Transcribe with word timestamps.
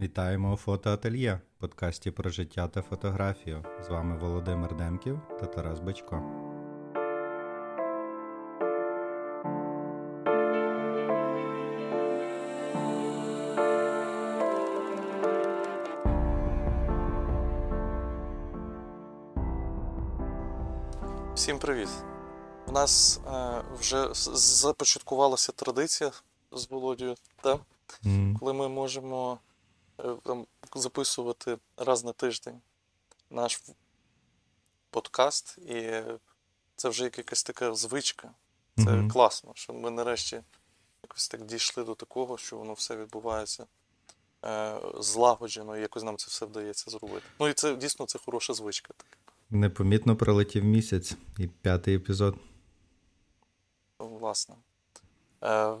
Вітаємо 0.00 0.52
у 0.52 0.56
фотоательє, 0.56 1.40
подкасті 1.58 2.10
про 2.10 2.30
життя 2.30 2.68
та 2.68 2.82
фотографію. 2.82 3.64
З 3.86 3.88
вами 3.88 4.18
Володимир 4.18 4.76
Демків 4.76 5.20
та 5.40 5.46
Тарас 5.46 5.80
Бачко. 5.80 6.22
Всім 21.34 21.58
привіт! 21.58 21.88
У 22.66 22.72
нас 22.72 23.20
е, 23.26 23.62
вже 23.78 24.08
започаткувалася 24.34 25.52
традиція 25.52 26.12
з 26.52 26.70
Володією, 26.70 27.16
да? 27.44 27.58
mm. 28.04 28.38
коли 28.38 28.52
ми 28.52 28.68
можемо 28.68 29.38
там, 29.96 30.46
записувати 30.74 31.58
раз 31.76 32.04
на 32.04 32.12
тиждень 32.12 32.60
наш 33.30 33.62
подкаст, 34.90 35.58
і 35.58 36.02
це 36.76 36.88
вже 36.88 37.04
якась 37.04 37.42
така 37.42 37.74
звичка. 37.74 38.30
Це 38.76 38.82
mm-hmm. 38.82 39.12
класно, 39.12 39.52
що 39.54 39.72
ми 39.72 39.90
нарешті 39.90 40.42
якось 41.02 41.28
так 41.28 41.44
дійшли 41.44 41.84
до 41.84 41.94
такого, 41.94 42.38
що 42.38 42.56
воно 42.56 42.72
все 42.72 42.96
відбувається 42.96 43.66
е, 44.44 44.80
злагоджено, 45.00 45.76
і 45.76 45.80
якось 45.80 46.02
нам 46.02 46.16
це 46.16 46.26
все 46.28 46.46
вдається 46.46 46.90
зробити. 46.90 47.22
Ну 47.40 47.48
і 47.48 47.52
це 47.52 47.76
дійсно 47.76 48.06
це 48.06 48.18
хороша 48.18 48.54
звичка. 48.54 48.94
Так. 48.96 49.18
Непомітно 49.50 50.16
пролетів 50.16 50.64
місяць 50.64 51.16
і 51.38 51.46
п'ятий 51.46 51.96
епізод. 51.96 52.36
Власне. 53.98 54.54
Е, 55.42 55.76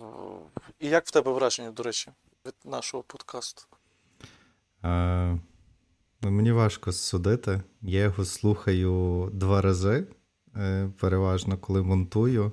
І 0.78 0.88
як 0.88 1.06
в 1.06 1.10
тебе 1.10 1.32
враження, 1.32 1.70
до 1.70 1.82
речі, 1.82 2.12
від 2.46 2.54
нашого 2.64 3.02
подкасту? 3.02 3.62
Е, 4.84 5.38
Мені 6.22 6.52
важко 6.52 6.92
судити. 6.92 7.62
Я 7.82 8.02
його 8.02 8.24
слухаю 8.24 9.30
два 9.32 9.60
рази, 9.60 10.06
е, 10.56 10.90
переважно, 11.00 11.58
коли 11.58 11.82
монтую. 11.82 12.52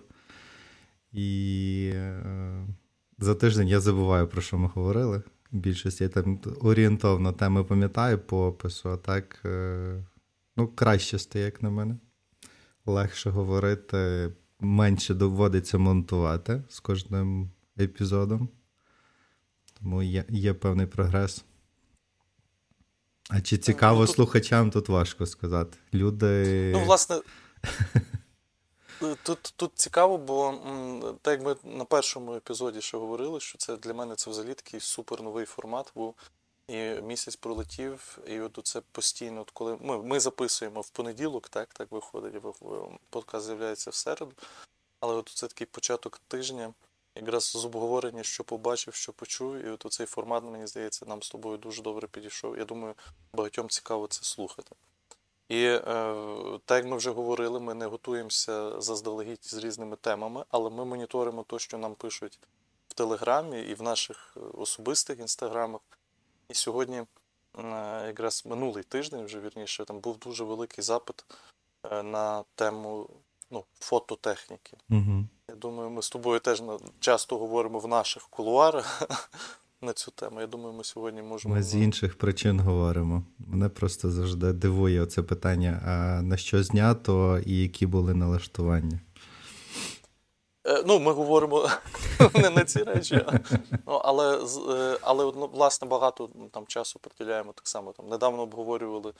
І 1.11 1.91
е, 1.93 2.67
за 3.19 3.35
тиждень 3.35 3.67
я 3.67 3.79
забуваю, 3.79 4.27
про 4.27 4.41
що 4.41 4.57
ми 4.57 4.67
говорили. 4.67 5.21
Більшість 5.51 6.01
я 6.01 6.09
там 6.09 6.39
орієнтовно 6.61 7.33
теми 7.33 7.63
пам'ятаю 7.63 8.19
по 8.19 8.47
опису, 8.47 8.89
а 8.89 8.97
так. 8.97 9.41
Е, 9.45 10.05
Ну, 10.57 10.67
краще 10.67 11.19
стає, 11.19 11.45
як 11.45 11.63
на 11.63 11.69
мене. 11.69 11.97
Легше 12.85 13.29
говорити, 13.29 14.31
менше 14.59 15.13
доводиться 15.13 15.77
монтувати 15.77 16.63
з 16.69 16.79
кожним 16.79 17.49
епізодом. 17.79 18.49
Тому 19.79 20.03
є 20.03 20.25
є 20.29 20.53
певний 20.53 20.85
прогрес. 20.87 21.45
А 23.33 23.41
чи 23.41 23.57
цікаво 23.57 24.05
тут... 24.05 24.15
слухачам, 24.15 24.71
тут 24.71 24.89
важко 24.89 25.25
сказати. 25.25 25.77
Люди. 25.93 26.71
Ну, 26.73 26.83
власне, 26.83 27.21
тут 29.23 29.53
тут 29.55 29.71
цікаво, 29.75 30.17
бо 30.17 30.53
так 31.21 31.39
як 31.39 31.47
ми 31.47 31.71
на 31.77 31.85
першому 31.85 32.35
епізоді 32.35 32.81
ще 32.81 32.97
говорили, 32.97 33.39
що 33.39 33.57
це 33.57 33.77
для 33.77 33.93
мене 33.93 34.15
це 34.15 34.31
взагалі 34.31 34.53
такий 34.53 34.79
супер 34.79 35.21
новий 35.21 35.45
формат 35.45 35.91
був. 35.95 36.15
І 36.67 37.01
місяць 37.01 37.35
пролетів, 37.35 38.19
і 38.27 38.39
от 38.39 38.59
це 38.63 38.81
постійно, 38.91 39.41
от 39.41 39.51
коли 39.51 39.77
ми 39.81 40.03
ми 40.03 40.19
записуємо 40.19 40.81
в 40.81 40.89
понеділок, 40.89 41.49
так 41.49 41.73
так 41.73 41.91
виходить, 41.91 42.43
подкаст 43.09 43.45
з'являється 43.45 43.89
в 43.89 43.95
середу. 43.95 44.31
Але 44.99 45.13
от 45.13 45.31
це 45.35 45.47
такий 45.47 45.67
початок 45.67 46.21
тижня, 46.27 46.73
якраз 47.15 47.43
з 47.43 47.65
обговорення, 47.65 48.23
що 48.23 48.43
побачив, 48.43 48.93
що 48.93 49.13
почув, 49.13 49.55
і 49.55 49.69
от 49.69 49.85
цей 49.89 50.05
формат, 50.05 50.43
мені 50.43 50.67
здається, 50.67 51.05
нам 51.05 51.23
з 51.23 51.29
тобою 51.29 51.57
дуже 51.57 51.81
добре 51.81 52.07
підійшов. 52.07 52.57
Я 52.57 52.65
думаю, 52.65 52.93
багатьом 53.33 53.69
цікаво 53.69 54.07
це 54.07 54.23
слухати. 54.23 54.75
І 55.51 55.63
е, 55.63 55.81
так 56.65 56.77
як 56.77 56.85
ми 56.85 56.97
вже 56.97 57.11
говорили, 57.11 57.59
ми 57.59 57.73
не 57.73 57.85
готуємося 57.85 58.81
заздалегідь 58.81 59.45
з 59.45 59.53
різними 59.53 59.95
темами, 59.95 60.45
але 60.49 60.69
ми 60.69 60.85
моніторимо 60.85 61.43
те, 61.43 61.59
що 61.59 61.77
нам 61.77 61.95
пишуть 61.95 62.39
в 62.87 62.93
Телеграмі 62.93 63.61
і 63.61 63.73
в 63.73 63.81
наших 63.81 64.37
особистих 64.53 65.19
інстаграмах. 65.19 65.81
І 66.49 66.53
сьогодні, 66.53 66.97
е, 66.97 67.07
якраз 68.07 68.45
минулий 68.45 68.83
тиждень, 68.83 69.25
вже 69.25 69.39
вірніше, 69.39 69.85
там 69.85 69.99
був 69.99 70.17
дуже 70.17 70.43
великий 70.43 70.83
запит 70.83 71.25
е, 71.91 72.03
на 72.03 72.43
тему 72.55 73.09
ну, 73.51 73.63
фототехніки. 73.79 74.77
Угу. 74.89 75.25
Я 75.49 75.55
думаю, 75.55 75.89
ми 75.89 76.01
з 76.01 76.09
тобою 76.09 76.39
теж 76.39 76.63
часто 76.99 77.37
говоримо 77.37 77.79
в 77.79 77.87
наших 77.87 78.27
кулуарах 78.27 79.01
на 79.81 79.93
цю 79.93 80.11
тему. 80.11 80.41
Я 80.41 80.47
думаю, 80.47 80.73
ми 80.73 80.83
сьогодні 80.83 81.21
можемо. 81.21 81.55
Ми 81.55 81.63
з 81.63 81.75
інших 81.75 82.17
причин 82.17 82.59
говоримо. 82.59 83.23
Мене 83.39 83.69
просто 83.69 84.11
завжди 84.11 84.53
дивує 84.53 85.05
це 85.05 85.23
питання: 85.23 85.81
а 85.85 86.21
на 86.21 86.37
що 86.37 86.63
знято 86.63 87.39
і 87.45 87.61
які 87.61 87.85
були 87.85 88.13
налаштування? 88.13 88.99
Е, 90.67 90.83
ну, 90.87 90.99
ми 90.99 91.11
говоримо 91.11 91.69
не 92.33 92.49
на 92.49 92.63
ці 92.63 92.83
речі, 92.83 93.25
ну, 93.87 93.93
але 93.93 94.37
е, 94.69 94.97
але 95.01 95.23
ну, 95.23 95.49
власне 95.53 95.87
багато 95.87 96.29
ну, 96.35 96.49
там 96.49 96.67
часу 96.67 96.99
приділяємо 96.99 97.53
так 97.53 97.67
само. 97.67 97.91
Там 97.91 98.07
Недавно 98.07 98.41
обговорювали 98.41 99.13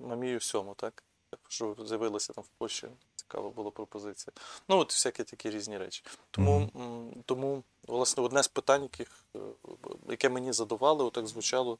Мамію 0.00 0.40
сьому, 0.40 0.74
так? 0.76 1.04
Що 1.48 1.76
з'явилася 1.84 2.32
там 2.32 2.44
в 2.44 2.48
Польщі, 2.58 2.88
цікава 3.16 3.50
була 3.50 3.70
пропозиція. 3.70 4.32
Ну, 4.68 4.78
от 4.78 4.92
всякі 4.92 5.24
такі 5.24 5.50
різні 5.50 5.78
речі. 5.78 6.04
Тому, 6.30 6.70
mm-hmm. 6.74 7.22
тому 7.24 7.62
власне, 7.88 8.22
одне 8.22 8.42
з 8.42 8.48
питань, 8.48 8.82
яких, 8.82 9.24
е, 9.36 9.38
яке 10.08 10.28
мені 10.28 10.52
задавали, 10.52 11.04
отак 11.04 11.26
звучало, 11.26 11.78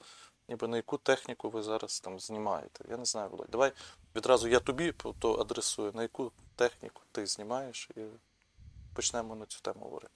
ніби 0.48 0.68
на 0.68 0.76
яку 0.76 0.98
техніку 0.98 1.50
ви 1.50 1.62
зараз 1.62 2.00
там 2.00 2.20
знімаєте. 2.20 2.84
Я 2.90 2.96
не 2.96 3.04
знаю, 3.04 3.30
Володь. 3.30 3.48
Давай 3.50 3.72
відразу 4.16 4.48
я 4.48 4.60
тобі 4.60 4.94
то 5.18 5.34
адресую, 5.34 5.92
на 5.94 6.02
яку 6.02 6.32
техніку 6.56 7.02
ти 7.12 7.26
знімаєш, 7.26 7.90
і 7.96 8.00
почнемо 8.94 9.34
на 9.34 9.46
цю 9.46 9.60
тему 9.60 9.80
говорити. 9.84 10.12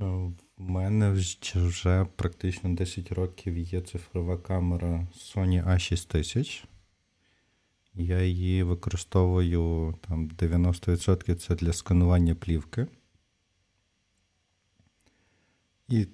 У 0.00 0.04
е, 0.04 0.32
мене 0.58 1.10
вже 1.54 2.06
практично 2.16 2.74
10 2.74 3.12
років 3.12 3.58
є 3.58 3.80
цифрова 3.80 4.38
камера 4.38 5.06
Sony 5.16 5.68
A6000. 5.68 6.64
Я 8.00 8.22
її 8.22 8.62
використовую 8.62 9.94
там 10.08 10.28
90% 10.28 11.34
це 11.34 11.54
для 11.54 11.72
сканування 11.72 12.34
плівки. 12.34 12.86
І 15.88 16.06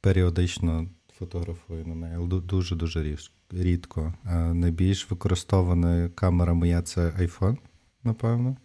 періодично 0.00 0.88
фотографую 1.18 1.86
на 1.86 1.94
неї, 1.94 2.14
але 2.14 2.40
дуже-дуже 2.40 3.16
рідко. 3.50 4.14
Найбільш 4.54 5.10
використована 5.10 6.08
камера 6.08 6.54
моя 6.54 6.82
це 6.82 7.10
iPhone, 7.10 7.58
напевно. 8.04 8.56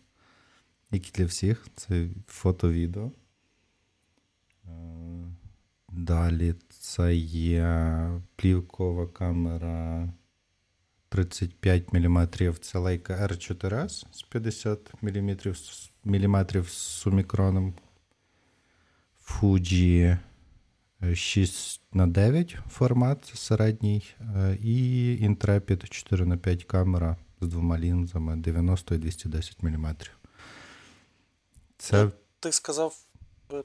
Як 0.92 1.08
і 1.08 1.12
для 1.12 1.26
всіх, 1.26 1.68
це 1.76 2.10
фото-відео. 2.28 3.12
Далі 5.92 6.56
це 6.70 7.16
є 7.16 8.10
плівкова 8.36 9.08
камера 9.08 10.10
35 11.16 11.94
мм. 11.94 12.28
Це 12.62 12.80
Leica 12.80 13.28
R4S 13.28 14.06
з 14.12 14.22
50 14.22 14.94
мм 15.02 16.64
з 16.64 16.68
сумікроном. 16.72 17.74
Fuji 19.26 20.18
6 21.14 21.82
на 21.94 22.08
9 22.08 22.58
формат 22.70 23.32
середній, 23.36 24.16
е, 24.36 24.58
і 24.62 25.30
Intrepid 25.30 25.90
4 25.90 26.26
на 26.26 26.38
5 26.38 26.64
камера 26.64 27.18
з 27.42 27.48
двома 27.48 27.80
лінзами 27.80 28.36
90 28.36 28.96
і 28.96 28.98
210 28.98 29.64
мм. 29.64 29.96
Це... 31.78 32.12
Ти 32.40 32.52
сказав 32.52 32.96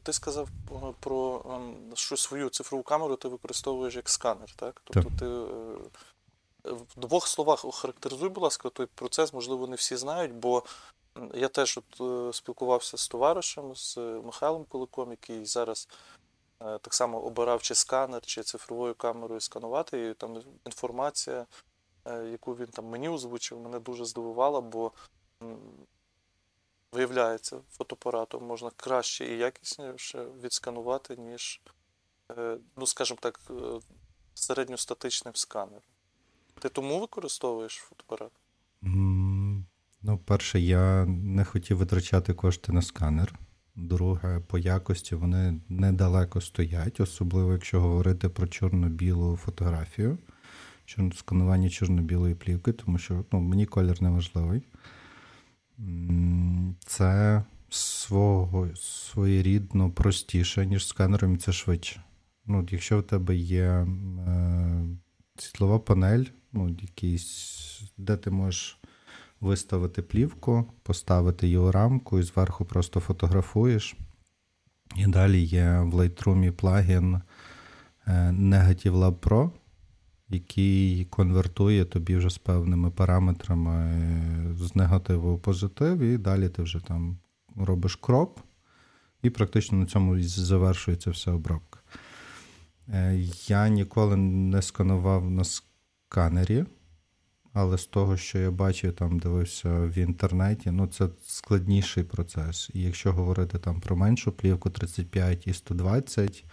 ти 0.03 0.13
сказав 0.13 0.49
е, 0.71 0.75
про 1.01 1.43
ем, 1.51 1.97
що 1.97 2.17
свою 2.17 2.49
цифрову 2.49 2.83
камеру 2.83 3.17
ти 3.17 3.29
використовуєш 3.29 3.97
як 3.97 4.09
сканер, 4.09 4.53
так? 4.57 4.83
Тобто 4.85 5.11
так. 5.11 5.19
ти 5.19 5.27
е, 5.27 5.91
в 6.65 7.01
двох 7.01 7.29
словах 7.29 7.65
охарактеризуй, 7.65 8.29
будь 8.29 8.43
ласка, 8.43 8.71
той 8.71 8.87
процес, 8.87 9.33
можливо, 9.33 9.67
не 9.67 9.77
всі 9.77 9.97
знають, 9.97 10.33
бо 10.33 10.63
я 11.35 11.49
теж 11.49 11.79
от 11.79 12.37
спілкувався 12.37 12.97
з 12.99 13.09
товаришем, 13.09 13.77
з 13.77 13.97
Михайлом 13.99 14.65
Куликом, 14.65 15.11
який 15.11 15.45
зараз 15.45 15.89
Е, 16.63 16.79
так 16.79 16.95
само 16.95 17.21
обирав 17.21 17.63
чи 17.63 17.75
сканер, 17.75 18.23
чи 18.23 18.43
цифровою 18.43 18.95
камерою 18.95 19.41
сканувати. 19.41 20.09
І 20.09 20.15
там 20.15 20.43
інформація, 20.67 21.47
е, 22.05 22.25
яку 22.25 22.57
він 22.57 22.67
там 22.67 22.85
мені 22.85 23.09
озвучив, 23.09 23.61
мене 23.61 23.81
дуже 23.81 24.05
здивувала, 24.05 24.61
бо 24.61 24.93
виявляється, 26.93 27.61
фотоапаратом 27.71 28.45
можна 28.45 28.71
краще 28.77 29.25
і 29.27 29.39
якісніше 29.39 30.25
відсканувати, 30.43 31.17
ніж, 31.17 31.61
е, 32.39 32.59
ну, 32.77 32.87
скажімо 32.87 33.19
так, 33.23 33.41
середньостатичним 34.35 35.35
сканером. 35.35 35.83
Ти 36.61 36.69
тому 36.69 37.01
використовуєш 37.01 37.77
фотоапарат? 37.77 38.33
Ну, 40.03 40.19
перше, 40.25 40.61
я 40.61 41.07
не 41.07 41.45
хотів 41.45 41.77
витрачати 41.77 42.35
кошти 42.35 42.73
на 42.73 42.83
сканер. 42.83 43.35
Друге, 43.75 44.41
по 44.47 44.59
якості 44.59 45.15
вони 45.15 45.61
недалеко 45.69 46.41
стоять, 46.41 47.01
особливо 47.01 47.53
якщо 47.53 47.81
говорити 47.81 48.29
про 48.29 48.47
чорно-білу 48.47 49.37
фотографію, 49.37 50.19
сканування 51.15 51.71
чорно-білої 51.71 52.35
плівки, 52.35 52.73
тому 52.73 52.99
що 52.99 53.25
ну, 53.33 53.41
мені 53.41 53.67
колір 53.67 54.03
не 54.03 54.11
важливий. 54.11 54.63
Це 56.87 57.43
свого, 57.69 58.69
своєрідно 58.77 59.91
простіше, 59.91 60.67
ніж 60.67 60.87
сканером, 60.87 61.35
і 61.35 61.39
це 61.39 61.53
швидше. 61.53 62.03
Ну, 62.47 62.69
Якщо 62.71 62.99
в 62.99 63.03
тебе 63.03 63.37
є 63.37 63.65
е, 63.65 63.87
світлова 65.37 65.79
панель, 65.79 66.25
ну, 66.53 66.69
якийсь, 66.69 67.83
де 67.97 68.17
ти 68.17 68.31
можеш 68.31 68.79
виставити 69.41 70.03
плівку, 70.03 70.65
поставити 70.83 71.47
її 71.47 71.71
рамку 71.71 72.19
і 72.19 72.23
зверху 72.23 72.65
просто 72.65 73.01
фотографуєш. 73.01 73.97
І 74.97 75.07
далі 75.07 75.41
є 75.41 75.81
в 75.81 75.95
Lightroom 75.95 76.51
плагін 76.51 77.15
е, 77.15 77.21
Negative 78.31 78.93
Lab 78.93 79.15
Pro, 79.15 79.51
який 80.29 81.05
конвертує 81.05 81.85
тобі 81.85 82.17
вже 82.17 82.31
з 82.31 82.39
певними 82.39 82.91
параметрами 82.91 83.73
е, 83.73 84.55
з 84.55 84.77
негативу 84.77 85.37
в 85.37 85.41
позитив, 85.43 85.99
і 85.99 86.19
далі 86.19 86.49
ти 86.49 86.63
вже 86.63 86.81
там 86.81 87.19
робиш 87.57 87.97
кроп, 87.97 88.41
і 89.23 89.31
практично 89.31 89.79
на 89.79 89.87
цьому 89.87 90.23
завершується 90.23 91.11
вся 91.11 91.33
обробка. 91.33 91.81
Е, 92.89 93.23
я 93.47 93.69
ніколи 93.69 94.17
не 94.17 94.63
сканував 94.63 95.31
на 95.31 95.45
сканері, 96.11 96.65
але 97.53 97.79
з 97.79 97.87
того, 97.87 98.17
що 98.17 98.39
я 98.39 98.51
бачив, 98.51 98.93
там 98.93 99.19
дивився 99.19 99.69
в 99.69 99.99
інтернеті, 99.99 100.71
ну 100.71 100.87
це 100.87 101.09
складніший 101.27 102.05
процес. 102.05 102.71
І 102.75 102.83
якщо 102.83 103.13
говорити 103.13 103.59
там 103.59 103.81
про 103.81 103.97
меншу 103.97 104.33
плівку 104.33 104.71
35 104.71 105.47
і 105.47 105.53
120, 105.53 106.45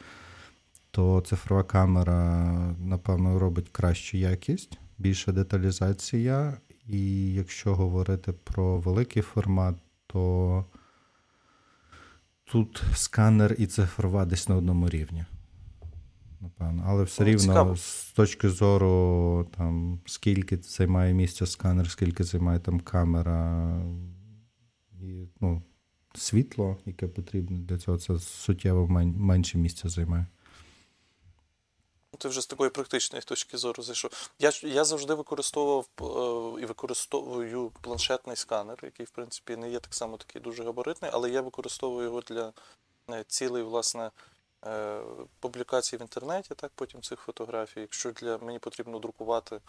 то 0.91 1.21
цифрова 1.21 1.63
камера, 1.63 2.45
напевно, 2.79 3.39
робить 3.39 3.69
кращу 3.69 4.17
якість, 4.17 4.79
більша 4.97 5.31
деталізація. 5.31 6.57
І 6.87 7.33
якщо 7.33 7.75
говорити 7.75 8.33
про 8.33 8.77
великий 8.77 9.21
формат, 9.21 9.75
то 10.07 10.65
тут 12.45 12.83
сканер 12.95 13.55
і 13.57 13.67
цифрова 13.67 14.25
десь 14.25 14.49
на 14.49 14.55
одному 14.55 14.89
рівні 14.89 15.25
напевно. 16.41 16.83
Але 16.87 17.03
все 17.03 17.23
ну, 17.23 17.29
рівно, 17.29 17.41
цікаво. 17.41 17.75
з 17.77 18.11
точки 18.11 18.49
зору, 18.49 19.47
там, 19.57 19.99
скільки 20.05 20.57
займає 20.57 21.13
місця 21.13 21.45
сканер, 21.45 21.89
скільки 21.89 22.23
займає 22.23 22.59
там 22.59 22.79
камера 22.79 23.71
і 25.01 25.27
ну, 25.41 25.61
світло, 26.15 26.77
яке 26.85 27.07
потрібно 27.07 27.57
для 27.57 27.77
цього, 27.77 27.97
це 27.97 28.19
суттєво 28.19 28.87
менше 28.87 29.57
місця 29.57 29.89
займає. 29.89 30.25
Ти 32.17 32.27
вже 32.27 32.41
з 32.41 32.47
такої 32.47 32.69
практичної 32.69 33.21
точки 33.21 33.57
зору 33.57 33.83
зайшов. 33.83 34.29
Я 34.39 34.51
я 34.61 34.85
завжди 34.85 35.13
використовував 35.13 35.87
е, 36.01 36.61
і 36.61 36.65
використовую 36.65 37.71
планшетний 37.81 38.35
сканер, 38.35 38.79
який, 38.83 39.05
в 39.05 39.09
принципі, 39.09 39.55
не 39.55 39.71
є 39.71 39.79
так 39.79 39.93
само 39.93 40.17
такий 40.17 40.41
дуже 40.41 40.63
габаритний, 40.63 41.11
але 41.13 41.29
я 41.29 41.41
використовую 41.41 42.05
його 42.05 42.21
для 42.21 42.53
е, 43.09 43.23
цілей, 43.27 43.63
власне, 43.63 44.11
Е, 44.67 45.01
публікації 45.39 45.99
в 45.99 46.01
інтернеті, 46.01 46.55
так, 46.55 46.71
потім 46.75 47.01
цих 47.01 47.19
фотографій. 47.19 47.79
Якщо 47.79 48.11
для 48.11 48.37
мені 48.37 48.59
потрібно 48.59 48.99
друкувати 48.99 49.61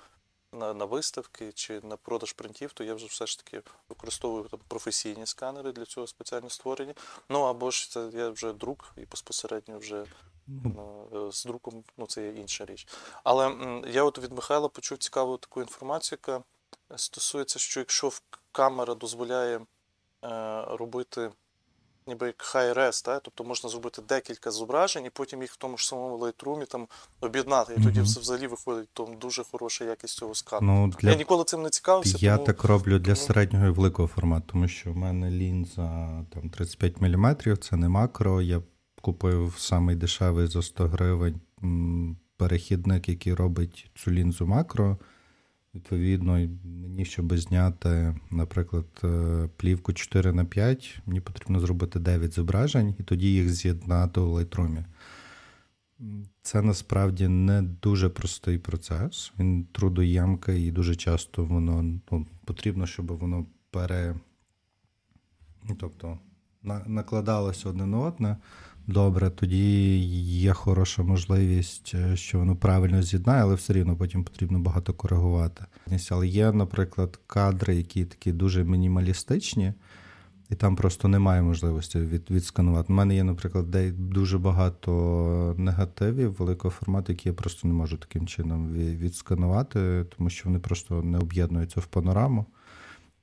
на 0.52 0.74
на 0.74 0.84
виставки 0.84 1.52
чи 1.52 1.80
на 1.80 1.96
продаж 1.96 2.32
принтів, 2.32 2.72
то 2.72 2.84
я 2.84 2.94
вже 2.94 3.06
все 3.06 3.26
ж 3.26 3.38
таки 3.38 3.62
використовую 3.88 4.44
там 4.44 4.60
професійні 4.68 5.26
сканери 5.26 5.72
для 5.72 5.84
цього 5.84 6.06
спеціально 6.06 6.50
створені. 6.50 6.94
Ну 7.28 7.40
або 7.40 7.70
ж 7.70 7.90
це 7.90 8.10
я 8.12 8.28
вже 8.28 8.52
друк 8.52 8.92
і 8.96 9.04
безпосередньо 9.04 9.78
вже 9.78 10.02
е, 10.02 10.06
з 11.32 11.44
друком, 11.44 11.84
ну 11.96 12.06
це 12.06 12.22
є 12.22 12.32
інша 12.32 12.64
річ. 12.64 12.88
Але 13.24 13.56
я 13.86 14.04
от 14.04 14.18
від 14.18 14.32
Михайла 14.32 14.68
почув 14.68 14.98
цікаву 14.98 15.36
таку 15.36 15.60
інформацію, 15.60 16.18
яка 16.22 16.42
стосується, 16.96 17.58
що 17.58 17.80
якщо 17.80 18.12
камера 18.52 18.94
дозволяє 18.94 19.56
е, 19.58 19.66
робити 20.68 21.30
ніби 22.08 22.26
як 22.26 22.36
так? 23.04 23.20
тобто 23.22 23.44
можна 23.44 23.70
зробити 23.70 24.02
декілька 24.08 24.50
зображень, 24.50 25.04
і 25.04 25.10
потім 25.10 25.42
їх 25.42 25.52
в 25.52 25.56
тому 25.56 25.78
ж 25.78 25.88
самому 25.88 26.18
Lightroom 26.18 26.66
там 26.66 26.86
об'єднати. 27.20 27.74
І 27.78 27.82
тоді 27.82 28.00
взагалі 28.00 28.46
виходить 28.46 28.88
там 28.92 29.18
дуже 29.18 29.44
хороша 29.44 29.84
якість 29.84 30.16
цього 30.16 30.34
скану. 30.34 30.66
Ну, 30.66 30.92
для... 31.00 31.10
Я 31.10 31.16
ніколи 31.16 31.44
цим 31.44 31.62
не 31.62 31.70
цікавився. 31.70 32.16
Я 32.20 32.34
тому... 32.34 32.46
так 32.46 32.64
роблю 32.64 32.98
для 32.98 33.14
тому... 33.14 33.26
середнього 33.26 33.66
і 33.66 33.70
великого 33.70 34.08
формату, 34.08 34.44
тому 34.52 34.68
що 34.68 34.92
в 34.92 34.96
мене 34.96 35.30
лінза 35.30 36.08
там 36.34 36.50
35 36.50 37.00
мм, 37.00 37.36
це 37.60 37.76
не 37.76 37.88
макро. 37.88 38.42
Я 38.42 38.62
купив 39.02 39.54
самий 39.58 39.96
дешевий 39.96 40.46
за 40.46 40.62
100 40.62 40.86
гривень 40.86 41.40
перехідник, 42.36 43.08
який 43.08 43.34
робить 43.34 43.90
цю 43.94 44.10
лінзу 44.10 44.46
макро. 44.46 44.98
Відповідно, 45.74 46.32
мені, 46.64 47.04
щоб 47.04 47.38
зняти, 47.38 48.16
наприклад, 48.30 48.86
е, 49.04 49.48
плівку 49.56 49.92
4 49.92 50.32
на 50.32 50.44
5, 50.44 51.00
мені 51.06 51.20
потрібно 51.20 51.60
зробити 51.60 51.98
9 51.98 52.32
зображень 52.32 52.94
і 52.98 53.02
тоді 53.02 53.32
їх 53.32 53.48
з'єднати 53.48 54.20
у 54.20 54.38
Lightroom. 54.38 54.84
Це 56.42 56.62
насправді 56.62 57.28
не 57.28 57.62
дуже 57.62 58.08
простий 58.08 58.58
процес. 58.58 59.32
Він 59.38 59.64
трудоємкий 59.72 60.66
і 60.66 60.70
дуже 60.70 60.96
часто 60.96 61.44
воно 61.44 61.82
ну, 62.10 62.26
потрібно, 62.44 62.86
щоб 62.86 63.06
воно 63.06 63.46
пере. 63.70 64.14
Ну, 65.68 65.76
тобто, 65.80 66.18
накладалося 66.86 67.68
одне 67.68 67.86
на 67.86 67.98
одне. 67.98 68.36
Добре, 68.88 69.30
тоді 69.30 69.98
є 70.20 70.52
хороша 70.52 71.02
можливість, 71.02 71.92
е, 71.94 72.16
що 72.16 72.38
воно 72.38 72.56
правильно 72.56 73.02
з'єднає, 73.02 73.42
але 73.42 73.54
все 73.54 73.72
рівно 73.72 73.96
потім 73.96 74.24
потрібно 74.24 74.58
багато 74.58 74.92
коригувати. 74.94 75.64
Але 76.10 76.28
є, 76.28 76.52
наприклад, 76.52 77.20
кадри, 77.26 77.76
які 77.76 78.04
такі 78.04 78.32
дуже 78.32 78.64
мінімалістичні, 78.64 79.72
і 80.50 80.54
там 80.54 80.76
просто 80.76 81.08
немає 81.08 81.42
можливості 81.42 81.98
від, 81.98 82.30
відсканувати. 82.30 82.92
У 82.92 82.96
мене 82.96 83.14
є, 83.14 83.24
наприклад, 83.24 83.70
де 83.70 83.90
дуже 83.90 84.38
багато 84.38 85.54
негативів 85.58 86.36
великого 86.38 86.72
формату, 86.72 87.12
які 87.12 87.28
я 87.28 87.34
просто 87.34 87.68
не 87.68 87.74
можу 87.74 87.96
таким 87.96 88.26
чином 88.26 88.72
відсканувати, 88.74 90.04
тому 90.16 90.30
що 90.30 90.48
вони 90.48 90.58
просто 90.58 91.02
не 91.02 91.18
об'єднуються 91.18 91.80
в 91.80 91.86
панораму. 91.86 92.46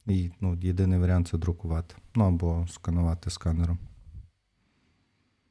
І 0.07 0.31
ну, 0.41 0.57
єдиний 0.61 0.99
варіант 0.99 1.27
це 1.27 1.37
друкувати. 1.37 1.95
Ну 2.15 2.23
або 2.23 2.67
сканувати 2.69 3.29
сканером. 3.29 3.77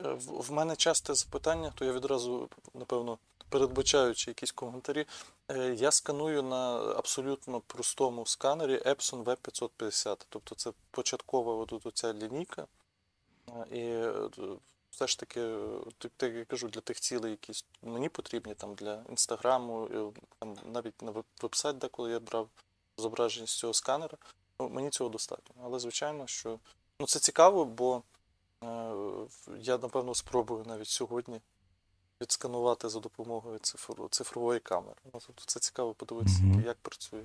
Е, 0.04 0.16
в 0.18 0.52
мене 0.52 0.76
часте 0.76 1.14
запитання, 1.14 1.72
то 1.74 1.84
я 1.84 1.92
відразу, 1.92 2.48
напевно, 2.74 3.18
передбачаючи 3.48 4.30
якісь 4.30 4.52
коментарі, 4.52 5.06
е, 5.48 5.74
я 5.74 5.90
сканую 5.90 6.42
на 6.42 6.78
абсолютно 6.78 7.60
простому 7.60 8.26
сканері 8.26 8.78
Epson 8.78 9.24
V550. 9.24 10.26
Тобто 10.28 10.54
це 10.54 10.72
початкова 10.90 11.66
ця 11.94 12.12
лінійка. 12.12 12.66
І 13.70 13.80
е, 13.80 14.12
все 14.90 15.06
ж 15.06 15.18
таки, 15.18 15.56
так 16.16 16.34
я 16.34 16.44
кажу, 16.44 16.68
для 16.68 16.80
тих 16.80 17.00
цілей, 17.00 17.30
які 17.30 17.64
мені 17.82 18.08
потрібні, 18.08 18.54
там 18.54 18.74
для 18.74 19.04
інстаграму, 19.10 20.12
там 20.38 20.56
навіть 20.72 21.02
на 21.02 21.12
веб-сайт, 21.42 21.78
деколи 21.78 22.10
я 22.10 22.20
брав 22.20 22.48
зображення 22.96 23.46
з 23.46 23.58
цього 23.58 23.74
сканера, 23.74 24.18
ну, 24.60 24.68
мені 24.68 24.90
цього 24.90 25.10
достатньо. 25.10 25.54
Але, 25.64 25.78
звичайно, 25.78 26.26
що 26.26 26.58
ну, 27.00 27.06
це 27.06 27.18
цікаво, 27.18 27.64
бо. 27.64 28.02
Е, 28.64 28.94
я, 29.60 29.78
напевно, 29.78 30.14
спробую 30.14 30.64
навіть 30.66 30.88
сьогодні 30.88 31.40
відсканувати 32.20 32.88
за 32.88 33.00
допомогою 33.00 33.58
цифрової 34.10 34.60
камери. 34.60 34.96
Ну, 35.04 35.20
тобто 35.26 35.42
Це 35.46 35.60
цікаво 35.60 35.94
подивитися, 35.94 36.42
mm-hmm. 36.42 36.66
як 36.66 36.76
працює. 36.76 37.22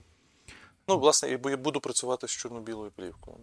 Ну, 0.88 1.00
власне, 1.00 1.30
і 1.30 1.38
буду 1.38 1.80
працювати 1.80 2.28
з 2.28 2.32
чорно-білою 2.32 2.92
плівкою. 2.92 3.38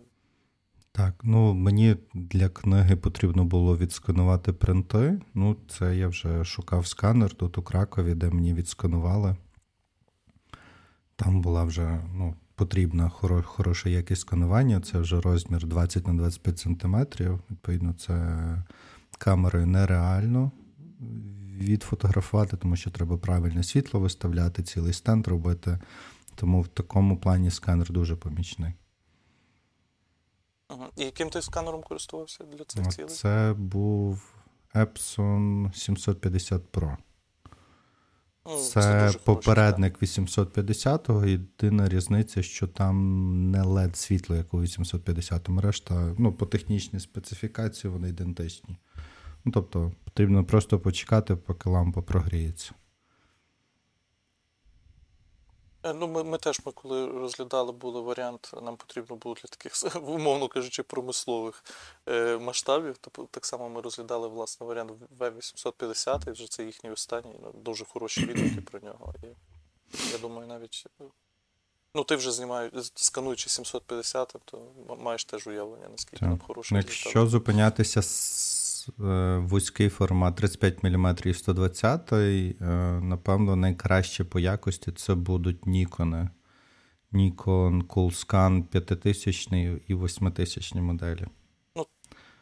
Так, 0.92 1.14
ну 1.22 1.54
мені 1.54 1.96
для 2.14 2.48
книги 2.48 2.96
потрібно 2.96 3.44
було 3.44 3.76
відсканувати 3.76 4.52
принти. 4.52 5.20
Ну, 5.34 5.56
це 5.68 5.96
я 5.96 6.08
вже 6.08 6.44
шукав 6.44 6.86
сканер 6.86 7.34
тут 7.34 7.58
у 7.58 7.62
Кракові, 7.62 8.14
де 8.14 8.30
мені 8.30 8.54
відсканували. 8.54 9.36
Там 11.16 11.42
була 11.42 11.64
вже 11.64 12.04
ну, 12.14 12.34
потрібна 12.56 13.08
хороша 13.44 13.88
якість 13.88 14.20
сканування. 14.20 14.80
Це 14.80 14.98
вже 14.98 15.20
розмір 15.20 15.66
20 15.66 16.06
на 16.06 16.14
25 16.14 16.58
см. 16.58 16.96
Відповідно, 17.50 17.94
це 17.94 18.38
камерою 19.18 19.66
нереально 19.66 20.50
відфотографувати, 21.58 22.56
тому 22.56 22.76
що 22.76 22.90
треба 22.90 23.18
правильне 23.18 23.62
світло 23.62 24.00
виставляти, 24.00 24.62
цілий 24.62 24.92
стенд 24.92 25.28
робити. 25.28 25.78
Тому 26.34 26.60
в 26.62 26.68
такому 26.68 27.16
плані 27.16 27.50
сканер 27.50 27.92
дуже 27.92 28.16
помічний. 28.16 28.72
І 30.96 31.04
яким 31.04 31.30
ти 31.30 31.42
сканером 31.42 31.82
користувався 31.82 32.44
для 32.44 32.64
цих 32.64 32.88
цілей? 32.88 33.08
Це 33.08 33.54
був 33.58 34.34
Epson 34.74 35.74
750 35.74 36.62
Pro. 36.72 36.96
Ну, 38.48 38.58
Це, 38.58 39.12
попередник 39.24 40.02
850-го. 40.02 41.26
Єдина 41.26 41.88
різниця, 41.88 42.42
що 42.42 42.66
там 42.66 43.50
не 43.50 43.62
LED 43.62 43.94
світло, 43.94 44.36
як 44.36 44.54
у 44.54 44.60
850-му. 44.60 45.60
Решта, 45.60 46.14
ну, 46.18 46.32
по 46.32 46.46
технічній 46.46 47.00
специфікації 47.00 47.92
вони 47.92 48.08
ідентичні. 48.08 48.76
Ну, 49.44 49.52
тобто, 49.52 49.92
потрібно 50.04 50.44
просто 50.44 50.78
почекати, 50.78 51.36
поки 51.36 51.70
лампа 51.70 52.02
прогріється. 52.02 52.72
Е, 52.72 52.80
Ну, 55.94 56.08
ми, 56.08 56.24
ми 56.24 56.38
теж, 56.38 56.60
ми 56.66 56.72
коли 56.72 57.06
розглядали, 57.06 57.72
були 57.72 58.00
варіант, 58.00 58.50
нам 58.62 58.76
потрібно 58.76 59.16
було 59.16 59.34
для 59.34 59.48
таких, 59.48 59.96
умовно 60.02 60.48
кажучи, 60.48 60.82
промислових 60.82 61.64
е, 62.08 62.38
масштабів. 62.38 62.96
Тобто 63.00 63.28
так 63.30 63.46
само 63.46 63.68
ми 63.68 63.80
розглядали 63.80 64.28
власне 64.28 64.66
варіант 64.66 64.92
V850, 65.20 66.28
і 66.28 66.30
вже 66.32 66.50
це 66.50 66.64
їхній 66.64 66.90
останній, 66.90 67.34
ну, 67.42 67.52
дуже 67.62 67.84
хороші 67.84 68.26
відгуки 68.26 68.60
про 68.60 68.80
нього. 68.80 69.14
І 69.22 69.26
я 70.12 70.18
думаю, 70.18 70.48
навіть. 70.48 70.84
е, 71.00 71.04
Ну, 71.94 72.04
ти 72.04 72.16
вже 72.16 72.32
знімаєш, 72.32 72.72
скануючи 72.94 73.50
750, 73.50 74.34
то 74.44 74.62
маєш 74.98 75.24
теж 75.24 75.46
уявлення, 75.46 75.88
наскільки 75.88 76.16
там 76.16 76.38
хороший 76.46 76.74
Ну. 76.74 76.78
Якщо 77.04 77.26
зупинятися 77.26 78.02
з 78.02 78.10
е, 78.10 78.65
вузький 79.38 79.88
формат 79.88 80.36
35 80.36 80.82
мм 80.82 81.16
і 81.24 81.34
120, 81.34 82.12
е, 82.12 82.54
напевно, 83.02 83.56
найкраще 83.56 84.24
по 84.24 84.40
якості 84.40 84.92
це 84.92 85.14
будуть 85.14 85.66
Нікони. 85.66 86.28
Nikon 87.12 87.86
Coolscan 87.86 88.62
5000 88.62 89.80
і 89.88 89.94
8000 89.94 90.80
моделі. 90.80 91.26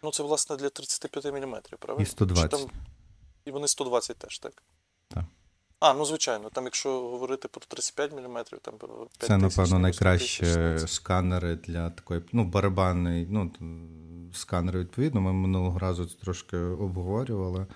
Ну, 0.02 0.10
це 0.10 0.22
власне 0.22 0.56
для 0.56 0.68
35 0.68 1.24
мм, 1.24 1.56
правильно? 1.78 2.02
І 2.02 2.06
120. 2.06 2.50
Чи 2.50 2.56
там... 2.56 2.70
І 3.44 3.50
вони 3.50 3.68
120 3.68 4.16
теж, 4.16 4.38
так? 4.38 4.62
А, 5.84 5.94
ну 5.94 6.04
звичайно, 6.04 6.50
там, 6.50 6.64
якщо 6.64 6.88
говорити 6.88 7.48
про 7.48 7.62
35 7.68 8.12
мм, 8.12 8.44
там 8.62 8.74
5 8.78 9.10
Це, 9.18 9.36
напевно, 9.36 9.78
найкраще 9.78 10.78
сканери 10.86 11.54
для 11.54 11.90
такої, 11.90 12.22
ну, 12.32 12.44
барабанний, 12.44 13.26
ну, 13.30 13.50
сканери, 14.32 14.80
відповідно. 14.80 15.20
Ми 15.20 15.32
минулого 15.32 15.78
разу 15.78 16.06
це 16.06 16.16
трошки 16.20 16.56
обговорювали. 16.56 17.66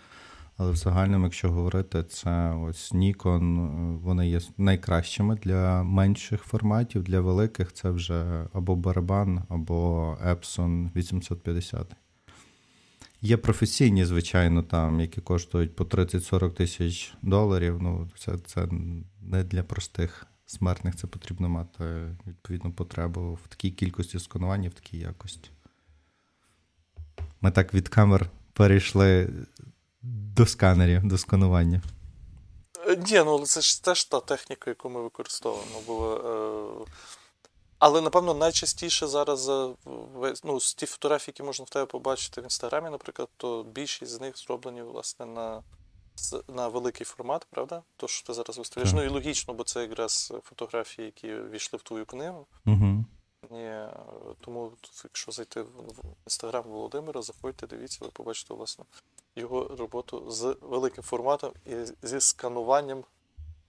Але 0.56 0.72
в 0.72 0.76
загальному, 0.76 1.24
якщо 1.24 1.50
говорити, 1.50 2.04
це 2.04 2.54
ось 2.54 2.92
Nikon, 2.92 3.98
вони 3.98 4.28
є 4.28 4.40
найкращими 4.58 5.36
для 5.36 5.82
менших 5.82 6.42
форматів, 6.42 7.02
для 7.02 7.20
великих 7.20 7.72
це 7.72 7.90
вже 7.90 8.46
або 8.52 8.76
барабан, 8.76 9.42
або 9.48 10.16
Epson 10.26 10.96
850. 10.96 11.86
Є 13.20 13.36
професійні, 13.36 14.04
звичайно, 14.04 14.62
там, 14.62 15.00
які 15.00 15.20
коштують 15.20 15.76
по 15.76 15.84
30-40 15.84 16.52
тисяч 16.52 17.14
доларів. 17.22 17.82
Ну, 17.82 18.10
це, 18.18 18.38
це 18.46 18.68
не 19.22 19.44
для 19.44 19.62
простих 19.62 20.26
смертних, 20.46 20.96
це 20.96 21.06
потрібно 21.06 21.48
мати 21.48 21.84
відповідну 22.26 22.72
потребу 22.72 23.38
в 23.44 23.48
такій 23.48 23.70
кількості 23.70 24.18
сканування, 24.18 24.68
в 24.68 24.74
такій 24.74 24.98
якості. 24.98 25.50
Ми 27.40 27.50
так 27.50 27.74
від 27.74 27.88
камер 27.88 28.30
перейшли 28.52 29.28
до 30.02 30.46
сканерів, 30.46 31.04
до 31.04 31.18
сканування. 31.18 31.82
Е, 32.86 32.96
Ні, 32.96 33.22
ну 33.24 33.46
це 33.46 33.60
ж 33.60 33.84
теж 33.84 34.04
та 34.04 34.20
техніка, 34.20 34.70
яку 34.70 34.90
ми 34.90 35.02
використовуємо. 35.02 35.82
Бо, 35.86 36.14
е... 36.86 36.90
Але, 37.78 38.00
напевно, 38.00 38.34
найчастіше 38.34 39.06
зараз 39.06 39.46
ну, 40.44 40.60
з 40.60 40.74
ті 40.74 40.86
фотографії, 40.86 41.32
які 41.32 41.42
можна 41.42 41.64
в 41.64 41.70
тебе 41.70 41.86
побачити 41.86 42.40
в 42.40 42.44
інстаграмі, 42.44 42.90
наприклад, 42.90 43.28
то 43.36 43.62
більшість 43.62 44.12
з 44.12 44.20
них 44.20 44.38
зроблені 44.38 44.82
власне 44.82 45.26
на, 45.26 45.62
на 46.48 46.68
великий 46.68 47.04
формат, 47.04 47.46
правда? 47.50 47.82
То, 47.96 48.08
що 48.08 48.26
ти 48.26 48.34
зараз 48.34 48.58
виставляєш. 48.58 48.94
Ну 48.94 49.02
і 49.02 49.08
логічно, 49.08 49.54
бо 49.54 49.64
це 49.64 49.80
якраз 49.80 50.32
фотографії, 50.44 51.06
які 51.06 51.34
війшли 51.34 51.78
в 51.78 51.82
твою 51.82 52.06
книгу. 52.06 52.46
Угу. 52.66 53.04
Ні, 53.50 53.64
е, 53.64 53.90
тому, 54.40 54.72
якщо 55.04 55.32
зайти 55.32 55.62
в 55.62 55.66
в 55.66 56.02
інстаграм 56.26 56.64
Володимира, 56.66 57.22
заходьте, 57.22 57.66
дивіться, 57.66 57.98
ви 58.02 58.10
побачите 58.10 58.54
власне 58.54 58.84
його 59.36 59.76
роботу 59.78 60.30
з 60.30 60.56
великим 60.60 61.04
форматом 61.04 61.52
і 61.66 61.74
зі 62.02 62.20
скануванням 62.20 63.04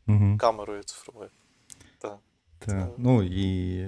Угу. 0.07 0.37
камерою 0.39 0.83
цифровою. 0.83 1.29
Так. 1.99 2.17
Так. 2.59 2.91
Ну 2.97 3.23
і 3.23 3.83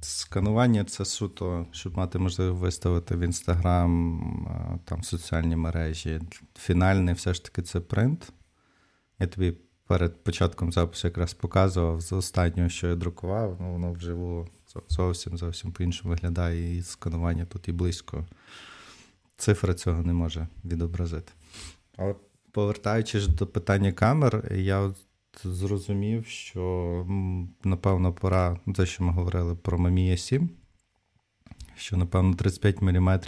сканування 0.00 0.84
це 0.84 1.04
суто, 1.04 1.66
щоб 1.72 1.96
мати 1.96 2.18
можливість 2.18 2.60
виставити 2.60 3.16
в 3.16 3.20
Інстаграм, 3.20 4.80
там 4.84 5.02
соціальні 5.02 5.56
мережі. 5.56 6.20
Фінальний 6.58 7.14
все 7.14 7.34
ж 7.34 7.44
таки 7.44 7.62
це 7.62 7.80
принт. 7.80 8.32
Я 9.18 9.26
тобі 9.26 9.56
перед 9.86 10.24
початком 10.24 10.72
запису 10.72 11.08
якраз 11.08 11.34
показував 11.34 12.00
з 12.00 12.12
останнього, 12.12 12.68
що 12.68 12.88
я 12.88 12.94
друкував, 12.94 13.56
ну 13.60 13.72
воно 13.72 13.92
вживу 13.92 14.48
зовсім 14.88 15.36
зовсім 15.36 15.72
по-іншому 15.72 16.14
виглядає, 16.14 16.76
і 16.76 16.82
сканування 16.82 17.44
тут 17.44 17.68
і 17.68 17.72
близько. 17.72 18.26
Цифра 19.36 19.74
цього 19.74 20.02
не 20.02 20.12
може 20.12 20.48
відобразити. 20.64 21.32
Але 21.96 22.14
повертаючись 22.52 23.26
до 23.26 23.46
питання 23.46 23.92
камер, 23.92 24.52
я 24.54 24.94
зрозумів, 25.44 26.26
що 26.26 27.06
напевно 27.64 28.12
пора, 28.12 28.60
ну, 28.66 28.72
те, 28.72 28.86
що 28.86 29.04
ми 29.04 29.12
говорили 29.12 29.54
про 29.54 29.78
Mamiya 29.78 30.16
7, 30.16 30.50
що, 31.76 31.96
напевно, 31.96 32.34
35 32.34 32.82
мм 32.82 33.20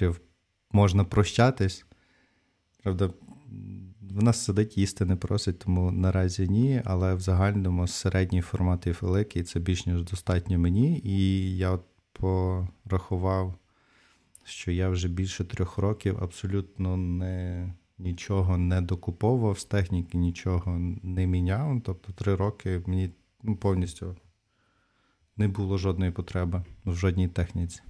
можна 0.72 1.04
прощатись. 1.04 1.86
Правда, 2.82 3.04
м, 3.04 3.94
вона 4.10 4.32
сидить, 4.32 4.78
їсти 4.78 5.04
не 5.04 5.16
просить, 5.16 5.58
тому 5.58 5.90
наразі 5.90 6.48
ні. 6.48 6.82
Але 6.84 7.14
в 7.14 7.20
загальному 7.20 7.88
середній 7.88 8.40
формат 8.40 8.86
і 8.86 8.90
великий 8.90 9.42
це 9.42 9.60
більш 9.60 9.86
ніж 9.86 10.02
достатньо 10.02 10.58
мені. 10.58 11.00
І 11.04 11.56
я 11.56 11.70
от 11.70 11.84
порахував, 12.12 13.54
що 14.44 14.70
я 14.70 14.88
вже 14.88 15.08
більше 15.08 15.44
трьох 15.44 15.78
років 15.78 16.18
абсолютно 16.22 16.96
не, 16.96 17.74
нічого 17.98 18.58
не 18.58 18.80
докуповував 18.80 19.58
з 19.58 19.64
техніки, 19.64 20.18
нічого 20.18 20.78
не 21.02 21.26
міняв. 21.26 21.80
Тобто 21.84 22.12
три 22.12 22.34
роки 22.34 22.82
мені 22.86 23.10
ну, 23.42 23.56
повністю 23.56 24.16
не 25.36 25.48
було 25.48 25.78
жодної 25.78 26.10
потреби 26.10 26.64
в 26.84 26.94
жодній 26.94 27.28
техніці. 27.28 27.80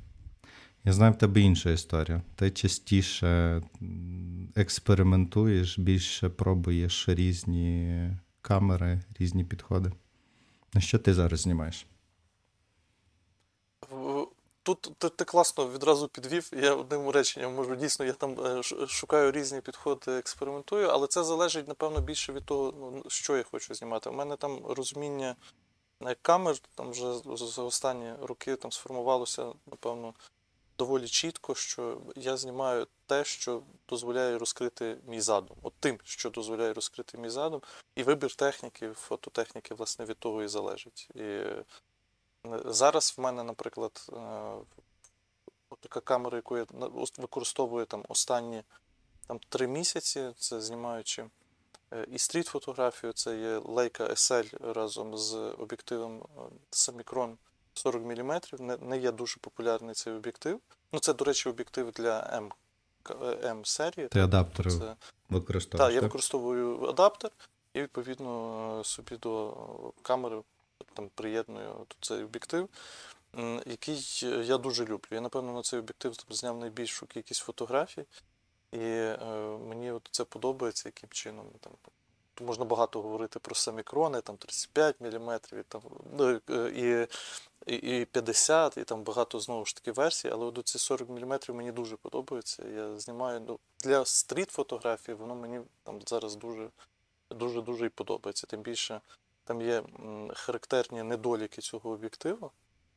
Я 0.84 0.92
знаю 0.92 1.12
в 1.12 1.18
тебе 1.18 1.40
інша 1.40 1.70
історія. 1.70 2.22
Ти 2.34 2.50
частіше 2.50 3.62
експериментуєш, 4.54 5.78
більше 5.78 6.28
пробуєш 6.28 7.08
різні 7.08 8.10
камери, 8.40 9.00
різні 9.18 9.44
підходи. 9.44 9.92
На 10.74 10.80
що 10.80 10.98
ти 10.98 11.14
зараз 11.14 11.40
знімаєш? 11.40 11.86
Тут 14.62 14.90
ти, 14.98 15.08
ти 15.08 15.24
класно 15.24 15.68
відразу 15.68 16.08
підвів. 16.08 16.50
Я 16.52 16.74
одним 16.74 17.10
реченням 17.10 17.54
можу 17.54 17.76
дійсно, 17.76 18.04
я 18.06 18.12
там 18.12 18.40
е, 18.46 18.62
шукаю 18.86 19.32
різні 19.32 19.60
підходи, 19.60 20.18
експериментую, 20.18 20.88
але 20.88 21.06
це 21.06 21.24
залежить, 21.24 21.68
напевно, 21.68 22.00
більше 22.00 22.32
від 22.32 22.44
того, 22.44 22.74
ну, 22.80 23.04
що 23.08 23.36
я 23.36 23.42
хочу 23.42 23.74
знімати. 23.74 24.10
У 24.10 24.12
мене 24.12 24.36
там 24.36 24.66
розуміння 24.66 25.36
камер, 26.22 26.58
там 26.74 26.90
вже 26.90 27.14
за 27.36 27.62
останні 27.62 28.12
роки 28.20 28.56
там 28.56 28.72
сформувалося, 28.72 29.52
напевно, 29.66 30.14
доволі 30.78 31.08
чітко, 31.08 31.54
що 31.54 32.00
я 32.16 32.36
знімаю 32.36 32.86
те, 33.06 33.24
що 33.24 33.62
дозволяє 33.88 34.38
розкрити 34.38 34.98
мій 35.06 35.20
задум. 35.20 35.56
От 35.62 35.72
тим, 35.80 35.98
що 36.04 36.30
дозволяє 36.30 36.72
розкрити 36.72 37.18
мій 37.18 37.30
задум, 37.30 37.60
і 37.96 38.02
вибір 38.02 38.34
техніки, 38.34 38.92
фототехніки, 38.92 39.74
власне, 39.74 40.04
від 40.04 40.18
того 40.18 40.42
і 40.42 40.48
залежить. 40.48 41.08
І 41.14 41.40
зараз 42.64 43.14
в 43.18 43.20
мене, 43.20 43.42
наприклад, 43.42 44.06
е, 44.12 44.16
така 45.80 46.00
камера, 46.00 46.36
яку 46.38 46.58
я 46.58 46.66
використовую 47.18 47.86
там 47.86 48.04
останні 48.08 48.62
там, 49.26 49.40
три 49.48 49.66
місяці, 49.66 50.30
це 50.38 50.60
знімаючи 50.60 51.24
е, 51.92 52.06
і 52.12 52.18
стріт-фотографію, 52.18 53.12
це 53.12 53.38
є 53.38 53.58
Leica 53.58 54.10
SL 54.10 54.72
разом 54.72 55.16
з 55.16 55.34
об'єктивом 55.34 56.22
Samicron 56.70 57.36
40 57.74 58.02
мм. 58.02 58.40
Не, 58.58 58.76
не 58.76 58.98
є 58.98 59.12
дуже 59.12 59.36
популярний 59.40 59.94
цей 59.94 60.12
об'єктив. 60.12 60.60
Ну, 60.92 61.00
це, 61.00 61.14
до 61.14 61.24
речі, 61.24 61.48
об'єктив 61.48 61.90
для 61.90 62.30
М, 62.32 62.52
е, 63.10 63.38
М 63.44 63.64
серії. 63.64 64.08
Ти 64.08 64.20
адаптери 64.20 64.70
Це, 64.70 64.96
використовуєш? 65.28 65.88
так, 65.88 65.94
я 65.94 66.00
використовую 66.00 66.84
адаптер 66.84 67.30
і 67.74 67.82
відповідно 67.82 68.82
собі 68.84 69.16
до 69.16 69.54
камери 70.02 70.42
там 70.94 71.10
приєдную 71.14 71.86
цей 72.00 72.24
об'єктив, 72.24 72.68
який 73.66 74.24
я 74.44 74.58
дуже 74.58 74.84
люблю. 74.84 75.08
Я, 75.10 75.20
напевно, 75.20 75.52
на 75.52 75.62
цей 75.62 75.78
об'єктив 75.78 76.14
зняв 76.30 76.58
найбільшу 76.58 77.06
кількість 77.06 77.40
фотографій, 77.40 78.04
і 78.72 78.78
е, 78.78 79.18
мені 79.68 79.92
от 79.92 80.08
це 80.10 80.24
подобається 80.24 80.88
яким 80.88 81.08
чином. 81.10 81.46
Там, 81.60 81.72
тут 82.34 82.46
можна 82.46 82.64
багато 82.64 83.02
говорити 83.02 83.38
про 83.38 83.54
самікрони, 83.54 84.20
там 84.20 84.36
35 84.36 85.00
мм, 85.00 85.40
і, 85.52 85.62
там, 85.68 85.82
ну, 86.18 86.40
е, 86.50 86.72
і, 87.66 87.74
і, 87.74 88.00
і 88.00 88.04
50, 88.04 88.76
і 88.76 88.84
там 88.84 89.02
багато 89.02 89.40
знову 89.40 89.64
ж 89.64 89.76
таки 89.76 89.92
версій, 89.92 90.28
але 90.28 90.46
от 90.46 90.60
ці 90.64 90.78
40 90.78 91.08
мм 91.08 91.38
мені 91.48 91.72
дуже 91.72 91.96
подобаються. 91.96 92.68
Я 92.68 92.98
знімаю 92.98 93.42
ну, 93.48 93.58
для 93.84 94.04
стріт-фотографії, 94.04 95.14
воно 95.14 95.34
мені 95.34 95.60
там 95.82 96.00
зараз 96.06 96.36
дуже 96.36 96.70
дуже-дуже 97.30 97.86
і 97.86 97.88
подобається. 97.88 98.46
Тим 98.46 98.60
більше 98.60 99.00
там 99.52 99.62
є 99.62 99.82
характерні 100.34 101.02
недоліки 101.02 101.62
цього 101.62 101.90
об'єктива, 101.90 102.50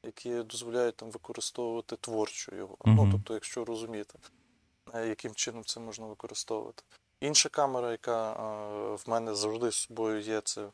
які 0.04 0.44
дозволяють 0.44 0.96
там 0.96 1.12
використовувати 1.12 1.96
творчо 1.96 2.56
його. 2.56 2.78
Ну, 2.86 3.10
тобто, 3.12 3.34
якщо 3.34 3.66
розуміти, 3.66 4.20
е, 4.94 5.08
яким 5.08 5.36
чином 5.36 5.64
це 5.66 5.80
можна 5.80 6.06
використовувати. 6.06 6.84
Інша 7.20 7.50
камера, 7.50 7.92
яка 7.92 8.34
е, 8.34 8.96
в 8.96 9.04
мене 9.10 9.36
завжди 9.36 9.72
з 9.72 9.76
собою 9.76 10.22
є, 10.22 10.42
це 10.42 10.68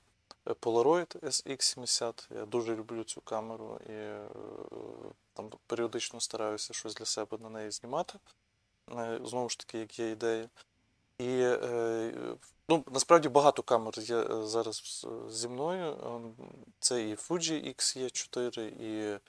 Polaroid 0.45 1.19
SX70. 1.19 2.35
Я 2.35 2.45
дуже 2.45 2.75
люблю 2.75 3.03
цю 3.03 3.21
камеру 3.21 3.79
і 3.85 3.91
е, 3.91 4.27
там 5.33 5.49
періодично 5.67 6.19
стараюся 6.19 6.73
щось 6.73 6.95
для 6.95 7.05
себе 7.05 7.37
на 7.37 7.49
неї 7.49 7.71
знімати. 7.71 8.19
Е, 8.91 9.19
Знову 9.23 9.49
ж 9.49 9.59
таки, 9.59 9.77
як 9.77 9.99
є 9.99 10.11
ідея. 10.11 10.49
І 11.21 11.41
е, 11.41 12.11
ну, 12.69 12.83
насправді 12.91 13.29
багато 13.29 13.63
камер 13.63 13.93
є 13.97 14.17
е, 14.17 14.45
зараз 14.45 15.07
зі 15.29 15.47
мною. 15.47 15.95
Це 16.79 17.09
і 17.09 17.15
Fuji 17.15 17.75
X-E4, 17.75 18.59
і 18.61 19.19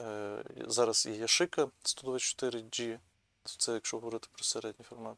е, 0.00 0.42
зараз 0.66 1.06
і 1.06 1.22
Yashica 1.22 1.68
124G. 1.84 2.98
Це 3.44 3.72
якщо 3.72 3.96
говорити 3.96 4.28
про 4.32 4.44
середній 4.44 4.84
формат. 4.84 5.16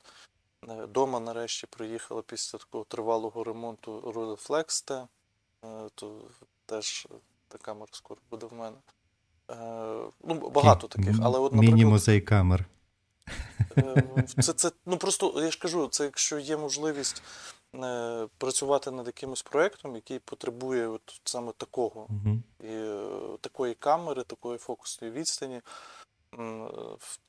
Е, 0.69 0.87
Дома 0.87 1.21
нарешті 1.21 1.67
приїхала 1.67 2.23
після 2.23 2.59
такого 2.59 2.85
тривалого 2.85 3.45
ремонту 3.45 4.01
Rolleiflex 4.01 4.67
T. 4.91 5.07
Е, 5.65 5.89
То 5.95 6.21
теж 6.67 7.09
та 7.49 7.59
камера 7.59 7.89
скоро 7.93 8.21
буде 8.31 8.47
в 8.47 8.53
мене. 8.55 8.77
Е, 9.51 10.11
Ну, 10.25 10.51
багато 10.51 10.89
таких, 10.89 11.17
але 11.23 11.39
от, 11.39 11.53
наприклад, 11.53 11.79
Міні-музей 11.79 12.21
камер. 12.21 12.65
Е, 13.79 14.25
Це, 14.43 14.53
це, 14.53 14.73
ну 14.87 14.97
просто 14.97 15.33
я 15.37 15.51
ж 15.51 15.59
кажу, 15.59 15.89
це 15.89 16.05
якщо 16.05 16.39
є 16.39 16.57
можливість 16.57 17.23
е, 17.75 18.29
працювати 18.39 18.91
над 18.91 19.07
якимось 19.07 19.43
проєктом, 19.43 19.95
який 19.95 20.19
потребує 20.19 20.89
от 20.89 21.21
саме 21.25 21.53
такого, 21.53 22.09
і, 22.61 22.67
е, 22.67 23.09
такої 23.41 23.75
камери, 23.75 24.23
такої 24.23 24.59
фокусної 24.59 25.13
відстані, 25.13 25.61
е, 26.35 26.69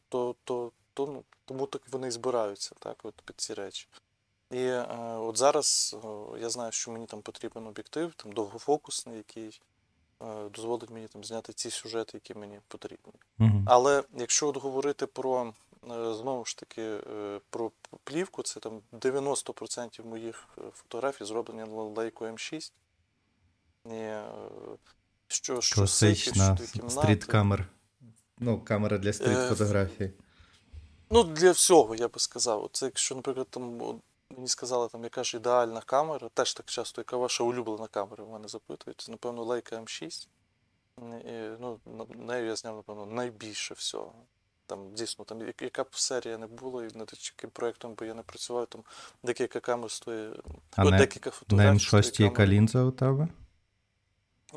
то, 0.10 0.36
то, 0.44 0.72
то 0.94 1.06
ну, 1.06 1.24
тому 1.46 1.66
так 1.66 1.82
вони 1.92 2.08
і 2.08 2.12
збираються 2.12 2.76
так, 2.80 2.98
от 3.04 3.22
під 3.26 3.36
ці 3.42 3.54
речі. 3.54 3.88
І 4.52 4.64
е, 4.64 4.86
от 5.18 5.38
зараз 5.38 5.96
е, 6.04 6.08
я 6.40 6.50
знаю, 6.50 6.72
що 6.72 6.92
мені 6.92 7.06
там 7.06 7.22
потрібен 7.22 7.68
об'єктив, 7.68 8.14
там 8.14 8.32
довгофокусний, 8.32 9.18
який 9.18 9.62
е, 10.22 10.50
дозволить 10.56 10.90
мені 10.90 11.08
там 11.08 11.24
зняти 11.24 11.54
ці 11.54 11.70
сюжети, 11.70 12.12
які 12.14 12.34
мені 12.34 12.60
потрібні. 12.68 13.14
Угу. 13.40 13.64
Але 13.66 14.04
якщо 14.18 14.48
от 14.48 14.58
говорити 14.58 15.06
про 15.06 15.54
знову 15.88 16.46
ж 16.46 16.58
таки 16.58 16.82
е, 16.82 17.40
про 17.50 17.72
плівку, 18.04 18.44
це 18.44 18.60
там 18.60 18.82
90% 18.92 20.06
моїх 20.06 20.48
е, 20.58 20.62
фотографій 20.74 21.26
зроблені 21.26 21.60
на 21.60 21.68
Leica 21.68 22.34
M6. 22.34 22.72
І, 23.86 23.90
е, 23.90 24.24
що, 25.28 25.62
що 25.62 25.76
Класична 25.76 26.58
стріт-камер. 26.88 27.66
Ну, 28.38 28.62
камера 28.62 28.98
для 28.98 29.10
Е, 29.10 29.14
стріт-фотографій. 29.14 30.12
Ну, 31.10 31.24
для 31.24 31.52
всього, 31.52 31.96
я 31.96 32.08
би 32.08 32.20
сказав. 32.20 32.70
Це 32.72 32.86
якщо, 32.86 33.16
наприклад, 33.16 33.48
там 33.50 33.80
мені 34.30 34.48
сказали, 34.48 34.88
там, 34.88 35.04
яка 35.04 35.24
ж 35.24 35.38
ідеальна 35.38 35.82
камера, 35.82 36.30
теж 36.34 36.54
так 36.54 36.66
часто, 36.66 37.02
яка 37.02 37.18
ваша 37.18 37.44
улюблена 37.44 37.88
камера, 37.88 38.24
в 38.24 38.30
мене 38.30 38.48
запитують. 38.48 39.02
Це, 39.02 39.12
напевно, 39.12 39.46
Leica 39.46 39.82
M6. 39.84 40.28
І, 41.02 41.58
ну, 41.60 41.80
нею 42.16 42.46
я 42.46 42.56
зняв, 42.56 42.76
напевно, 42.76 43.06
найбільше 43.06 43.74
всього. 43.74 44.14
Там 44.74 44.94
дійсно, 44.94 45.26
там 45.26 45.42
яка 45.62 45.84
б 45.84 45.88
серія 45.92 46.38
не 46.38 46.48
була, 46.48 46.86
і 46.86 46.98
над 46.98 47.14
яким 47.36 47.50
проєктом 47.50 47.94
би 47.94 48.08
я 48.08 48.14
не 48.14 48.22
працював, 48.22 48.68
там 48.68 48.82
декілька 49.24 49.60
камер 49.60 49.92
стоїть, 49.92 50.34
А 50.76 50.86
от 50.86 50.92
на, 50.92 50.98
декілька 50.98 51.30
на 51.30 51.34
фотографій. 51.34 51.70
М6 51.78 51.88
стоїть 52.04 52.20
яка 52.20 52.36
камера. 52.36 52.54
лінза 52.54 52.84
у 52.84 52.92
тебе? 52.92 53.28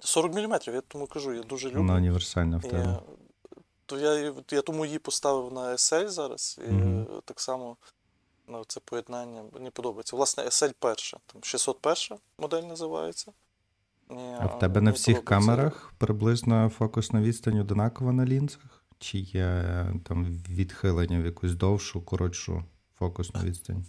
40 0.02 0.34
мм, 0.34 0.58
я 0.66 0.80
тому 0.88 1.06
кажу, 1.06 1.34
я 1.34 1.42
дуже 1.42 1.68
люблю. 1.68 1.78
Вона 1.80 1.94
універсальна 1.94 2.56
в 2.56 2.62
тебе. 2.62 2.98
то 3.86 3.98
я, 3.98 4.34
я 4.50 4.62
тому 4.62 4.84
її 4.86 4.98
поставив 4.98 5.52
на 5.52 5.72
SL 5.72 6.08
зараз. 6.08 6.60
І 6.68 6.74
е, 6.74 7.06
так 7.24 7.40
само 7.40 7.76
ну, 8.48 8.64
це 8.68 8.80
поєднання 8.84 9.44
мені 9.54 9.70
подобається. 9.70 10.16
Власне, 10.16 10.44
SL 10.44 10.74
перша, 10.78 11.16
там 11.26 11.44
601 11.44 12.18
модель 12.38 12.62
називається. 12.62 13.32
І, 14.10 14.14
А 14.14 14.46
в 14.46 14.58
тебе 14.58 14.80
на 14.80 14.90
всіх 14.90 15.16
подобається. 15.16 15.50
камерах 15.50 15.92
приблизно 15.98 16.68
фокусна 16.78 17.20
відстань 17.20 17.58
одинакова 17.58 18.12
на 18.12 18.24
лінзах? 18.24 18.75
Чи 18.98 19.18
є 19.18 19.44
е, 19.44 19.94
там 20.04 20.24
відхилення 20.48 21.20
в 21.20 21.24
якусь 21.24 21.54
довшу, 21.54 22.02
коротшу 22.02 22.64
фокусну 22.98 23.40
відстань? 23.40 23.84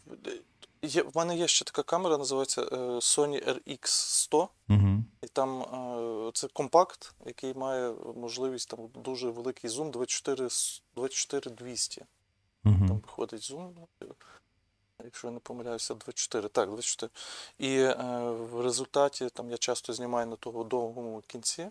Є, 0.82 1.04
в 1.04 1.12
мене 1.18 1.38
є 1.38 1.48
ще 1.48 1.66
така 1.66 1.84
камера, 1.84 2.18
називається 2.18 2.62
е, 2.62 2.76
Sony 2.78 3.58
RX100. 3.68 4.48
Угу. 4.70 5.04
І 5.24 5.28
там 5.28 5.62
е, 5.62 6.32
це 6.34 6.48
компакт, 6.48 7.16
який 7.26 7.54
має 7.54 7.94
можливість 8.16 8.70
там 8.70 8.80
дуже 9.04 9.30
великий 9.30 9.70
зум 9.70 9.92
24 9.92 10.46
с- 10.46 10.82
24200. 10.96 12.06
Там 12.64 12.82
Угу. 12.82 13.02
виходить 13.06 13.42
зум, 13.44 13.76
якщо 15.06 15.28
я 15.28 15.34
не 15.34 15.40
помиляюся, 15.40 15.94
24. 15.94 16.48
Так, 16.48 16.70
24. 16.70 17.10
І 17.58 17.78
е, 17.80 17.94
в 18.52 18.62
результаті 18.62 19.30
там 19.30 19.52
я 19.52 19.58
часто 19.58 19.94
знімаю 19.94 20.28
на 20.28 20.36
того 20.36 20.64
довгому 20.64 21.24
кінці, 21.28 21.68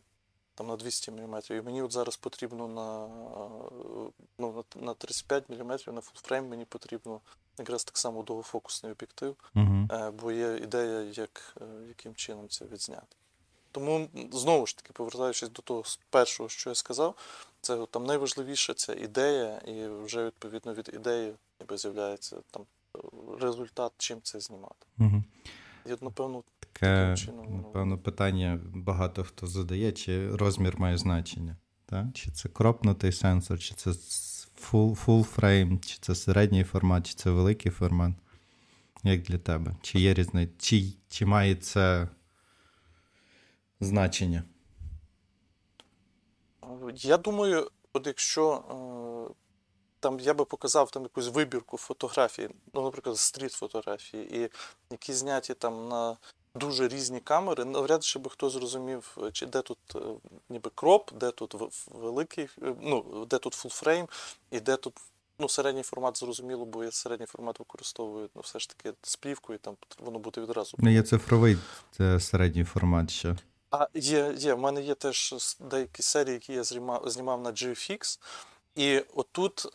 там 0.57 0.67
на 0.67 0.77
200 0.77 1.11
мм. 1.11 1.43
І 1.51 1.53
мені 1.53 1.83
от 1.83 1.93
зараз 1.93 2.17
потрібно 2.17 2.69
на, 2.69 3.05
е, 3.05 4.13
ну, 4.39 4.65
на, 4.77 4.87
на 4.87 4.95
35 4.95 5.49
мм 5.49 5.79
на 5.87 6.01
full 6.01 6.22
frame 6.22 6.49
мені 6.49 6.65
потрібно 6.65 7.21
якраз 7.59 7.85
так 7.85 7.99
само 7.99 8.23
довгофокусний 8.23 8.93
об'єктив, 8.93 9.37
е, 9.57 10.11
бо 10.11 10.33
є 10.33 10.57
ідея, 10.57 11.01
як, 11.01 11.57
е, 11.61 11.65
яким 11.89 12.15
чином 12.15 12.49
це 12.49 12.65
відзняти. 12.65 13.17
Тому 13.73 14.09
знову 14.33 14.67
ж 14.67 14.77
таки, 14.77 14.93
повертаючись 14.93 15.49
до 15.49 15.63
того 15.63 15.83
першого, 16.11 16.49
що 16.49 16.71
я 16.71 16.75
сказав, 16.75 17.15
це 17.61 17.87
там 17.91 18.05
найважливіше 18.05 18.75
це 18.75 18.95
ідея, 18.95 19.59
і 19.59 19.87
вже 19.89 20.27
відповідно 20.27 20.75
від 20.75 20.91
ідеї 20.95 21.35
ніби 21.61 21.79
з'являється 21.79 22.37
там 22.51 22.67
результат, 23.41 23.93
чим 23.99 24.23
це 24.23 24.41
знімати. 24.41 24.87
Угу. 24.99 25.23
І 25.87 25.91
напевно, 26.01 26.43
Таке, 26.81 27.15
ну. 27.29 27.45
напевно, 27.51 27.99
питання 27.99 28.61
багато 28.75 29.25
хто 29.25 29.47
задає, 29.47 29.93
чи 29.93 30.37
розмір 30.37 30.81
має 30.81 30.99
значення. 30.99 31.57
Так? 31.87 32.07
Чи 32.15 32.31
це 32.31 32.49
кропнутий 32.49 33.13
сенсор, 33.13 33.59
чи 33.59 33.75
це 33.75 33.91
full, 33.91 35.05
full 35.05 35.37
frame, 35.37 35.87
чи 35.87 35.99
це 36.01 36.15
середній 36.15 36.65
формат, 36.65 37.07
чи 37.07 37.15
це 37.15 37.31
великий 37.31 37.73
формат. 37.73 38.13
Як 39.03 39.23
для 39.23 39.39
тебе? 39.39 39.77
Чи 39.83 40.01
є 40.01 40.15
різниця? 40.15 40.53
Чи, 40.59 40.85
чи 41.09 41.27
має 41.27 41.55
це 41.55 42.09
значення? 43.81 44.45
я 46.95 47.17
думаю, 47.17 47.71
от 47.93 48.07
якщо 48.07 48.65
е, 49.31 49.35
там 50.01 50.21
я 50.21 50.35
би 50.35 50.45
показав 50.45 50.91
там 50.91 51.03
якусь 51.03 51.29
вибірку 51.29 51.77
фотографій, 51.77 52.49
ну, 52.75 52.83
наприклад, 52.83 53.17
стріт 53.17 53.53
фотографії, 53.53 54.39
і 54.39 54.51
які 54.91 55.13
зняті 55.13 55.55
там 55.55 55.89
на 55.89 56.17
дуже 56.57 56.89
різні 56.89 57.21
камери, 57.21 57.65
навряд 57.65 58.05
чи 58.05 58.19
би 58.19 58.31
хто 58.31 58.51
зрозумів, 58.51 59.19
е, 59.23 59.31
чи 59.33 59.47
де 59.47 59.63
тут 59.63 59.79
е, 59.95 59.99
ніби 60.49 60.71
кроп, 60.75 61.11
де 61.13 61.31
тут 61.31 61.55
великий, 61.91 62.45
е, 62.63 62.75
ну, 62.83 63.27
де 63.31 63.39
тут 63.39 63.55
full 63.55 63.76
frame, 63.76 64.09
і 64.51 64.61
де 64.61 64.77
тут. 64.77 64.95
Ну, 65.39 65.49
середній 65.49 65.83
формат 65.83 66.19
зрозуміло, 66.19 66.65
бо 66.65 66.85
я 66.85 66.91
середній 66.91 67.27
формат 67.27 67.59
використовую 67.59 68.29
ну, 68.35 68.41
все 68.41 68.59
ж 68.59 68.69
таки 68.69 68.93
з 69.03 69.17
плівкою, 69.17 69.59
там 69.59 69.77
воно 69.99 70.19
буде 70.19 70.41
відразу. 70.41 70.77
Ну, 70.81 70.91
є 70.91 71.03
цифровий 71.03 71.59
це 71.97 72.21
середній 72.21 72.65
формат 72.65 73.11
ще. 73.11 73.37
А 73.71 73.87
є, 73.95 74.35
є. 74.39 74.55
В 74.55 74.59
мене 74.59 74.83
є 74.83 74.95
теж 74.95 75.35
деякі 75.61 76.03
серії, 76.03 76.35
які 76.35 76.53
я 76.53 76.65
знімав, 76.65 77.11
знімав 77.11 77.41
на 77.41 77.51
GFX. 77.51 78.19
І 78.75 78.99
отут 79.15 79.67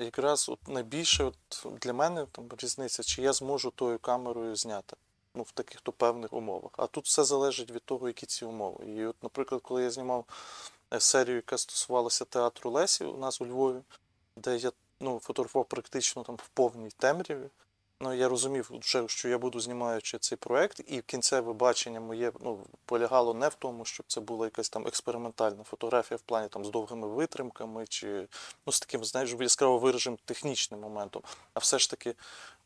якраз 0.00 0.48
от 0.48 0.68
найбільше 0.68 1.24
от 1.24 1.66
для 1.80 1.92
мене 1.92 2.26
там 2.32 2.44
різниця, 2.58 3.02
чи 3.02 3.22
я 3.22 3.32
зможу 3.32 3.70
тою 3.70 3.98
камерою 3.98 4.56
зняти. 4.56 4.96
Ну, 5.34 5.42
в 5.42 5.52
таких 5.52 5.80
то 5.80 5.92
певних 5.92 6.32
умовах. 6.32 6.72
А 6.76 6.86
тут 6.86 7.04
все 7.06 7.24
залежить 7.24 7.70
від 7.70 7.82
того, 7.82 8.08
які 8.08 8.26
ці 8.26 8.44
умови. 8.44 8.84
І 8.86 9.06
от, 9.06 9.22
наприклад, 9.22 9.60
коли 9.60 9.82
я 9.82 9.90
знімав 9.90 10.24
е, 10.94 11.00
серію, 11.00 11.36
яка 11.36 11.58
стосувалася 11.58 12.24
театру 12.24 12.70
Лесі 12.70 13.04
у 13.04 13.16
нас 13.16 13.40
у 13.40 13.46
Львові, 13.46 13.80
де 14.36 14.56
я 14.56 14.72
ну, 15.00 15.18
фотографував 15.18 15.68
практично 15.68 16.22
там 16.22 16.36
в 16.36 16.48
повній 16.48 16.90
темряві. 16.90 17.48
Ну, 18.02 18.14
я 18.14 18.28
розумів, 18.28 18.70
вже, 18.80 19.08
що 19.08 19.28
я 19.28 19.38
буду 19.38 19.60
знімаючи 19.60 20.18
цей 20.18 20.38
проект, 20.38 20.80
і 20.86 21.02
кінцеве 21.02 21.52
бачення 21.52 22.00
моє 22.00 22.32
ну, 22.40 22.66
полягало 22.84 23.34
не 23.34 23.48
в 23.48 23.54
тому, 23.54 23.84
щоб 23.84 24.06
це 24.08 24.20
була 24.20 24.46
якась 24.46 24.70
там 24.70 24.86
експериментальна 24.86 25.64
фотографія 25.64 26.16
в 26.16 26.20
плані 26.20 26.48
там 26.48 26.64
з 26.64 26.70
довгими 26.70 27.08
витримками, 27.08 27.86
чи 27.86 28.28
ну, 28.66 28.72
з 28.72 28.80
таким, 28.80 29.04
знаєш, 29.04 29.34
яскраво 29.40 29.78
вираженим 29.78 30.18
технічним 30.24 30.80
моментом. 30.80 31.22
А 31.54 31.58
все 31.58 31.78
ж 31.78 31.90
таки, 31.90 32.14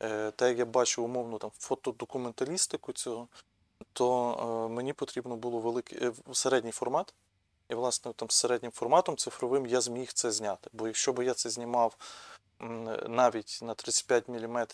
е, 0.03 0.31
те, 0.31 0.49
як 0.49 0.59
я 0.59 0.65
бачу 0.65 1.05
умовно 1.05 1.39
там 1.39 1.51
фотодокументалістику 1.59 2.93
цього, 2.93 3.29
то 3.93 4.67
е, 4.71 4.75
мені 4.75 4.93
потрібно 4.93 5.37
було 5.37 5.59
великий 5.59 5.99
е, 6.05 6.13
середній 6.33 6.73
формат. 6.73 7.15
І, 7.69 7.75
власне, 7.75 8.13
там 8.13 8.31
середнім 8.31 8.73
форматом 8.73 9.17
цифровим 9.17 9.67
я 9.67 9.81
зміг 9.81 10.13
це 10.13 10.31
зняти. 10.31 10.71
Бо 10.73 10.87
якщо 10.87 11.13
б 11.13 11.25
я 11.25 11.35
це 11.35 11.51
знімав 11.51 11.97
навіть 13.09 13.59
на 13.63 13.75
35 13.75 14.29
мм 14.29 14.67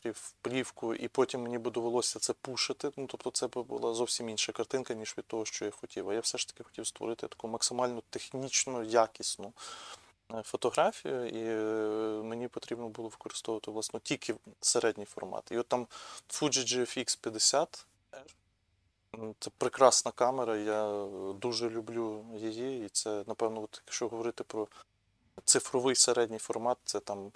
плівку, 0.43 0.95
і 0.95 1.09
потім 1.09 1.43
мені 1.43 1.59
би 1.59 1.71
довелося 1.71 2.19
це 2.19 2.33
пушити. 2.33 2.91
Ну, 2.97 3.07
тобто 3.07 3.31
це 3.31 3.47
була 3.47 3.95
зовсім 3.95 4.29
інша 4.29 4.53
картинка, 4.53 4.95
ніж 4.95 5.15
від 5.19 5.27
того, 5.27 5.45
що 5.45 5.65
я 5.65 5.71
хотів. 5.71 6.11
А 6.11 6.15
я 6.15 6.21
все 6.21 6.39
ж 6.39 6.49
таки 6.49 6.65
хотів 6.65 6.87
створити 6.87 7.29
таку 7.29 7.49
максимально 7.49 8.03
технічно 8.11 8.83
якісну 8.83 9.53
е, 10.35 10.43
фотографію, 10.43 11.29
і 11.29 11.45
е, 11.45 12.23
мені 12.23 12.49
потрібно 12.49 12.89
було 12.89 13.09
використовувати 13.09 13.71
власне 13.71 14.01
тільки 14.03 14.35
середній 14.61 15.05
формат. 15.05 15.53
І 15.53 15.59
от 15.59 15.69
там 15.69 15.87
Fuji 16.29 16.65
GFX 16.67 17.19
50 17.21 17.87
М, 19.15 19.35
Це 19.39 19.51
прекрасна 19.59 20.13
камера, 20.13 20.57
я 20.57 21.07
дуже 21.35 21.71
люблю 21.71 22.25
її, 22.35 22.87
і 22.87 22.89
це, 22.89 23.25
напевно, 23.27 23.63
от, 23.63 23.83
якщо 23.87 24.09
говорити 24.09 24.45
про 24.45 24.69
цифровий 25.45 25.95
середній 25.95 26.39
формат, 26.39 26.79
це 26.85 27.01
там 27.01 27.33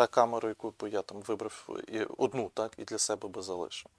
та 0.00 0.06
камера, 0.06 0.48
яку 0.48 0.88
я 0.88 1.02
там 1.02 1.22
вибрав 1.28 1.68
і 1.88 2.00
одну, 2.00 2.50
так, 2.54 2.72
і 2.78 2.84
для 2.84 2.98
себе 2.98 3.28
би 3.28 3.42
залишив. 3.42 3.90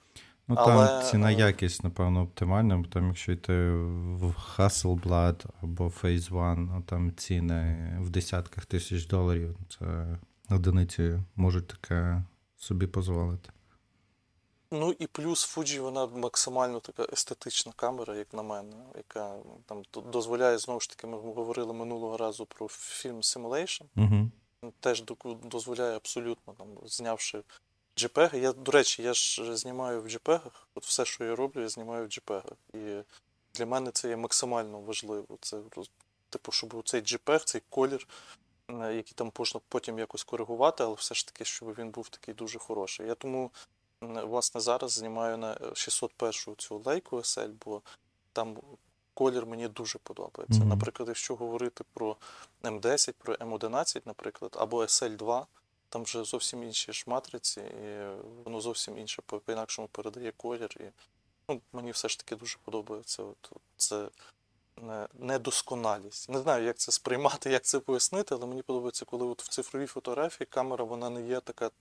Ну 0.48 0.56
Але, 0.58 0.88
там 0.88 1.04
ціна 1.04 1.32
е, 1.32 1.36
якість, 1.36 1.84
напевно, 1.84 2.22
оптимальна, 2.22 2.78
бо 2.78 2.88
там, 2.88 3.08
якщо 3.08 3.32
йти 3.32 3.72
в 3.72 4.36
Hasselblad 4.58 5.46
або 5.62 5.86
Phase 5.86 6.30
One, 6.30 6.56
ну, 6.58 6.84
там 6.88 7.16
ціни 7.16 7.98
в 8.02 8.10
десятках 8.10 8.66
тисяч 8.66 9.06
доларів, 9.06 9.58
це 9.70 10.18
одиниці 10.50 11.20
можуть 11.36 11.68
таке 11.68 12.24
собі 12.58 12.86
дозволити. 12.86 13.50
Ну 14.72 14.96
і 15.00 15.08
плюс 15.08 15.58
Fuji, 15.58 15.82
вона 15.82 16.06
максимально 16.06 16.80
така 16.80 17.06
естетична 17.14 17.72
камера, 17.76 18.16
як 18.16 18.34
на 18.34 18.44
мене, 18.44 18.76
яка 18.98 19.36
там 19.66 19.84
дозволяє, 20.12 20.58
знову 20.58 20.80
ж 20.80 20.90
таки, 20.90 21.08
ми 21.08 21.18
говорили 21.18 21.74
минулого 21.74 22.18
разу 22.18 22.46
про 22.46 22.68
фільм 22.68 23.18
Simulation. 23.18 23.84
Угу. 23.96 24.32
Теж 24.80 25.04
дозволяє 25.44 25.96
абсолютно, 25.96 26.54
там, 26.54 26.68
знявши 26.86 27.44
JPEG. 27.96 28.36
Я, 28.36 28.52
до 28.52 28.72
речі, 28.72 29.04
я 29.04 29.14
ж 29.14 29.58
знімаю 29.58 30.02
в 30.02 30.06
JPEG. 30.06 30.42
От 30.76 30.86
все, 30.86 31.06
що 31.06 31.24
я 31.24 31.36
роблю, 31.36 31.62
я 31.62 31.70
знімаю 31.70 32.06
в 32.06 32.08
JPEG. 32.08 32.44
І 32.74 33.04
для 33.54 33.66
мене 33.66 33.92
це 33.92 34.10
є 34.10 34.18
максимально 34.18 34.80
важливо. 34.80 35.38
Це 35.42 35.62
типу, 36.30 36.52
щоб 36.52 36.82
цей 36.86 37.02
JPEG, 37.02 37.44
цей 37.44 37.62
колір, 37.70 38.08
е, 38.68 38.96
який 38.96 39.14
там 39.16 39.32
можна 39.40 39.62
потім 39.68 40.00
якось 40.00 40.24
коригувати, 40.24 40.84
але 40.84 40.94
все 40.94 41.16
ж 41.16 41.28
таки, 41.28 41.46
щоб 41.46 41.76
він 41.78 41.90
був 41.90 42.10
такий 42.10 42.34
дуже 42.34 42.60
хороший. 42.60 43.08
Я 43.08 43.16
тому, 43.16 43.52
власне, 44.02 44.62
зараз 44.62 44.92
знімаю 44.92 45.38
на 45.38 45.58
601 45.76 46.56
цю 46.58 46.82
лейку 46.86 47.18
SL, 47.18 47.52
бо 47.66 47.82
там 48.34 48.58
колір 49.14 49.46
мені 49.46 49.68
дуже 49.68 50.00
подобається. 50.00 50.60
Мгм. 50.60 50.70
Наприклад, 50.70 51.10
якщо 51.10 51.36
говорити 51.36 51.84
про 51.94 52.18
М10, 52.64 53.14
про 53.18 53.34
М11, 53.36 54.02
наприклад, 54.06 54.56
або 54.60 54.82
SL2, 54.84 55.46
там 55.90 56.04
вже 56.04 56.24
зовсім 56.24 56.64
інші 56.64 56.94
ж 56.94 57.04
матриці, 57.08 57.62
і 57.62 58.06
воно 58.44 58.62
зовсім 58.62 58.98
інше 58.98 59.22
по- 59.26 59.40
по-інакшому 59.40 59.88
передає 59.88 60.32
колір. 60.38 60.78
І, 60.80 60.84
ну, 61.50 61.62
мені 61.74 61.92
все 61.92 62.08
ж 62.08 62.20
таки 62.20 62.36
дуже 62.36 62.58
подобається. 62.66 63.24
От, 63.24 63.52
це 63.78 64.10
недосконалість. 65.14 66.30
Не 66.30 66.40
знаю, 66.40 66.66
як 66.66 66.78
це 66.78 66.92
сприймати, 66.92 67.50
як 67.52 67.64
це 67.64 67.80
пояснити, 67.80 68.36
але 68.36 68.46
мені 68.46 68.62
подобається, 68.62 69.06
коли 69.06 69.26
от 69.26 69.42
в 69.44 69.48
цифровій 69.48 69.88
фотографії 69.88 70.48
камера 70.52 70.86
вона 70.86 71.10
не 71.10 71.28
є 71.28 71.40
така. 71.40 71.72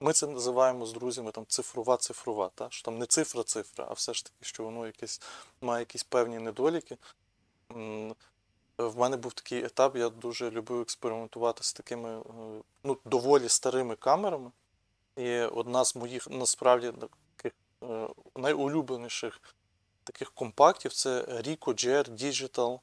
Ми 0.00 0.12
це 0.12 0.26
називаємо 0.26 0.86
з 0.86 0.92
друзями 0.92 1.30
там 1.30 1.46
цифрова 1.48 1.96
цифрова, 1.96 2.50
та? 2.54 2.70
що 2.70 2.82
там 2.82 2.98
не 2.98 3.06
цифра-цифра, 3.06 3.86
а 3.90 3.92
все 3.92 4.14
ж 4.14 4.24
таки, 4.24 4.36
що 4.40 4.64
воно 4.64 4.86
якесь 4.86 5.20
має 5.60 5.80
якісь 5.80 6.02
певні 6.02 6.38
недоліки. 6.38 6.96
В 8.78 8.98
мене 8.98 9.16
був 9.16 9.32
такий 9.32 9.64
етап, 9.64 9.96
я 9.96 10.08
дуже 10.08 10.50
любив 10.50 10.80
експериментувати 10.80 11.64
з 11.64 11.72
такими 11.72 12.18
е, 12.18 12.22
ну, 12.84 12.98
доволі 13.04 13.48
старими 13.48 13.96
камерами. 13.96 14.50
І 15.16 15.38
одна 15.38 15.84
з 15.84 15.96
моїх 15.96 16.30
насправді 16.30 16.92
таких 17.36 17.58
е, 17.82 18.08
найулюбленіших 18.36 19.40
таких 20.04 20.30
компактів 20.30 20.92
це 20.92 21.22
Ricoh 21.22 21.86
GR 21.86 22.10
Digital. 22.10 22.80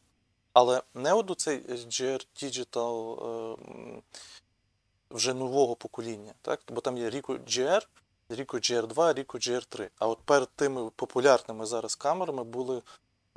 Але 0.54 0.84
не 0.94 1.14
от 1.14 1.40
цей 1.40 1.62
GR 1.68 2.28
Digital 2.44 3.26
е, 3.98 4.02
вже 5.12 5.34
нового 5.34 5.76
покоління, 5.76 6.34
так? 6.42 6.62
бо 6.68 6.82
там 6.82 6.98
є 6.98 7.10
Ricoh 7.10 7.40
GR, 7.40 7.88
Ricoh 8.30 8.72
GR2, 8.72 8.94
Ricoh 8.94 9.50
GR3. 9.50 9.90
А 10.00 10.08
от 10.08 10.20
перед 10.20 10.50
тими 10.50 10.90
популярними 10.96 11.66
зараз 11.66 11.96
камерами 11.96 12.44
були 12.44 12.82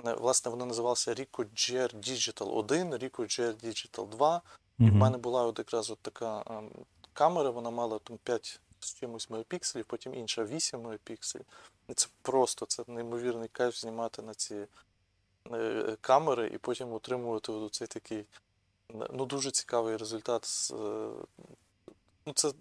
е, 0.04 0.14
Власне, 0.14 0.50
вони 0.50 0.64
називалися 0.64 1.14
Ricoh 1.14 1.46
GR 1.54 1.94
Digital 1.94 2.56
1, 2.56 2.94
Ricoh 2.94 3.20
GR 3.20 3.64
Digital 3.64 4.08
2. 4.08 4.42
І 4.78 4.90
в 4.90 4.94
мене 4.94 5.18
була 5.18 5.42
от 5.42 5.58
якраз 5.58 5.90
от 5.90 5.98
така 5.98 6.44
ем, 6.46 6.70
камера, 7.12 7.50
вона 7.50 7.70
мала 7.70 7.98
там 7.98 8.18
5 8.24 8.60
з 8.80 8.94
чимось 8.94 9.30
мегапікселів, 9.30 9.84
потім 9.84 10.14
інша 10.14 10.44
8 10.44 10.80
мегапікселів. 10.80 11.46
І 11.88 11.94
це 11.94 12.08
просто 12.22 12.66
це 12.66 12.84
неймовірний 12.86 13.48
кайф 13.48 13.76
знімати 13.76 14.22
на 14.22 14.34
ці 14.34 14.66
е, 15.52 15.96
камери 16.00 16.50
і 16.54 16.58
потім 16.58 16.92
отримувати 16.92 17.52
от 17.52 17.74
цей 17.74 17.86
такий 17.86 18.24
ну, 19.12 19.26
дуже 19.26 19.50
цікавий 19.50 19.96
результат. 19.96 20.70
е, 20.72 21.08
Ну, 22.28 22.34
це 22.34 22.52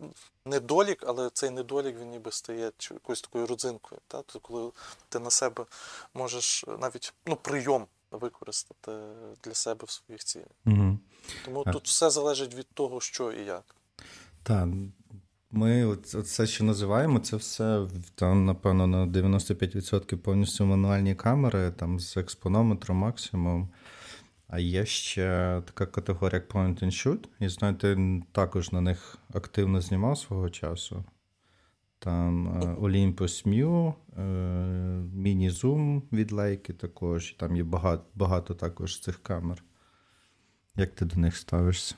недолік, 0.45 1.03
але 1.07 1.29
цей 1.33 1.49
недолік 1.49 1.99
він 1.99 2.09
ніби 2.09 2.31
стає 2.31 2.71
якоюсь 2.91 3.21
такою 3.21 3.47
родзинкою. 3.47 4.01
Та? 4.07 4.17
Тобто, 4.17 4.39
коли 4.39 4.71
ти 5.09 5.19
на 5.19 5.29
себе 5.29 5.65
можеш 6.13 6.65
навіть 6.79 7.13
ну, 7.25 7.35
прийом 7.35 7.85
використати 8.11 8.91
для 9.43 9.53
себе 9.53 9.85
в 9.85 9.89
своїх 9.89 10.23
цілях. 10.23 10.47
Угу. 10.65 10.99
Тому 11.45 11.63
А. 11.65 11.71
тут 11.71 11.87
все 11.87 12.09
залежить 12.09 12.55
від 12.55 12.67
того, 12.73 13.01
що 13.01 13.31
і 13.31 13.45
як. 13.45 13.75
Так, 14.43 14.67
ми 15.51 15.85
от, 15.85 16.15
от 16.15 16.25
все, 16.25 16.47
що 16.47 16.63
називаємо, 16.63 17.19
це 17.19 17.35
все 17.35 17.87
там, 18.15 18.45
напевно, 18.45 18.87
на 18.87 19.05
95% 19.05 20.17
повністю 20.17 20.65
мануальні 20.65 21.15
камери, 21.15 21.71
там 21.71 21.99
з 21.99 22.17
експонометром 22.17 22.97
максимум. 22.97 23.69
А 24.47 24.59
є 24.59 24.85
ще 24.85 25.61
така 25.65 25.85
категорія, 25.85 26.39
як 26.39 26.53
Point 26.53 26.83
and 26.83 26.91
Shoot. 26.91 27.27
І 27.39 27.49
знаю, 27.49 27.75
ти 27.75 28.21
також 28.31 28.71
на 28.71 28.81
них 28.81 29.17
активно 29.33 29.81
знімав 29.81 30.17
свого 30.17 30.49
часу. 30.49 31.05
Там 31.99 32.47
е, 32.47 32.75
Olympus 32.75 33.47
Mew, 33.47 33.93
е, 34.17 34.21
Mini 35.15 35.51
Zoom 35.51 36.01
від 36.11 36.31
Leica 36.31 36.73
також. 36.73 37.31
Там 37.39 37.55
є 37.55 37.63
багато, 37.63 38.03
багато 38.15 38.53
також 38.53 38.99
цих 38.99 39.23
камер. 39.23 39.63
Як 40.75 40.95
ти 40.95 41.05
до 41.05 41.15
них 41.15 41.37
ставишся? 41.37 41.95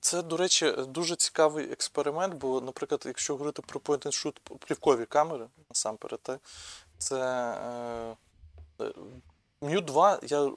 Це, 0.00 0.22
до 0.22 0.36
речі, 0.36 0.72
дуже 0.88 1.16
цікавий 1.16 1.72
експеримент, 1.72 2.34
бо, 2.34 2.60
наприклад, 2.60 3.02
якщо 3.06 3.32
говорити 3.32 3.62
про 3.62 3.80
point 3.80 4.06
and 4.06 4.26
shoot 4.26 4.58
плівкові 4.58 5.04
камери, 5.04 5.46
насамперед, 5.70 6.40
це 6.98 7.16
е, 8.80 8.86
Mu 9.60 9.80
2 9.80 10.18
я 10.22 10.52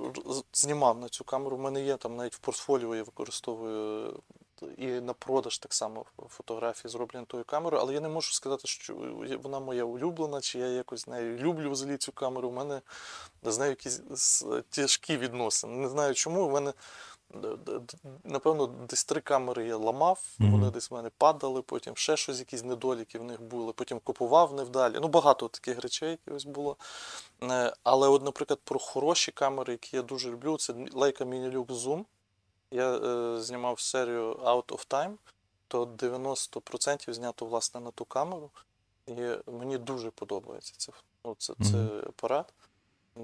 знімав 0.53 0.99
на 0.99 1.09
цю 1.09 1.23
камеру. 1.23 1.57
У 1.57 1.59
мене 1.59 1.81
є 1.81 1.97
там 1.97 2.15
навіть 2.15 2.35
в 2.35 2.39
портфоліо 2.39 2.95
я 2.95 3.03
використовую 3.03 4.21
і 4.77 4.87
на 4.87 5.13
продаж 5.13 5.57
так 5.57 5.73
само 5.73 6.05
фотографії 6.29 6.91
зроблені 6.91 7.25
тою 7.25 7.43
камерою, 7.43 7.83
але 7.83 7.93
я 7.93 7.99
не 7.99 8.09
можу 8.09 8.33
сказати, 8.33 8.67
що 8.67 8.95
вона 9.43 9.59
моя 9.59 9.83
улюблена, 9.83 10.41
чи 10.41 10.59
я 10.59 10.67
якось 10.67 11.01
з 11.01 11.07
нею 11.07 11.37
люблю 11.37 11.71
взагалі 11.71 11.97
цю 11.97 12.11
камеру. 12.11 12.49
У 12.49 12.51
мене 12.51 12.81
з 13.43 13.57
нею 13.57 13.69
якісь 13.69 14.01
тяжкі 14.69 15.17
відносини. 15.17 15.77
Не 15.77 15.89
знаю 15.89 16.13
чому. 16.13 16.45
У 16.45 16.51
мене 16.51 16.73
напевно 18.23 18.67
десь 18.67 19.03
три 19.03 19.21
камери 19.21 19.67
я 19.67 19.77
ламав, 19.77 20.23
Мгм. 20.39 20.51
вони 20.51 20.71
десь 20.71 20.91
в 20.91 20.93
мене 20.93 21.11
падали, 21.17 21.61
потім 21.61 21.95
ще 21.95 22.17
щось, 22.17 22.39
якісь 22.39 22.63
недоліки 22.63 23.19
в 23.19 23.23
них 23.23 23.41
були, 23.41 23.73
потім 23.73 23.99
купував 24.03 24.53
невдалі. 24.53 24.97
Ну, 25.01 25.07
багато 25.07 25.47
таких 25.47 25.79
речей 25.81 26.19
якось 26.25 26.45
було. 26.45 26.77
Е, 27.43 27.73
Але, 27.83 28.07
от, 28.07 28.23
наприклад, 28.23 28.59
про 28.63 28.79
хороші 28.79 29.31
камери, 29.31 29.73
які 29.73 29.95
я 29.95 30.01
дуже 30.03 30.31
люблю, 30.31 30.57
це 30.57 30.73
Leica 30.73 31.23
Minilux 31.25 31.65
Zoom. 31.67 32.05
Я 32.71 32.91
е, 32.95 33.41
знімав 33.41 33.79
серію 33.79 34.33
Out 34.33 34.65
of 34.65 34.87
Time, 34.87 35.13
то 35.67 35.85
90% 35.85 37.13
знято 37.13 37.45
власне 37.45 37.79
на 37.81 37.91
ту 37.91 38.05
камеру. 38.05 38.49
І 39.07 39.15
мені 39.51 39.77
дуже 39.77 40.11
подобається 40.11 40.73
це, 40.77 40.91
ну, 41.25 41.35
це, 41.37 41.53
це 41.63 41.77
Мгм. 41.77 41.97
апарат. 42.07 42.53
Е, 43.17 43.21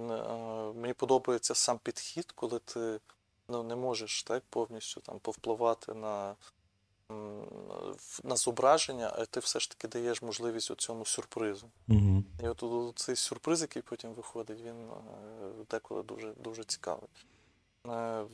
Мені 0.75 0.93
подобається 0.93 1.55
сам 1.55 1.79
підхід, 1.83 2.31
коли 2.31 2.59
ти 2.59 2.99
ну, 3.49 3.63
не 3.63 3.75
можеш 3.75 4.23
так 4.23 4.43
повністю 4.49 5.01
там 5.01 5.19
повпливати 5.19 5.93
на, 5.93 6.35
на 8.23 8.35
зображення, 8.35 9.13
а 9.17 9.25
ти 9.25 9.39
все 9.39 9.59
ж 9.59 9.69
таки 9.69 9.87
даєш 9.87 10.21
можливість 10.21 10.75
цьому 10.75 11.05
сюрпризу. 11.05 11.69
Угу. 11.87 12.23
І 12.43 12.47
от 12.47 12.99
цей 12.99 13.15
сюрприз, 13.15 13.61
який 13.61 13.81
потім 13.81 14.13
виходить, 14.13 14.61
він 14.61 14.89
е, 14.89 15.65
деколи 15.71 16.03
дуже, 16.03 16.33
дуже 16.33 16.63
цікавий. 16.63 17.09
Е, 17.87 18.25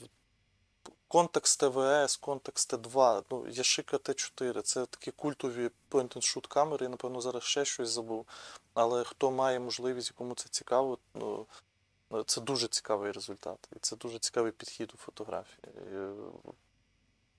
Контекст 1.07 1.59
ТВС, 1.59 2.19
контекст 2.21 2.73
Т2, 2.73 3.23
ну, 3.31 3.47
Яшика 3.47 3.97
Т4 3.97 4.61
це 4.61 4.85
такі 4.85 5.11
культові 5.11 5.69
point-and-shoot 5.91 6.47
камери, 6.47 6.83
я, 6.85 6.89
напевно, 6.89 7.21
зараз 7.21 7.43
ще 7.43 7.65
щось 7.65 7.89
забув. 7.89 8.25
Але 8.73 9.03
хто 9.03 9.31
має 9.31 9.59
можливість, 9.59 10.11
якому 10.11 10.35
це 10.35 10.49
цікаво, 10.49 10.97
ну, 11.15 11.45
це 12.25 12.41
дуже 12.41 12.67
цікавий 12.67 13.11
результат. 13.11 13.69
І 13.75 13.79
це 13.81 13.95
дуже 13.95 14.19
цікавий 14.19 14.51
підхід 14.51 14.91
у 14.95 14.97
фотографії. 14.97 15.63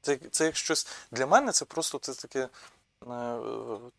Це, 0.01 0.17
це 0.31 0.45
як 0.45 0.57
щось 0.57 0.87
для 1.11 1.27
мене 1.27 1.53
це 1.53 1.65
просто 1.65 1.99
це 1.99 2.15
таке. 2.15 2.49
е, 3.09 3.39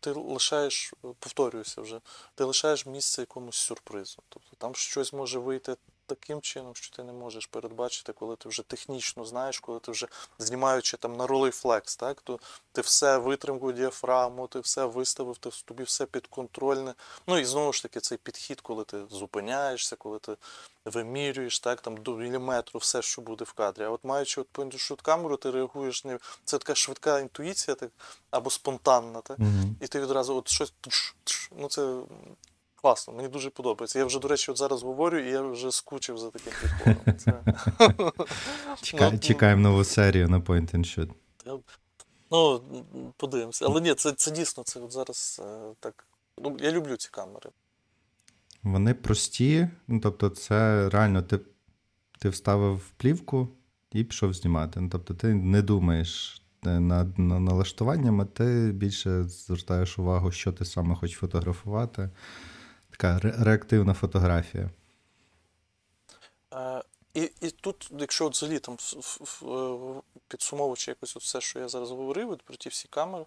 Ти 0.00 0.12
лишаєш, 0.12 0.94
повторююся 1.18 1.80
вже, 1.80 2.00
ти 2.34 2.44
лишаєш 2.44 2.86
місце 2.86 3.22
якомусь 3.22 3.56
сюрпризу. 3.56 4.22
Тобто 4.28 4.56
там 4.58 4.74
щось 4.74 5.12
може 5.12 5.38
вийти 5.38 5.76
таким 6.06 6.40
чином, 6.40 6.74
що 6.74 6.96
ти 6.96 7.02
не 7.02 7.12
можеш 7.12 7.46
передбачити, 7.46 8.12
коли 8.12 8.36
ти 8.36 8.48
вже 8.48 8.62
технічно 8.62 9.24
знаєш, 9.24 9.60
коли 9.60 9.80
ти 9.80 9.90
вже 9.90 10.06
знімаючи 10.38 10.96
там 10.96 11.16
на 11.16 11.26
Rolleiflex, 11.26 11.96
так, 11.96 12.20
то 12.20 12.38
ти 12.72 12.80
все 12.80 13.18
витримку 13.18 13.72
діафрагму, 13.72 14.46
ти 14.46 14.60
все 14.60 14.84
виставив, 14.84 15.38
ти 15.38 15.50
тобі 15.64 15.82
все 15.82 16.06
підконтрольне. 16.06 16.94
Ну 17.26 17.38
і 17.38 17.44
знову 17.44 17.72
ж 17.72 17.82
таки 17.82 18.00
цей 18.00 18.18
підхід, 18.18 18.60
коли 18.60 18.84
ти 18.84 18.98
зупиняєшся, 19.10 19.96
коли 19.96 20.18
ти 20.18 20.36
вимірюєш, 20.84 21.60
так, 21.60 21.80
там 21.80 21.96
до 21.96 22.16
міліметру 22.16 22.80
все, 22.80 23.02
що 23.02 23.22
буде 23.22 23.44
в 23.44 23.52
кадрі. 23.52 23.84
А 23.84 23.90
от 23.90 24.04
маючи 24.04 24.40
от 24.90 25.00
камеру, 25.02 25.36
ти 25.36 25.50
реагуєш 25.50 26.04
не. 26.04 26.18
Це 26.44 26.58
така 26.58 26.74
швидка 26.74 27.18
інтуїція, 27.18 27.74
так, 27.74 27.90
або 28.30 28.50
спонтанна, 28.50 29.20
так? 29.20 29.38
Мгм. 29.38 29.76
і 29.80 29.86
ти 29.86 30.00
відразу 30.00 30.36
от 30.36 30.48
щось. 30.48 30.72
тш, 30.88 31.14
тш, 31.24 31.50
Ну 31.58 31.68
це 31.68 32.00
класно, 32.86 33.14
мені 33.14 33.28
дуже 33.28 33.50
подобається. 33.50 33.98
Я 33.98 34.04
вже, 34.04 34.18
до 34.18 34.28
речі, 34.28 34.50
от 34.50 34.58
зараз 34.58 34.82
говорю, 34.82 35.18
і 35.18 35.30
я 35.30 35.42
вже 35.42 35.72
скучив 35.72 36.18
за 36.18 36.30
таким 36.30 36.52
підходом. 36.62 37.18
Це... 37.18 37.32
Ну, 39.00 39.18
чекаємо 39.18 39.62
нову 39.62 39.84
серію 39.84 40.28
на 40.28 40.40
Point 40.40 40.76
and 40.76 40.84
Shoot. 40.84 41.10
Ну, 42.30 42.62
подивимося. 43.16 43.64
Але 43.68 43.80
ні, 43.80 43.94
це, 43.94 44.12
це 44.12 44.30
дійсно, 44.30 44.62
це 44.62 44.80
от 44.80 44.92
зараз 44.92 45.42
е, 45.44 45.74
так. 45.80 46.06
Ну, 46.42 46.56
я 46.60 46.72
люблю 46.72 46.96
ці 46.96 47.08
камери. 47.10 47.50
Вони 48.62 48.94
прості, 48.94 49.68
ну 49.88 50.00
тобто, 50.00 50.28
це 50.28 50.88
реально 50.88 51.22
ти, 51.22 51.40
ти 52.18 52.28
вставив 52.28 52.90
плівку 52.96 53.48
і 53.92 54.04
пішов 54.04 54.34
знімати. 54.34 54.80
Ну, 54.80 54.88
тобто, 54.92 55.14
ти 55.14 55.34
не 55.34 55.62
думаєш 55.62 56.42
е, 56.66 56.80
над 56.80 57.18
на, 57.18 57.40
налаштуваннями, 57.40 58.24
ти 58.24 58.70
більше 58.74 59.24
звертаєш 59.24 59.98
увагу, 59.98 60.30
що 60.30 60.52
ти 60.52 60.64
саме 60.64 60.94
хочеш 60.94 61.18
фотографувати. 61.18 62.10
Така 62.96 63.18
ре- 63.18 63.44
реактивна 63.44 63.94
фотографія. 63.94 64.70
Е, 66.54 66.82
і, 67.14 67.30
і 67.40 67.50
тут, 67.50 67.90
якщо 67.98 68.28
взагалі 68.28 68.58
там 68.58 68.76
е, 69.42 70.02
підсумовуючи 70.28 70.90
якось 70.90 71.16
все, 71.16 71.40
що 71.40 71.58
я 71.58 71.68
зараз 71.68 71.90
говорив, 71.90 72.38
про 72.44 72.56
ті 72.56 72.68
всі 72.68 72.88
камери, 72.88 73.24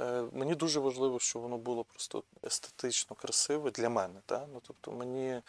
е, 0.00 0.22
мені 0.32 0.54
дуже 0.54 0.80
важливо, 0.80 1.18
щоб 1.18 1.42
воно 1.42 1.58
було 1.58 1.84
просто 1.84 2.22
естетично 2.46 3.16
красиве 3.16 3.70
для 3.70 3.88
мене. 3.88 4.20
Та? 4.26 4.46
Ну, 4.52 4.62
тобто 4.66 4.92
мені. 4.92 5.42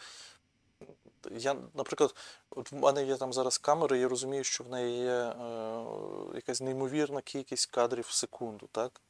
Я, 1.30 1.56
наприклад, 1.74 2.14
от 2.50 2.72
в 2.72 2.76
мене 2.76 3.04
є 3.04 3.16
там 3.16 3.32
зараз 3.32 3.58
камера, 3.58 3.96
я 3.96 4.08
розумію, 4.08 4.44
що 4.44 4.64
в 4.64 4.68
неї 4.68 4.98
є 4.98 5.10
е, 5.10 5.34
якась 6.34 6.60
неймовірна 6.60 7.20
кількість 7.20 7.70
кадрів 7.70 8.04
в 8.08 8.12
секунду, 8.12 8.68
так? 8.72 9.00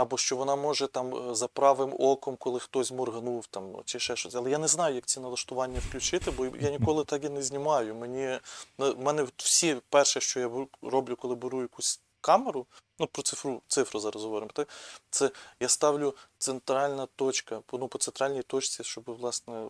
Або 0.00 0.16
що 0.16 0.36
вона 0.36 0.56
може 0.56 0.86
там 0.86 1.30
е, 1.30 1.34
за 1.34 1.46
правим 1.46 1.94
оком, 1.98 2.36
коли 2.38 2.60
хтось 2.60 2.92
моргнув 2.92 3.46
там, 3.46 3.76
чи 3.84 3.98
ще 3.98 4.16
щось. 4.16 4.34
Але 4.34 4.50
я 4.50 4.58
не 4.58 4.68
знаю, 4.68 4.94
як 4.94 5.06
ці 5.06 5.20
налаштування 5.20 5.80
включити, 5.88 6.30
бо 6.30 6.46
я 6.46 6.70
ніколи 6.70 7.04
так 7.04 7.24
і 7.24 7.28
не 7.28 7.42
знімаю. 7.42 7.94
Мені 7.94 8.38
ну, 8.78 8.94
в 8.94 9.00
мене 9.00 9.26
всі 9.36 9.76
перше, 9.88 10.20
що 10.20 10.40
я 10.40 10.50
роблю, 10.82 11.16
коли 11.16 11.34
беру 11.34 11.62
якусь 11.62 12.00
камеру, 12.20 12.66
ну 13.00 13.06
про 13.06 13.22
цифру, 13.22 13.62
цифру 13.68 14.00
зараз 14.00 14.24
говоримо, 14.24 14.50
так? 14.54 14.68
Це 15.10 15.30
я 15.60 15.68
ставлю 15.68 16.14
центральна 16.38 17.06
точка, 17.16 17.62
ну, 17.72 17.88
по 17.88 17.98
центральній 17.98 18.42
точці, 18.42 18.84
щоб 18.84 19.04
власне 19.06 19.66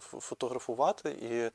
фотографувати 0.00 1.10
і 1.10 1.34
е, 1.36 1.52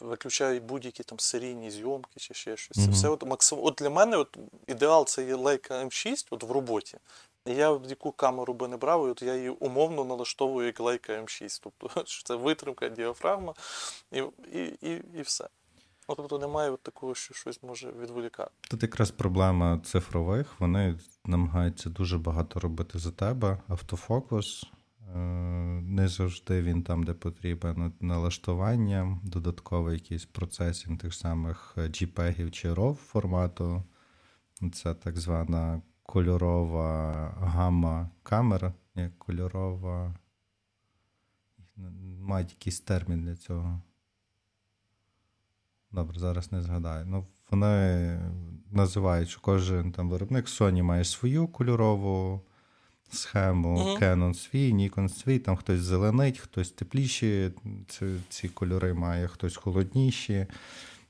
виключаю 0.00 0.60
будь-які 0.60 1.02
там 1.02 1.20
серійні 1.20 1.70
зйомки 1.70 2.20
чи 2.20 2.34
ще 2.34 2.56
щось. 2.56 2.76
Це 2.76 2.82
Мгм. 2.82 2.92
все 2.92 3.08
от 3.08 3.22
максим... 3.22 3.58
От 3.62 3.74
для 3.74 3.90
мене 3.90 4.16
от 4.16 4.36
ідеал 4.66 5.06
це 5.06 5.24
є 5.24 5.34
Leica 5.34 5.84
M6 5.84 6.26
от 6.30 6.42
в 6.42 6.50
роботі. 6.50 6.98
Я 7.46 7.80
яку 7.88 8.12
камеру 8.12 8.54
би 8.54 8.68
не 8.68 8.76
брав, 8.76 9.02
от 9.02 9.22
я 9.22 9.34
її 9.34 9.48
умовно 9.48 10.04
налаштовую 10.04 10.66
як 10.66 10.80
Leica 10.80 11.24
M6. 11.24 11.60
Тобто 11.62 12.02
що 12.06 12.24
це 12.24 12.34
витримка, 12.34 12.88
діафрагма 12.88 13.54
і, 14.12 14.22
і, 14.52 14.62
і, 14.80 15.02
і 15.14 15.22
все. 15.22 15.48
Ну, 16.08 16.14
тобто 16.14 16.38
немає 16.38 16.70
от 16.70 16.82
такого, 16.82 17.14
що 17.14 17.34
щось 17.34 17.62
може 17.62 17.92
відволікати. 17.92 18.50
Тут 18.70 18.82
якраз 18.82 19.10
проблема 19.10 19.78
цифрових. 19.84 20.60
Вони 20.60 20.98
намагаються 21.24 21.90
дуже 21.90 22.18
багато 22.18 22.60
робити 22.60 22.98
за 22.98 23.10
тебе. 23.10 23.58
Автофокус. 23.68 24.66
е, 25.14 25.18
Не 25.82 26.08
завжди 26.08 26.62
він 26.62 26.82
там, 26.82 27.02
де 27.02 27.12
потрібен 27.12 27.82
От 27.82 28.02
налаштування, 28.02 29.18
додатковий 29.22 29.94
якийсь 29.94 30.24
процесінг 30.24 30.98
тих 30.98 31.14
самих 31.14 31.74
JPEG 31.76 32.50
чи 32.50 32.72
RAW 32.72 32.94
формату. 32.94 33.82
Це 34.72 34.94
так 34.94 35.18
звана 35.18 35.82
кольорова 36.02 37.12
гама 37.40 38.10
камер. 38.22 38.72
Ні, 38.94 39.10
кольорова. 39.18 40.14
Мають 42.20 42.50
якийсь 42.50 42.80
термін 42.80 43.22
для 43.24 43.36
цього. 43.36 43.82
Добре, 45.94 46.18
зараз 46.18 46.52
не 46.52 46.62
згадаю. 46.62 47.06
Ну, 47.08 47.26
вони 47.50 48.20
називають, 48.72 49.28
що 49.28 49.40
кожен 49.40 49.92
там 49.92 50.10
виробник 50.10 50.46
Sony 50.46 50.82
має 50.82 51.04
свою 51.04 51.46
кольорову 51.46 52.40
схему, 53.10 53.72
Мгм. 53.72 54.02
Canon 54.02 54.34
свій, 54.34 54.72
Nikon 54.72 55.08
свій, 55.08 55.38
там 55.38 55.56
хтось 55.56 55.80
зеленить, 55.80 56.38
хтось 56.38 56.70
тепліші 56.70 57.50
ці, 57.88 58.06
ці 58.28 58.48
кольори 58.48 58.94
має, 58.94 59.28
хтось 59.28 59.56
холодніші, 59.56 60.46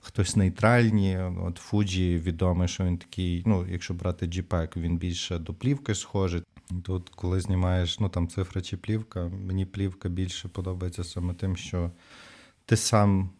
хтось 0.00 0.36
нейтральні. 0.36 1.18
От 1.18 1.60
Fuji 1.70 2.22
відомий, 2.22 2.68
що 2.68 2.84
він 2.84 2.98
такий, 2.98 3.42
ну, 3.46 3.66
якщо 3.70 3.94
брати 3.94 4.26
JPEG, 4.26 4.76
він 4.76 4.98
більше 4.98 5.38
до 5.38 5.54
плівки 5.54 5.94
схожий. 5.94 6.42
Тут, 6.82 7.08
коли 7.08 7.40
знімаєш, 7.40 8.00
ну 8.00 8.08
там 8.08 8.28
цифра 8.28 8.62
чи 8.62 8.76
плівка, 8.76 9.28
мені 9.46 9.66
плівка 9.66 10.08
більше 10.08 10.48
подобається 10.48 11.04
саме 11.04 11.34
тим, 11.34 11.56
що 11.56 11.90
ти 12.66 12.76
сам 12.76 13.30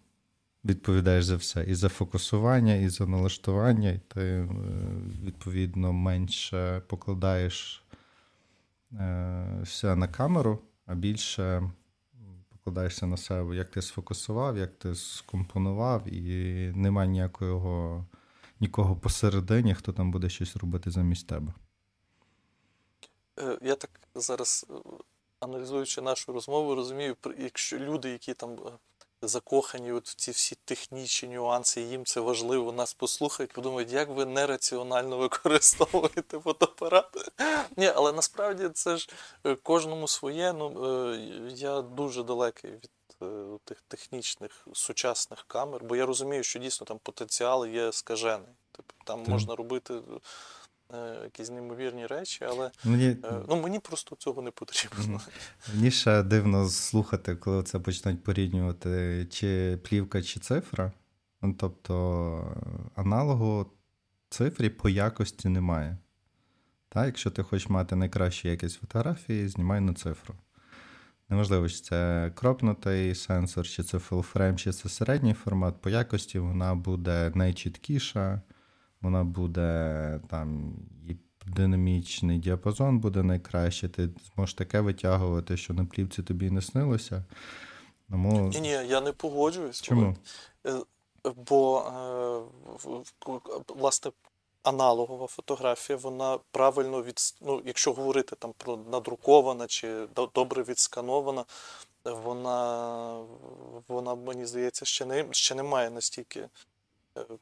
відповідаєш 0.64 1.24
за 1.24 1.36
все. 1.36 1.64
І 1.64 1.74
за 1.74 1.88
фокусування, 1.88 2.74
і 2.74 2.88
за 2.88 3.06
налаштування, 3.06 3.90
і 3.90 3.98
ти 3.98 4.20
е, 4.20 4.48
відповідно 5.22 5.92
менше 5.92 6.82
покладаєш 6.86 7.84
е, 8.92 9.58
все 9.62 9.96
на 9.96 10.08
камеру, 10.08 10.58
а 10.86 10.94
більше 10.94 11.70
покладаєшся 12.48 13.06
на 13.06 13.16
себе, 13.16 13.56
як 13.56 13.70
ти 13.70 13.82
сфокусував, 13.82 14.58
як 14.58 14.78
ти 14.78 14.94
скомпонував, 14.94 16.08
і 16.08 16.72
немає 16.74 17.08
ніякого 17.08 18.06
нікого 18.60 18.96
посередині, 18.96 19.74
хто 19.74 19.92
там 19.92 20.10
буде 20.10 20.28
щось 20.28 20.56
робити 20.56 20.90
замість 20.90 21.26
тебе. 21.26 21.52
Е, 23.38 23.58
Я 23.62 23.74
так 23.74 23.90
зараз, 24.14 24.66
аналізуючи 25.40 26.00
нашу 26.00 26.32
розмову, 26.32 26.74
розумію, 26.74 27.16
якщо 27.38 27.78
люди, 27.78 28.10
які 28.10 28.34
там 28.34 28.58
закохані 29.28 29.92
от 29.92 30.08
в 30.08 30.14
ці 30.14 30.30
всі 30.30 30.56
технічні 30.64 31.28
нюанси, 31.28 31.80
їм 31.80 32.04
це 32.04 32.20
важливо, 32.20 32.72
нас 32.72 32.94
послухають, 32.94 33.52
подумають, 33.52 33.92
як 33.92 34.08
ви 34.08 34.24
нераціонально 34.24 35.16
використовуєте 35.16 36.38
фотоапарат. 36.38 37.30
Ні, 37.76 37.86
але 37.86 38.12
насправді 38.12 38.68
це 38.68 38.96
ж 38.96 39.08
е, 39.44 39.54
кожному 39.54 40.08
своє. 40.08 40.52
Ну, 40.52 40.86
е, 41.12 41.18
я 41.56 41.82
дуже 41.82 42.22
далекий 42.22 42.70
від 42.70 42.90
е, 43.22 43.58
тих 43.64 43.82
технічних 43.88 44.66
сучасних 44.72 45.44
камер, 45.46 45.84
бо 45.84 45.96
я 45.96 46.06
розумію, 46.06 46.42
що 46.42 46.58
дійсно 46.58 46.86
там 46.86 46.98
потенціал 47.02 47.66
є 47.66 47.92
скажений. 47.92 48.48
Тобто 48.72 48.94
там 49.04 49.20
Так. 49.20 49.28
можна 49.28 49.56
робити 49.56 49.94
якісь 51.24 51.50
неймовірні 51.50 52.06
речі, 52.06 52.44
але 52.48 52.70
Мені, 52.84 53.06
Е, 53.06 53.16
Ну, 53.48 53.62
мені 53.62 53.78
просто 53.78 54.16
цього 54.16 54.42
не 54.42 54.50
потрібно. 54.50 55.20
Мені 55.74 55.90
ще 55.90 56.22
дивно 56.22 56.68
слухати, 56.68 57.36
коли 57.36 57.62
це 57.62 57.78
почнуть 57.78 58.24
порівнювати 58.24 59.26
чи 59.30 59.78
плівка, 59.84 60.22
чи 60.22 60.40
цифра. 60.40 60.92
Ну, 61.42 61.54
тобто 61.58 62.56
аналогу 62.94 63.66
цифрі 64.30 64.68
по 64.68 64.88
якості 64.88 65.48
немає. 65.48 65.98
Та, 66.88 67.06
якщо 67.06 67.30
ти 67.30 67.42
хочеш 67.42 67.68
мати 67.68 67.96
найкращі 67.96 68.48
якість 68.48 68.80
фотографії, 68.80 69.48
знімай 69.48 69.80
на 69.80 69.94
цифру. 69.94 70.34
Неважливо, 71.28 71.68
чи 71.68 71.76
це 71.80 72.30
кропнутий 72.34 73.14
сенсор, 73.14 73.66
чи 73.66 73.82
це 73.82 73.98
full 73.98 74.21
frame, 74.21 74.56
чи 74.56 74.72
це 74.72 74.88
середній 74.88 75.34
формат, 75.34 75.80
по 75.80 75.90
якості 75.90 76.38
вона 76.38 76.74
буде 76.74 77.32
найчіткіша, 77.34 78.40
вона 79.04 79.24
буде 79.24 80.20
там 80.30 80.74
і 81.08 81.16
динамічний 81.46 82.38
діапазон 82.38 82.98
буде 82.98 83.22
найкраще. 83.22 83.88
Ти 83.88 84.08
зможеш 84.34 84.54
таке 84.54 84.80
витягувати, 84.80 85.56
що 85.56 85.74
на 85.74 85.84
плівці 85.84 86.22
тобі 86.22 86.50
не 86.50 86.62
снилося. 86.62 87.24
Тому 88.10 88.48
Ні, 88.48 88.60
ні, 88.60 88.68
я 88.68 89.00
не 89.00 89.12
погоджуюсь. 89.12 89.82
чому? 89.82 90.16
Е, 90.66 90.72
Бо, 91.48 91.80
е, 91.80 93.34
власне, 93.68 94.10
аналогова 94.62 95.26
фотографія, 95.26 95.96
вона 95.96 96.38
правильно 96.50 97.02
від, 97.02 97.18
ну, 97.40 97.62
якщо 97.64 97.92
говорити 97.92 98.36
там 98.36 98.52
про 98.56 98.76
надрукована 98.76 99.66
чи 99.66 100.06
добре 100.34 100.62
відсканована, 100.62 101.44
вона, 102.04 103.18
вона 103.88 104.14
мені 104.14 104.46
здається, 104.46 104.84
ще 104.84 105.04
не, 105.04 105.24
ще 105.30 105.54
не 105.54 105.62
має 105.62 105.90
настільки 105.90 106.48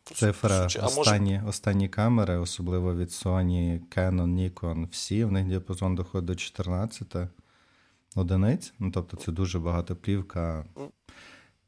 Цифра 0.04 0.66
останні 0.66 1.34
може... 1.34 1.46
останні 1.46 1.88
камери, 1.88 2.36
особливо 2.36 2.94
від 2.94 3.08
Sony, 3.08 3.80
Canon, 3.96 4.50
Nikon, 4.52 4.88
всі, 4.90 5.24
в 5.24 5.32
них 5.32 5.46
діапазон 5.46 5.94
доходить 5.94 6.26
до 6.26 6.34
14 6.34 7.16
одиниць. 8.16 8.72
Ну, 8.78 8.90
тобто 8.90 9.16
це 9.16 9.32
дуже 9.32 9.58
багато 9.58 9.96
плівка. 9.96 10.64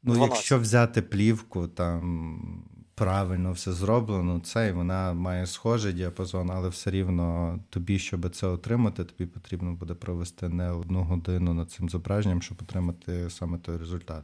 Ну, 0.03 0.25
якщо 0.25 0.59
взяти 0.59 1.01
плівку, 1.01 1.67
там 1.67 2.63
правильно 2.95 3.51
все 3.51 3.73
зроблено, 3.73 4.39
це 4.39 4.69
і 4.69 4.71
вона 4.71 5.13
має 5.13 5.47
схожий 5.47 5.93
діапазон, 5.93 6.51
але 6.51 6.69
все 6.69 6.91
рівно 6.91 7.59
тобі, 7.69 7.99
щоб 7.99 8.29
це 8.29 8.47
отримати, 8.47 9.03
тобі 9.03 9.25
потрібно 9.25 9.73
буде 9.73 9.93
провести 9.93 10.49
не 10.49 10.71
одну 10.71 11.03
годину 11.03 11.53
над 11.53 11.71
цим 11.71 11.89
зображенням, 11.89 12.41
щоб 12.41 12.57
отримати 12.61 13.29
саме 13.29 13.57
той 13.57 13.77
результат. 13.77 14.23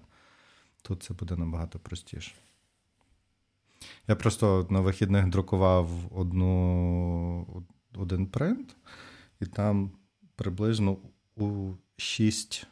Тут 0.81 1.03
це 1.03 1.13
буде 1.13 1.35
набагато 1.35 1.79
простіше. 1.79 2.31
Я 4.07 4.15
просто 4.15 4.67
на 4.69 4.79
вихідних 4.79 5.29
друкував 5.29 5.89
одну, 6.11 7.63
один 7.95 8.25
принт, 8.25 8.75
і 9.41 9.45
там 9.45 9.91
приблизно 10.35 10.97
у 11.37 11.73
6 11.97 12.67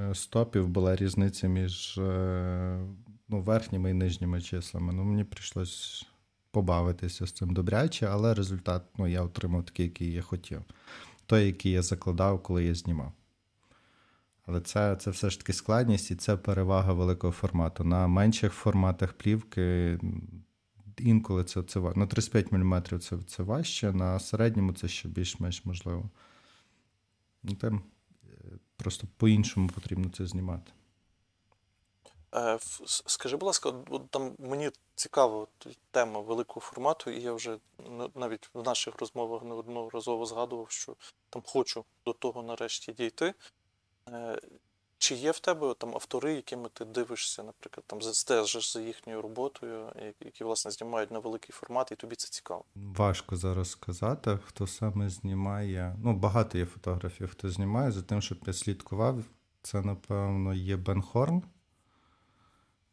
е, 0.00 0.14
стопів 0.14 0.68
була 0.68 0.96
різниця 0.96 1.48
між 1.48 1.98
е, 1.98 2.86
ну, 3.28 3.40
верхніми 3.40 3.90
і 3.90 3.94
нижніми 3.94 4.40
числами. 4.40 4.92
Ну, 4.92 5.04
Мені 5.04 5.24
прийшлось 5.24 6.06
побавитися 6.50 7.26
з 7.26 7.32
цим 7.32 7.54
добряче, 7.54 8.06
але 8.06 8.34
результат 8.34 8.82
ну, 8.98 9.06
я 9.06 9.22
отримав 9.22 9.64
такий, 9.64 9.86
який 9.86 10.12
я 10.12 10.22
хотів. 10.22 10.62
Той, 11.26 11.46
який 11.46 11.72
я 11.72 11.82
закладав, 11.82 12.42
коли 12.42 12.64
я 12.64 12.74
знімав. 12.74 13.12
Але 14.46 14.60
це 14.60 14.96
це 14.96 15.10
все 15.10 15.30
ж 15.30 15.38
таки 15.38 15.52
складність 15.52 16.10
і 16.10 16.16
це 16.16 16.36
перевага 16.36 16.92
великого 16.92 17.32
формату. 17.32 17.84
На 17.84 18.06
менших 18.06 18.52
форматах 18.52 19.12
плівки 19.12 19.98
інколи 21.02 21.44
це 21.44 21.62
це 21.62 21.80
на 21.80 22.06
35 22.06 22.52
мм 22.52 22.82
це 23.00 23.18
це 23.26 23.42
важче, 23.42 23.92
на 23.92 24.20
середньому 24.20 24.72
це 24.72 24.88
ще 24.88 25.08
більш-менш 25.08 25.64
можливо. 25.64 26.10
Ну, 27.42 27.54
Тим 27.54 27.82
просто 28.76 29.06
по-іншому 29.16 29.68
потрібно 29.68 30.10
це 30.10 30.26
знімати. 30.26 30.72
Е, 32.34 32.58
скажи, 32.86 33.36
будь 33.36 33.46
ласка, 33.46 33.72
там 34.10 34.34
мені 34.38 34.70
цікава 34.94 35.46
тема 35.90 36.20
великого 36.20 36.60
формату, 36.60 37.10
і 37.10 37.20
я 37.20 37.32
вже 37.32 37.58
навіть 38.14 38.50
в 38.54 38.62
наших 38.62 38.94
розмовах 38.98 39.42
неодноразово 39.42 40.26
згадував, 40.26 40.70
що 40.70 40.96
там 41.30 41.42
хочу 41.46 41.84
до 42.06 42.12
того 42.12 42.42
нарешті 42.42 42.92
дійти. 42.92 43.34
Чи 45.02 45.14
є 45.14 45.30
в 45.30 45.38
тебе 45.38 45.74
там 45.78 45.94
автори, 45.94 46.34
якими 46.34 46.68
ти 46.68 46.84
дивишся, 46.84 47.42
наприклад, 47.42 47.84
там 47.86 48.02
стежиш 48.02 48.72
за 48.72 48.80
їхньою 48.80 49.22
роботою, 49.22 49.92
які 50.20 50.44
власне 50.44 50.70
знімають 50.70 51.10
на 51.10 51.18
великий 51.18 51.50
формат, 51.52 51.92
і 51.92 51.96
тобі 51.96 52.14
це 52.14 52.28
цікаво? 52.28 52.64
Важко 52.74 53.36
зараз 53.36 53.70
сказати, 53.70 54.38
хто 54.44 54.66
саме 54.66 55.08
знімає. 55.08 55.96
Ну, 56.02 56.12
багато 56.12 56.58
є 56.58 56.66
фотографів, 56.66 57.30
хто 57.30 57.50
знімає 57.50 57.92
за 57.92 58.02
тим, 58.02 58.22
щоб 58.22 58.38
я 58.46 58.52
слідкував. 58.52 59.24
Це, 59.62 59.82
напевно, 59.82 60.54
є 60.54 60.76
Бен 60.76 61.02
Хорн. 61.02 61.42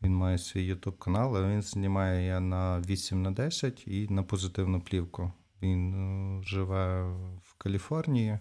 Він 0.02 0.16
має 0.16 0.38
свій 0.38 0.74
YouTube 0.74 0.98
канал, 0.98 1.38
але 1.38 1.48
він 1.48 1.62
знімає 1.62 2.40
на 2.40 2.80
8 2.80 3.22
на 3.22 3.32
10 3.32 3.88
і 3.88 4.08
на 4.10 4.24
позитивну 4.24 4.82
плівку. 4.82 5.32
Він 5.62 5.94
е, 5.94 6.44
живе 6.44 7.04
в 7.44 7.54
Каліфорнії 7.58 8.40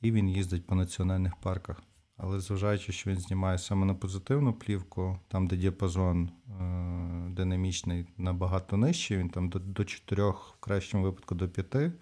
і 0.00 0.12
він 0.12 0.28
їздить 0.28 0.66
по 0.66 0.74
національних 0.74 1.36
парках. 1.36 1.82
Але 2.24 2.40
зважаючи, 2.40 2.92
що 2.92 3.10
він 3.10 3.18
знімає 3.18 3.58
саме 3.58 3.86
на 3.86 3.94
позитивну 3.94 4.52
плівку, 4.52 5.18
там, 5.28 5.46
де 5.46 5.56
діапазон 5.56 6.28
е- 6.28 7.28
динамічний 7.30 8.06
набагато 8.16 8.76
нижчий, 8.76 9.16
він 9.16 9.28
там 9.28 9.48
до 9.48 9.58
до 9.58 9.84
4, 9.84 10.30
в 10.30 10.56
кращому 10.60 11.04
випадку 11.04 11.34
до 11.34 11.48
5 11.48 11.92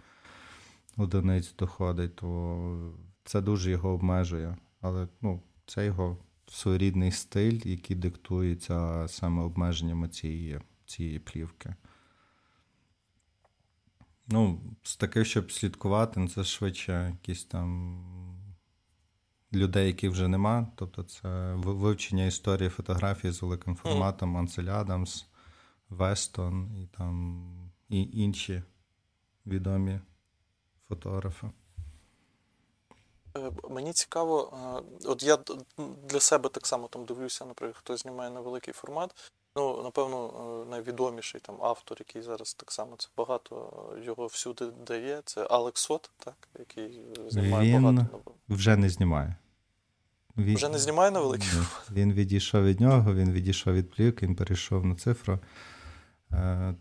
одиниць 0.97 1.55
доходить, 1.57 2.17
то 2.17 2.93
це 3.25 3.41
дуже 3.41 3.71
його 3.71 3.89
обмежує. 3.89 4.57
Але 4.81 5.09
ну, 5.21 5.43
це 5.67 5.87
його 5.87 6.19
своєрідний 6.47 7.13
стиль, 7.13 7.61
який 7.65 7.97
диктується 7.97 9.09
саме 9.09 9.43
обмеженнями 9.43 10.09
цієї, 10.09 10.61
цієї 10.87 11.19
плівки. 11.19 11.75
Ну, 14.29 14.61
з 14.83 14.97
таких, 14.97 15.27
щоб 15.27 15.53
слідкувати, 15.53 16.21
ну, 16.21 16.29
це 16.29 16.45
швидше 16.45 17.17
якісь 17.21 17.45
там 17.45 17.97
людей, 19.53 19.87
яких 19.87 20.11
вже 20.11 20.29
нема. 20.29 20.67
Тобто, 20.77 21.03
це 21.03 21.53
вивчення 21.55 22.25
історії 22.25 22.69
фотографії 22.69 23.33
з 23.33 23.43
великим 23.43 23.77
форматом 23.77 24.37
Ансель 24.37 24.69
Адамс, 24.69 25.27
Вестон 25.89 26.77
і 26.83 26.87
там 26.97 27.45
і 27.89 28.03
інші 28.13 28.63
відомі 29.47 30.01
фотографи. 30.89 31.51
Е, 33.37 33.53
мені 33.71 33.93
цікаво, 33.93 34.59
е, 34.99 35.07
от 35.07 35.23
я 35.23 35.39
для 36.09 36.21
себе 36.21 36.49
так 36.49 36.67
само 36.67 36.89
там 36.89 37.05
дивлюся, 37.05 37.45
наприклад, 37.45 37.77
хто 37.77 37.97
знімає 37.97 38.31
на 38.31 38.41
великий 38.41 38.75
формат. 38.75 39.33
Ну, 39.57 39.83
напевно, 39.83 40.31
е, 40.67 40.71
найвідоміший 40.71 41.41
там 41.41 41.57
автор, 41.63 41.97
який 42.01 42.23
зараз 42.23 42.55
так 42.55 42.73
само 42.73 42.97
це 42.99 43.09
багато 43.17 43.73
його 44.05 44.27
всюди 44.27 44.67
дає. 44.87 45.23
Це 45.25 45.47
Алекс 45.51 45.83
Сот, 45.83 46.11
так, 46.19 46.49
який 46.59 47.01
знімає 47.29 47.77
він 47.77 47.83
багато 47.83 48.21
вже 48.49 48.77
не 48.77 48.89
знімає. 48.89 49.37
Він... 50.37 50.57
Вже 50.57 50.69
не 50.69 50.79
знімає 50.79 51.11
на 51.11 51.21
великий 51.21 51.49
формат? 51.49 51.91
Він 51.91 52.13
відійшов 52.13 52.65
від 52.65 52.81
нього, 52.81 53.15
він 53.15 53.33
відійшов 53.33 53.75
від 53.75 53.91
плівки, 53.91 54.27
він 54.27 54.37
перейшов 54.37 54.85
на 54.85 54.95
цифру. 54.95 55.39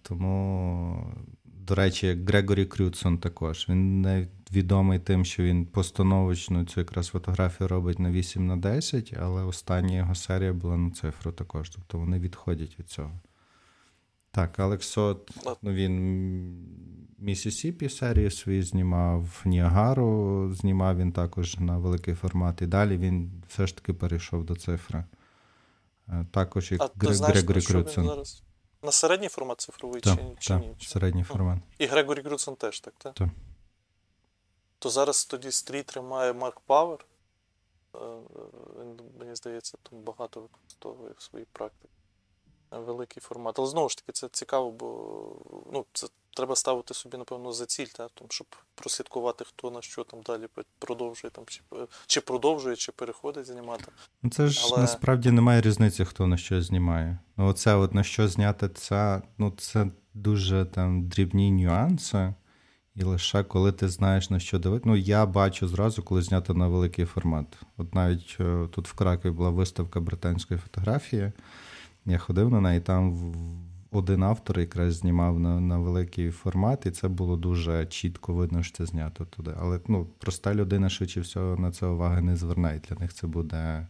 Тому 0.01 1.13
до 1.69 1.75
речі, 1.75 2.19
Грегорі 2.27 2.65
Крюдсон 2.65 3.17
також. 3.17 3.65
Він 3.69 4.01
не 4.01 4.27
відомий 4.51 4.99
тим, 4.99 5.25
що 5.25 5.43
він 5.43 5.65
постановочну 5.65 6.65
цю 6.65 6.79
якраз 6.79 7.07
фотографію 7.07 7.67
робить 7.67 7.99
на 7.99 8.11
8 8.11 8.47
на 8.47 8.57
10, 8.57 9.13
але 9.19 9.43
остання 9.43 9.97
його 9.97 10.15
серія 10.15 10.53
була 10.53 10.77
на 10.77 10.91
цифру 10.91 11.31
також. 11.31 11.69
Тобто 11.69 11.97
вони 11.97 12.19
відходять 12.19 12.79
від 12.79 12.87
цього. 12.87 13.19
Так, 14.31 14.59
Алексот, 14.59 15.31
ну 15.61 15.73
він 15.73 16.65
Місісіпі 17.17 17.89
серію 17.89 18.31
свої 18.31 18.61
знімав, 18.61 19.41
Ніагару 19.45 20.53
знімав 20.53 20.97
він 20.97 21.11
також 21.11 21.59
на 21.59 21.77
великий 21.77 22.13
формат. 22.13 22.61
І 22.61 22.67
далі 22.67 22.97
він 22.97 23.43
все 23.47 23.67
ж 23.67 23.75
таки 23.75 23.93
перейшов 23.93 24.45
до 24.45 24.55
цифри. 24.55 25.03
Е, 26.07 26.25
також 26.31 26.71
як 26.71 26.91
Грегорі 26.95 27.61
зараз? 27.61 28.43
На 28.83 28.91
середній 28.91 29.27
формат 29.27 29.61
цифровий 29.61 30.01
та, 30.01 30.15
чи, 30.15 30.21
чи 30.39 30.55
ні? 30.55 30.75
Середній 30.79 31.23
формат. 31.23 31.59
І 31.77 31.85
Грегорі 31.85 32.21
Крюдсон 32.21 32.55
теж, 32.55 32.79
так? 32.79 32.93
Так. 32.97 33.13
Та. 33.13 33.31
То 34.79 34.89
зараз 34.89 35.25
тоді 35.25 35.51
стрій 35.51 35.83
тримає 35.83 36.33
Марк 36.33 36.59
Павер. 36.59 37.05
Е, 37.95 37.99
мені 39.19 39.35
здається, 39.35 39.77
там 39.89 39.99
багато 39.99 40.41
використовує 40.41 41.11
в 41.17 41.21
своїй 41.21 41.45
практиці. 41.51 41.93
Великий 42.71 43.21
формат. 43.21 43.59
Але 43.59 43.67
знову 43.67 43.89
ж 43.89 43.97
таки, 43.97 44.11
це 44.11 44.27
цікаво, 44.27 44.71
бо 44.71 45.35
ну, 45.73 45.85
це 45.93 46.07
треба 46.35 46.55
ставити 46.55 46.93
собі, 46.93 47.17
напевно, 47.17 47.51
за 47.51 47.65
ціль, 47.65 47.85
та, 47.85 48.07
тому, 48.07 48.27
щоб 48.31 48.47
прослідкувати, 48.75 49.45
хто 49.45 49.71
на 49.71 49.81
що 49.81 50.03
там 50.03 50.21
далі 50.21 50.47
продовжує, 50.79 51.31
там, 51.31 51.43
чи 51.47 51.61
чи 52.07 52.21
продовжує, 52.21 52.75
чи 52.75 52.91
переходить 52.91 53.45
знімати. 53.45 53.91
Ну, 54.23 54.29
Це 54.29 54.47
ж 54.47 54.69
Але... 54.71 54.81
насправді 54.81 55.31
немає 55.31 55.61
різниці, 55.61 56.05
хто 56.05 56.27
на 56.27 56.37
що 56.37 56.61
знімає. 56.61 57.19
Ну, 57.37 57.47
Оце 57.47 57.75
от 57.75 57.93
на 57.93 58.03
що 58.03 58.27
зняти, 58.27 58.69
це, 58.69 59.21
ну, 59.37 59.53
це 59.57 59.87
дуже 60.13 60.65
там 60.65 61.07
дрібні 61.07 61.51
нюанси. 61.51 62.33
І 62.99 63.03
лише 63.03 63.43
коли 63.43 63.71
ти 63.71 63.89
знаєш 63.89 64.29
на 64.29 64.39
що 64.39 64.59
дивитися. 64.59 64.89
Ну, 64.89 64.95
я 64.95 65.25
бачу 65.25 65.67
зразу, 65.67 66.03
коли 66.03 66.21
знято 66.21 66.53
на 66.53 66.67
великий 66.67 67.05
формат. 67.05 67.45
От 67.77 67.95
навіть 67.95 68.37
е, 68.39 68.67
тут 68.71 68.87
в 68.87 68.93
Кракові 68.93 69.31
була 69.31 69.49
виставка 69.49 69.99
британської 69.99 70.59
фотографії. 70.59 71.31
Я 72.05 72.17
ходив 72.17 72.49
на 72.49 72.61
неї, 72.61 72.79
там 72.79 73.33
один 73.91 74.23
автор 74.23 74.59
якраз 74.59 74.95
знімав 74.95 75.39
на 75.39 75.59
на 75.59 75.77
великий 75.77 76.31
формат, 76.31 76.85
і 76.85 76.91
це 76.91 77.07
було 77.07 77.37
дуже 77.37 77.85
чітко 77.85 78.33
видно, 78.33 78.63
що 78.63 78.77
це 78.77 78.85
знято 78.85 79.25
туди. 79.25 79.51
Але 79.59 79.79
ну, 79.87 80.07
проста 80.17 80.55
людина, 80.55 80.89
швидше 80.89 81.21
всього, 81.21 81.57
на 81.57 81.71
це 81.71 81.85
уваги 81.85 82.21
не 82.21 82.35
зверне, 82.35 82.81
для 82.89 82.95
них 82.95 83.13
це 83.13 83.27
буде 83.27 83.87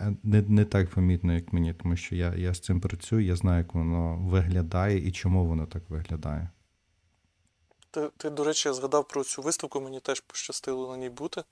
е, 0.00 0.16
не 0.22 0.42
не 0.42 0.64
так 0.64 0.90
помітно, 0.90 1.32
як 1.32 1.52
мені, 1.52 1.74
тому 1.74 1.96
що 1.96 2.16
я, 2.16 2.34
я 2.34 2.54
з 2.54 2.60
цим 2.60 2.80
працюю, 2.80 3.26
я 3.26 3.36
знаю, 3.36 3.58
як 3.58 3.74
воно 3.74 4.16
виглядає 4.16 5.08
і 5.08 5.12
чому 5.12 5.46
воно 5.46 5.66
так 5.66 5.90
виглядає. 5.90 6.48
Ти, 7.92 8.08
ти, 8.16 8.30
до 8.30 8.44
речі, 8.44 8.72
згадав 8.72 9.08
про 9.08 9.24
цю 9.24 9.42
виставку, 9.42 9.80
мені 9.80 10.00
теж 10.00 10.20
пощастило 10.20 10.90
на 10.90 10.96
ній 10.96 11.10
бути. 11.10 11.44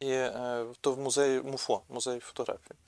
І 0.00 0.10
е, 0.10 0.66
то 0.80 0.92
в 0.92 0.98
музеї 0.98 1.42
МУФО, 1.42 1.82
музей 1.88 2.20
фотографії. 2.20 2.78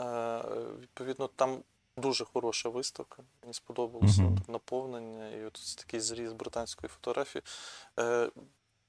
Е, 0.00 0.42
Відповідно, 0.80 1.28
там 1.36 1.62
дуже 1.96 2.24
хороша 2.24 2.68
виставка. 2.68 3.22
Мені 3.42 3.54
сподобалося 3.54 4.22
mm-hmm. 4.22 4.50
наповнення 4.50 5.30
і 5.30 5.44
от 5.44 5.76
такий 5.76 6.00
зріз 6.00 6.32
британської 6.32 6.88
фотографії. 6.88 7.42
Е, 7.98 8.30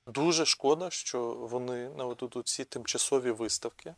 Дуже 0.08 0.46
шкода, 0.46 0.90
що 0.90 1.34
вони 1.34 1.90
на 1.90 2.16
ці 2.44 2.66
тимчасові 2.66 3.32
виставки 3.32 3.96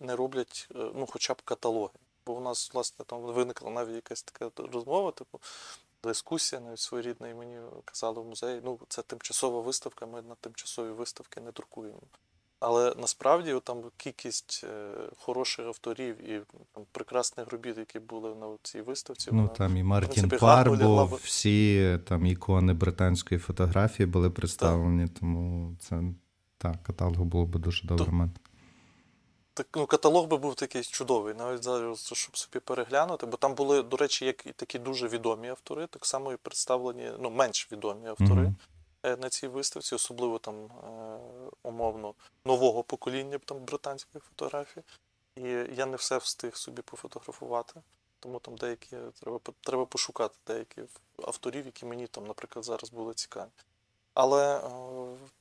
не 0.00 0.16
роблять 0.16 0.68
е, 0.70 0.90
ну, 0.94 1.06
хоча 1.06 1.34
б 1.34 1.42
каталоги. 1.42 1.98
бо 2.26 2.32
у 2.32 2.40
нас, 2.40 2.74
власне, 2.74 3.04
там 3.04 3.20
виникла 3.20 3.70
навіть 3.70 3.94
якась 3.94 4.22
така 4.22 4.50
розмова, 4.56 5.12
типу, 5.12 5.40
дискусія 6.04 6.60
навіть 6.60 6.78
своєрідна, 6.78 7.28
і 7.28 7.34
мені 7.34 7.58
казали 7.84 8.20
в 8.20 8.24
музеї, 8.24 8.60
ну, 8.64 8.78
це 8.88 9.02
тимчасова 9.02 9.60
виставка, 9.60 10.06
ми 10.06 10.22
на 10.22 10.34
тимчасові 10.34 10.90
виставки 10.90 11.40
не 11.40 11.50
друкуємо. 11.50 12.00
Але 12.60 12.94
насправді 13.00 13.54
там 13.64 13.82
кількість 13.96 14.64
е, 14.64 14.90
хороших 15.16 15.66
авторів 15.66 16.30
і 16.30 16.42
там, 16.74 16.84
прекрасних 16.92 17.52
робіт, 17.52 17.78
які 17.78 17.98
були 17.98 18.34
на 18.34 18.56
цій 18.62 18.80
виставці. 18.80 19.30
Ну 19.32 19.42
вона, 19.42 19.48
там 19.48 19.76
і 19.76 19.82
Мартін 19.82 20.14
принципі, 20.14 20.46
гарно 20.46 20.78
Пар 20.78 21.08
був, 21.08 21.20
всі 21.24 21.98
там 22.08 22.26
ікони 22.26 22.72
британської 22.72 23.40
фотографії 23.40 24.06
були 24.06 24.30
представлені, 24.30 25.08
тому 25.08 25.76
це 25.80 26.02
так, 26.58 26.82
каталогу 26.82 27.24
було 27.24 27.46
б 27.46 27.58
дуже 27.58 27.86
добре 27.86 28.12
мати. 28.12 28.40
Так, 29.58 29.66
ну, 29.76 29.86
каталог 29.86 30.26
би 30.26 30.36
був 30.36 30.54
такий 30.54 30.82
чудовий, 30.82 31.34
навіть 31.34 31.62
зараз, 31.62 32.10
щоб 32.12 32.36
собі 32.36 32.60
переглянути, 32.60 33.26
бо 33.26 33.36
там 33.36 33.54
були, 33.54 33.82
до 33.82 33.96
речі, 33.96 34.26
як 34.26 34.46
і 34.46 34.52
такі 34.52 34.78
дуже 34.78 35.08
відомі 35.08 35.48
автори, 35.48 35.86
так 35.86 36.06
само 36.06 36.32
і 36.32 36.36
представлені, 36.36 37.12
ну, 37.18 37.30
менш 37.30 37.72
відомі 37.72 38.08
автори 38.08 38.42
Мгм. 38.42 38.56
е, 39.02 39.16
на 39.16 39.28
цій 39.28 39.48
виставці, 39.48 39.94
особливо 39.94 40.38
там 40.38 40.64
е, 40.64 41.18
умовно 41.62 42.14
нового 42.44 42.82
покоління 42.82 43.38
там 43.44 43.58
британської 43.64 44.22
фотографії. 44.28 44.84
І 45.36 45.42
я 45.76 45.86
не 45.86 45.96
все 45.96 46.18
встиг 46.18 46.56
собі 46.56 46.82
пофотографувати, 46.82 47.80
тому 48.20 48.38
там 48.38 48.56
деякі 48.56 48.96
треба, 49.20 49.40
треба 49.60 49.86
пошукати 49.86 50.34
деякі 50.46 50.82
авторів, 51.22 51.66
які 51.66 51.86
мені 51.86 52.06
там, 52.06 52.26
наприклад, 52.26 52.64
зараз 52.64 52.90
були 52.90 53.14
цікаві. 53.14 53.48
Але 54.14 54.56
е, 54.56 54.60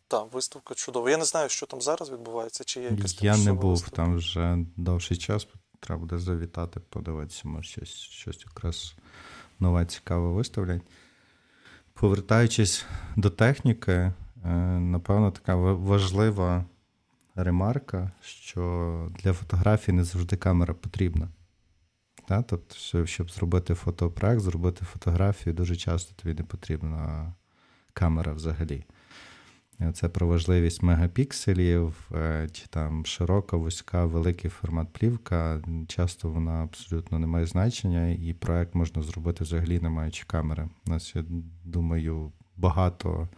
так, 0.07 0.33
виставка 0.33 0.75
чудова. 0.75 1.09
Я 1.09 1.17
не 1.17 1.25
знаю, 1.25 1.49
що 1.49 1.65
там 1.65 1.81
зараз 1.81 2.11
відбувається, 2.11 2.63
чи 2.63 2.81
є 2.81 2.89
якась 2.89 3.23
Я 3.23 3.37
не 3.37 3.53
був 3.53 3.71
виставка. 3.71 3.95
там 3.95 4.15
вже 4.15 4.57
довший 4.75 5.17
час, 5.17 5.47
треба 5.79 6.01
буде 6.01 6.17
завітати, 6.17 6.79
подивитися, 6.79 7.41
може 7.45 7.69
щось, 7.69 7.95
щось 7.95 8.45
якраз 8.45 8.95
нове 9.59 9.85
цікаве 9.85 10.27
виставлять. 10.29 10.81
Повертаючись 11.93 12.85
до 13.15 13.29
техніки, 13.29 13.91
е, 13.91 14.13
напевно, 14.79 15.31
така 15.31 15.55
важлива 15.55 16.65
ремарка, 17.35 18.11
що 18.21 19.11
для 19.23 19.33
фотографії 19.33 19.95
не 19.95 20.03
завжди 20.03 20.37
камера 20.37 20.73
потрібна. 20.73 21.29
Тобто, 22.27 23.05
щоб 23.05 23.31
зробити 23.31 23.73
фотопроект, 23.73 24.41
зробити 24.41 24.85
фотографію, 24.85 25.53
дуже 25.53 25.75
часто 25.75 26.13
тобі 26.13 26.33
не 26.33 26.43
потрібна 26.43 27.33
камера 27.97 28.33
взагалі. 28.33 28.83
Це 29.93 30.09
про 30.09 30.27
важливість 30.27 30.83
мегапікселів, 30.83 32.09
е, 32.15 32.49
чи 32.51 32.67
там 32.67 33.05
широка, 33.05 33.57
вузька, 33.57 34.05
великий 34.05 34.49
формат 34.49 34.87
плівка. 34.93 35.61
Часто 35.87 36.29
вона 36.29 36.63
абсолютно 36.63 37.19
не 37.19 37.27
має 37.27 37.45
значення, 37.45 38.09
і 38.09 38.33
проект 38.33 38.75
можна 38.75 39.01
зробити 39.01 39.43
взагалі 39.43 39.79
не 39.79 39.89
маючи 39.89 40.23
камери. 40.27 40.69
У 40.87 40.89
нас, 40.89 41.15
я 41.15 41.23
думаю, 41.65 42.31
багато 42.57 43.29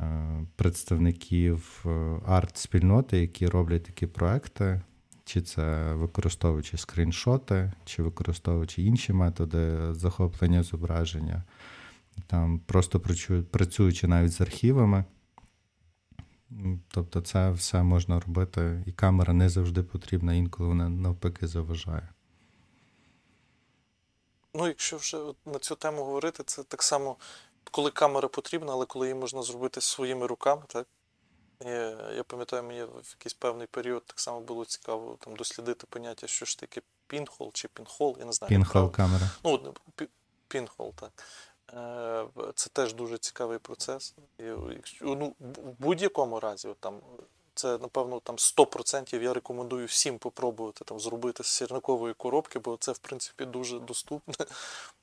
е, 0.00 0.46
представників 0.56 1.84
е, 1.86 1.88
арт-спільноти, 2.26 3.16
які 3.16 3.46
роблять 3.46 3.84
такі 3.84 4.06
проекти, 4.06 4.80
чи 5.24 5.42
це 5.42 5.92
використовуючи 5.94 6.76
скріншоти, 6.76 7.72
чи 7.84 8.02
використовуючи 8.02 8.82
інші 8.82 9.12
методи 9.12 9.94
захоплення 9.94 10.62
зображення, 10.62 11.42
там 12.26 12.58
просто 12.58 13.00
працюючи 13.50 14.06
навіть 14.06 14.32
з 14.32 14.40
архівами. 14.40 15.04
Тобто, 16.88 17.20
це 17.20 17.50
все 17.50 17.82
можна 17.82 18.20
робити, 18.20 18.82
і 18.86 18.92
камера 18.92 19.32
не 19.32 19.48
завжди 19.48 19.82
потрібна, 19.82 20.34
інколи 20.34 20.68
вона 20.68 20.88
навпаки 20.88 21.46
заважає. 21.46 22.08
Ну, 24.54 24.66
якщо 24.66 24.96
вже 24.96 25.18
на 25.46 25.58
цю 25.58 25.74
тему 25.74 26.04
говорити, 26.04 26.42
це 26.46 26.62
так 26.62 26.82
само, 26.82 27.16
коли 27.70 27.90
камера 27.90 28.28
потрібна, 28.28 28.72
але 28.72 28.86
коли 28.86 29.06
її 29.06 29.20
можна 29.20 29.42
зробити 29.42 29.80
своїми 29.80 30.26
руками, 30.26 30.62
так? 30.66 30.86
І, 31.60 31.68
я 32.16 32.24
пам'ятаю, 32.26 32.62
мені 32.62 32.82
в 32.82 33.14
якийсь 33.18 33.34
певний 33.34 33.66
період 33.66 34.06
так 34.06 34.20
само 34.20 34.40
було 34.40 34.64
цікаво 34.64 35.16
там, 35.20 35.36
дослідити 35.36 35.86
поняття, 35.90 36.26
що 36.26 36.46
ж 36.46 36.58
таке 36.58 36.80
пінхол 37.06 37.50
чи 37.52 37.68
пінхол, 37.68 38.16
я 38.18 38.24
не 38.24 38.32
знаю. 38.32 38.48
Пінхол 38.48 38.92
камера. 38.92 39.30
Ну, 39.44 39.74
пінхол, 40.48 40.94
так. 40.94 41.24
Е, 41.74 42.24
Це 42.54 42.70
теж 42.72 42.94
дуже 42.94 43.18
цікавий 43.18 43.58
процес. 43.58 44.14
І, 44.38 44.42
якщо- 44.72 45.04
ну, 45.04 45.34
в 45.40 45.74
будь-якому 45.78 46.40
разі, 46.40 46.68
там, 46.80 47.00
це, 47.54 47.78
напевно, 47.78 48.20
там 48.20 48.38
100% 48.38 49.22
я 49.22 49.34
рекомендую 49.34 49.86
всім 49.86 50.18
попробувати 50.18 50.84
там, 50.84 51.00
зробити 51.00 51.44
з 51.44 51.46
сірникової 51.46 52.14
коробки, 52.14 52.58
бо 52.58 52.76
це, 52.76 52.92
в 52.92 52.98
принципі, 52.98 53.44
дуже 53.44 53.78
доступно. 53.78 54.34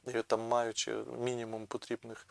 І 0.07 0.22
там, 0.28 0.47
маючи 0.47 0.95
мінімум 1.20 1.66
потрібних 1.68 2.28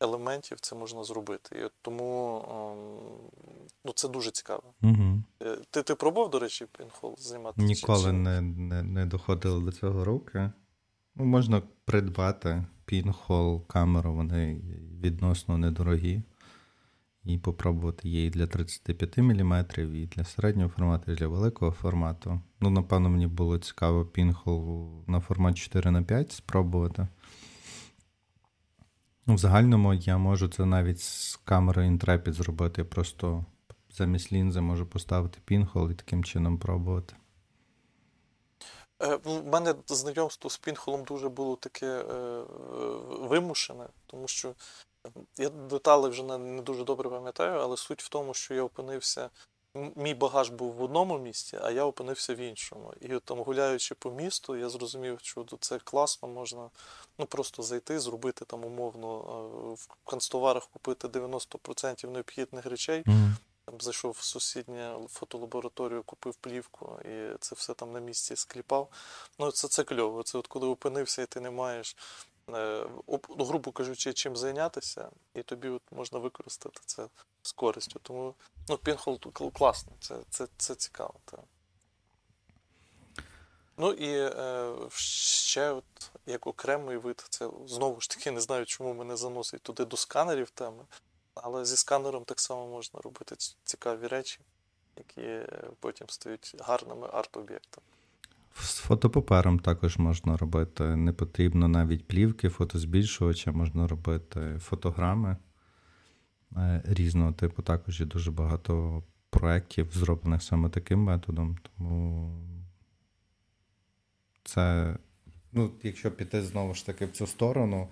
елементів, 0.00 0.60
це 0.60 0.76
можна 0.76 1.04
зробити. 1.04 1.58
І 1.60 1.64
от 1.64 1.72
тому 1.82 2.38
ем, 2.50 3.70
ну, 3.84 3.92
це 3.94 4.08
дуже 4.08 4.30
цікаво. 4.30 4.62
Угу. 4.82 5.22
Ти, 5.70 5.82
ти 5.82 5.94
пробував, 5.94 6.30
до 6.30 6.38
речі, 6.38 6.66
пінхол 6.78 7.16
знімати? 7.18 7.62
Ніколи 7.62 8.12
не, 8.12 8.40
не, 8.40 8.82
не 8.82 9.06
доходили 9.06 9.60
до 9.60 9.72
цього 9.72 10.04
руки. 10.04 10.52
Ну, 11.14 11.24
можна 11.24 11.62
придбати 11.84 12.64
пінхол, 12.86 13.66
камеру, 13.66 14.14
вони 14.14 14.60
відносно 15.00 15.58
недорогі. 15.58 16.22
І 17.24 17.38
попробувати 17.38 18.08
її 18.08 18.30
для 18.30 18.46
35 18.46 19.18
мм, 19.18 19.64
і 19.78 20.06
для 20.06 20.24
середнього 20.24 20.68
формату, 20.68 21.12
і 21.12 21.14
для 21.14 21.28
великого 21.28 21.72
формату. 21.72 22.40
Ну, 22.60 22.70
напевно, 22.70 23.08
мені 23.08 23.26
було 23.26 23.58
цікаво 23.58 24.04
пінхол 24.04 24.90
на 25.06 25.20
формат 25.20 25.58
4 25.58 25.90
на 25.90 26.02
5 26.02 26.32
спробувати. 26.32 27.08
Ну, 29.26 29.34
в 29.34 29.38
загальному 29.38 29.94
я 29.94 30.18
можу 30.18 30.48
це 30.48 30.64
навіть 30.64 31.00
з 31.00 31.36
камерою 31.36 31.90
Intrepid 31.90 32.32
зробити. 32.32 32.80
Я 32.80 32.84
просто 32.84 33.44
замість 33.90 34.32
лінзи 34.32 34.60
можу 34.60 34.86
поставити 34.86 35.38
пінхол 35.44 35.90
і 35.90 35.94
таким 35.94 36.24
чином 36.24 36.58
пробувати. 36.58 37.14
Е, 39.02 39.18
У 39.24 39.42
мене 39.42 39.74
знайомство 39.86 40.50
з 40.50 40.58
пінхолом 40.58 41.04
дуже 41.04 41.28
було 41.28 41.56
таке 41.56 41.86
е, 41.86 42.12
е, 42.12 42.44
вимушене, 43.08 43.86
тому 44.06 44.28
що 44.28 44.54
е, 45.06 45.10
я 45.38 45.48
деталі 45.48 46.08
вже 46.08 46.22
не, 46.22 46.62
дуже 46.62 46.84
добре 46.84 47.10
пам'ятаю, 47.10 47.60
але 47.60 47.76
суть 47.76 48.02
в 48.02 48.08
тому, 48.08 48.34
що 48.34 48.54
я 48.54 48.62
опинився. 48.62 49.30
Мій 49.96 50.14
багаж 50.14 50.50
був 50.50 50.72
в 50.72 50.82
одному 50.82 51.18
місці, 51.18 51.58
а 51.62 51.70
я 51.70 51.84
опинився 51.84 52.34
в 52.34 52.38
іншому. 52.38 52.92
І 53.00 53.14
от 53.14 53.24
там, 53.24 53.38
гуляючи 53.38 53.94
по 53.94 54.10
місту, 54.10 54.56
я 54.56 54.68
зрозумів, 54.68 55.18
що 55.22 55.44
це 55.60 55.78
класно, 55.78 56.28
можна 56.28 56.70
ну, 57.18 57.26
просто 57.26 57.62
зайти, 57.62 58.00
зробити 58.00 58.44
там 58.44 58.64
умовно 58.64 59.18
е, 59.18 59.74
в 59.74 59.88
канцтоварах 60.10 60.66
купити 60.66 61.08
90% 61.08 62.10
необхідних 62.10 62.66
речей, 62.66 63.02
Мгм. 63.06 63.36
Там 63.76 63.80
зайшов 63.80 64.10
в 64.10 64.22
сусідню 64.22 65.06
фотолабораторію, 65.10 66.02
купив 66.02 66.34
плівку 66.34 67.00
і 67.04 67.38
це 67.40 67.54
все 67.54 67.74
там 67.74 67.92
на 67.92 68.00
місці 68.00 68.36
скліпав. 68.36 68.88
Ну, 69.38 69.50
це, 69.50 69.68
це 69.68 69.84
кльово. 69.84 70.22
Це 70.22 70.38
от 70.38 70.46
коли 70.46 70.68
опинився, 70.68 71.22
і 71.22 71.26
ти 71.26 71.40
не 71.40 71.50
маєш, 71.50 71.96
е, 72.50 72.86
ну, 73.08 73.44
грубо 73.44 73.72
кажучи, 73.72 74.12
чим 74.12 74.36
зайнятися, 74.36 75.10
і 75.34 75.42
тобі 75.42 75.68
от 75.68 75.82
можна 75.90 76.18
використати 76.18 76.80
це 76.86 77.08
з 77.42 77.52
користю. 77.52 78.00
Тому 78.02 78.34
ну, 78.68 78.78
пінхол 78.78 79.20
класно, 79.54 79.92
це, 80.00 80.16
це, 80.30 80.48
це 80.56 80.74
цікаво. 80.74 81.14
Так. 81.24 81.40
Ну 83.76 83.92
і 83.92 84.18
е, 84.18 84.74
ще 84.94 85.70
от, 85.70 85.84
як 86.26 86.46
окремий 86.46 86.96
вид, 86.96 87.26
це 87.28 87.50
знову 87.66 88.00
ж 88.00 88.10
таки 88.10 88.30
не 88.30 88.40
знаю, 88.40 88.66
чому 88.66 88.94
мене 88.94 89.16
заносить 89.16 89.62
туди 89.62 89.84
до 89.84 89.96
сканерів 89.96 90.50
теми. 90.50 90.84
Але 91.42 91.64
зі 91.64 91.76
сканером 91.76 92.24
так 92.24 92.40
само 92.40 92.66
можна 92.66 93.00
робити 93.00 93.34
цікаві 93.64 94.06
речі, 94.06 94.40
які 94.96 95.20
е, 95.20 95.70
потім 95.80 96.08
стають 96.08 96.56
гарними 96.60 97.06
арт-об'єктами. 97.12 97.86
З 98.54 98.78
фотопапером 98.78 99.58
також 99.58 99.96
можна 99.96 100.36
робити. 100.36 100.96
Не 100.96 101.12
потрібно 101.12 101.68
навіть 101.68 102.08
плівки, 102.08 102.48
фотозбільшувача, 102.48 103.52
можна 103.52 103.88
робити 103.88 104.58
фотограми 104.60 105.36
е, 106.56 106.82
різного 106.84 107.32
типу. 107.32 107.62
Також 107.62 108.00
є 108.00 108.06
дуже 108.06 108.30
багато 108.30 109.02
проєктів, 109.30 109.90
зроблених 109.92 110.42
саме 110.42 110.68
таким 110.68 111.00
методом. 111.00 111.58
Тому 111.62 112.32
це, 114.44 114.96
ну, 115.52 115.70
якщо 115.82 116.10
піти 116.10 116.42
знову 116.42 116.74
ж 116.74 116.86
таки 116.86 117.06
в 117.06 117.12
цю 117.12 117.26
сторону 117.26 117.88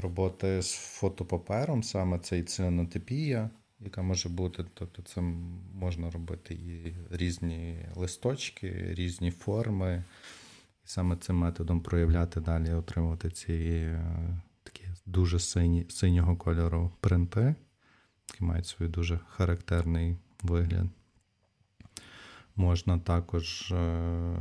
роботи 0.00 0.62
з 0.62 0.74
фотопапером, 0.74 1.82
саме 1.82 2.18
це 2.18 2.38
і 2.38 2.42
цианотипія, 2.42 3.50
яка 3.80 4.02
може 4.02 4.28
бути, 4.28 4.64
тобто 4.74 5.02
це 5.02 5.20
можна 5.74 6.10
робити 6.10 6.54
і 6.54 6.94
різні 7.10 7.86
листочки, 7.94 8.94
різні 8.94 9.30
форми, 9.30 10.04
і 10.84 10.88
саме 10.88 11.16
цим 11.16 11.36
методом 11.36 11.80
проявляти 11.80 12.40
далі, 12.40 12.72
отримувати 12.72 13.30
ці 13.30 13.52
е, 13.52 14.02
такі 14.62 14.84
дуже 15.06 15.38
сині, 15.38 15.86
синього 15.88 16.36
кольору 16.36 16.92
принти, 17.00 17.54
які 18.28 18.44
мають 18.44 18.66
свій 18.66 18.88
дуже 18.88 19.20
характерний 19.28 20.16
вигляд. 20.42 20.86
Можна 22.56 22.98
також 22.98 23.72
е, 23.72 24.36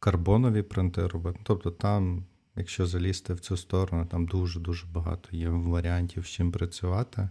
карбонові 0.00 0.62
принти 0.62 1.06
робити. 1.06 1.40
Тобто 1.42 1.70
там, 1.70 2.24
якщо 2.58 2.86
залізти 2.86 3.34
в 3.34 3.40
цю 3.40 3.56
сторону, 3.56 4.06
там 4.06 4.26
дуже-дуже 4.26 4.86
багато 4.86 5.28
є 5.36 5.48
варіантів, 5.48 6.26
з 6.26 6.28
чим 6.28 6.52
працювати. 6.52 7.28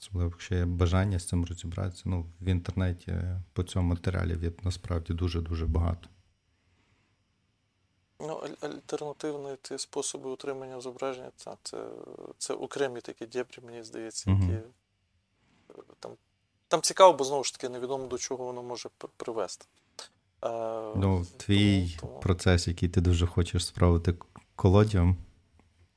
Особливо, 0.00 0.30
якщо 0.30 0.54
є 0.54 0.64
бажання 0.64 1.18
з 1.18 1.28
цим 1.28 1.44
розібратися. 1.44 2.02
Ну, 2.06 2.26
в 2.40 2.48
інтернеті 2.48 3.14
по 3.52 3.62
цьому 3.62 3.88
матеріалі 3.88 4.38
є 4.42 4.52
насправді 4.62 5.12
дуже-дуже 5.12 5.66
багато. 5.66 6.08
Ну, 8.20 8.42
альтернативні 8.60 9.56
ті 9.62 9.78
способи 9.78 10.30
утримання 10.30 10.80
зображення, 10.80 11.30
це, 11.36 11.56
це, 11.62 11.84
це 12.38 12.54
окремі 12.54 13.00
такі 13.00 13.26
дєбрі, 13.26 13.58
мені 13.66 13.84
здається, 13.84 14.30
які 14.30 14.44
uh 14.44 14.62
там 16.00 16.12
там 16.68 16.82
цікаво, 16.82 17.12
бо 17.12 17.24
знову 17.24 17.44
ж 17.44 17.52
таки 17.52 17.68
невідомо 17.68 18.06
до 18.06 18.18
чого 18.18 18.44
воно 18.44 18.62
може 18.62 18.88
привести. 19.16 19.66
Ну, 20.96 21.26
Твій 21.36 21.80
тому, 21.80 22.12
тому... 22.12 22.20
процес, 22.20 22.68
який 22.68 22.88
ти 22.88 23.00
дуже 23.00 23.26
хочеш 23.26 23.66
справити 23.66 24.14
колодіум, 24.58 25.16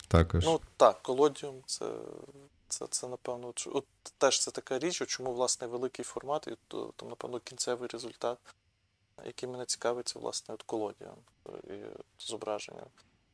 також. 0.08 0.46
Ну 0.46 0.60
так, 0.78 1.02
колодіум 1.02 1.56
це, 1.66 1.86
це, 2.68 2.88
це 2.90 3.08
напевно, 3.08 3.54
от, 3.66 3.88
теж 4.18 4.40
це 4.40 4.52
така 4.52 4.80
річ, 4.80 5.04
чому, 5.08 5.34
власне, 5.34 5.68
великий 5.68 6.06
формат, 6.06 6.48
і 6.48 6.58
то, 6.68 6.94
там, 6.96 7.10
напевно, 7.10 7.40
кінцевий 7.40 7.90
результат 7.94 8.38
який 9.26 9.50
мене 9.50 9.66
цікавить, 9.66 10.08
це 10.08 10.20
власне 10.20 10.54
от 10.54 10.64
колодія 10.64 11.12
і 11.64 11.74
зображення. 12.20 12.84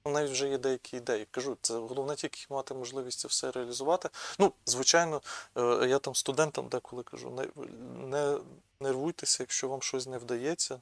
Навіть 0.05 0.31
вже 0.31 0.49
є 0.49 0.57
деякі 0.57 0.97
ідеї. 0.97 1.27
Кажу, 1.31 1.57
це 1.61 1.73
головне 1.73 2.15
тільки 2.15 2.45
мати 2.49 2.73
можливість 2.73 3.19
це 3.19 3.27
все 3.27 3.51
реалізувати. 3.51 4.09
Ну, 4.39 4.53
звичайно, 4.65 5.21
е, 5.57 5.87
я 5.87 5.99
там 5.99 6.15
студентам 6.15 6.67
деколи 6.67 7.03
кажу: 7.03 7.29
не, 7.29 7.47
не 8.07 8.39
нервуйтеся, 8.79 9.43
якщо 9.43 9.67
вам 9.67 9.81
щось 9.81 10.07
не 10.07 10.17
вдається. 10.17 10.79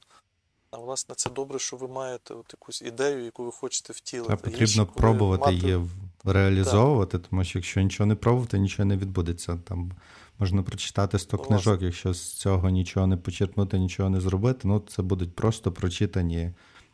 А 0.76 0.78
власне, 0.78 1.14
це 1.14 1.30
добре, 1.30 1.58
що 1.58 1.76
ви 1.76 1.88
маєте 1.88 2.34
от 2.34 2.46
якусь 2.52 2.82
ідею, 2.82 3.24
яку 3.24 3.44
ви 3.44 3.52
хочете 3.52 3.92
втілити. 3.92 4.32
А 4.32 4.36
потрібно 4.36 4.82
Є, 4.82 4.88
пробувати 4.94 5.40
мати... 5.40 5.54
її 5.54 5.80
реалізовувати, 6.24 7.18
так. 7.18 7.28
тому 7.30 7.44
що 7.44 7.58
якщо 7.58 7.80
нічого 7.80 8.06
не 8.06 8.14
пробувати, 8.14 8.58
нічого 8.58 8.86
не 8.86 8.96
відбудеться. 8.96 9.58
Там 9.64 9.92
Можна 10.38 10.62
прочитати 10.62 11.18
100 11.18 11.38
книжок, 11.38 11.82
якщо 11.82 12.14
з 12.14 12.32
цього 12.32 12.70
нічого 12.70 13.06
не 13.06 13.16
почерпнути, 13.16 13.78
нічого 13.78 14.10
не 14.10 14.20
зробити, 14.20 14.68
ну 14.68 14.82
це 14.88 15.02
будуть 15.02 15.34
просто 15.34 15.72
прочитані 15.72 16.50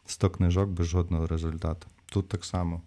100 0.06 0.30
книжок 0.30 0.68
без 0.68 0.86
жодного 0.86 1.26
результату. 1.26 1.86
Тут 2.06 2.28
так 2.28 2.44
само. 2.44 2.82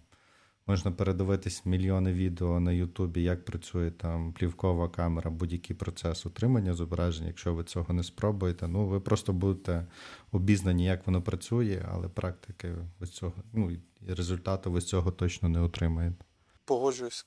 Можна 0.66 0.92
передивитись 0.92 1.66
мільйони 1.66 2.12
відео 2.12 2.60
на 2.60 2.72
Ютубі, 2.72 3.22
як 3.22 3.44
працює 3.44 3.90
там 3.90 4.32
плівкова 4.32 4.88
камера, 4.88 5.30
будь-який 5.30 5.76
процес 5.76 6.26
утримання 6.26 6.74
зображень. 6.74 7.26
Якщо 7.26 7.54
ви 7.54 7.64
цього 7.64 7.94
не 7.94 8.02
спробуєте, 8.02 8.68
ну 8.68 8.86
ви 8.86 9.00
просто 9.00 9.32
будете 9.32 9.86
обізнані, 10.32 10.84
як 10.84 11.06
воно 11.06 11.22
працює, 11.22 11.86
але 11.92 12.08
практики 12.08 12.74
ви 13.00 13.06
цього, 13.06 13.34
ну 13.52 13.70
і 13.70 13.80
результату 14.08 14.72
ви 14.72 14.80
цього 14.80 15.10
точно 15.10 15.48
не 15.48 15.60
отримаєте. 15.60 16.24
Погоджуюсь. 16.64 17.26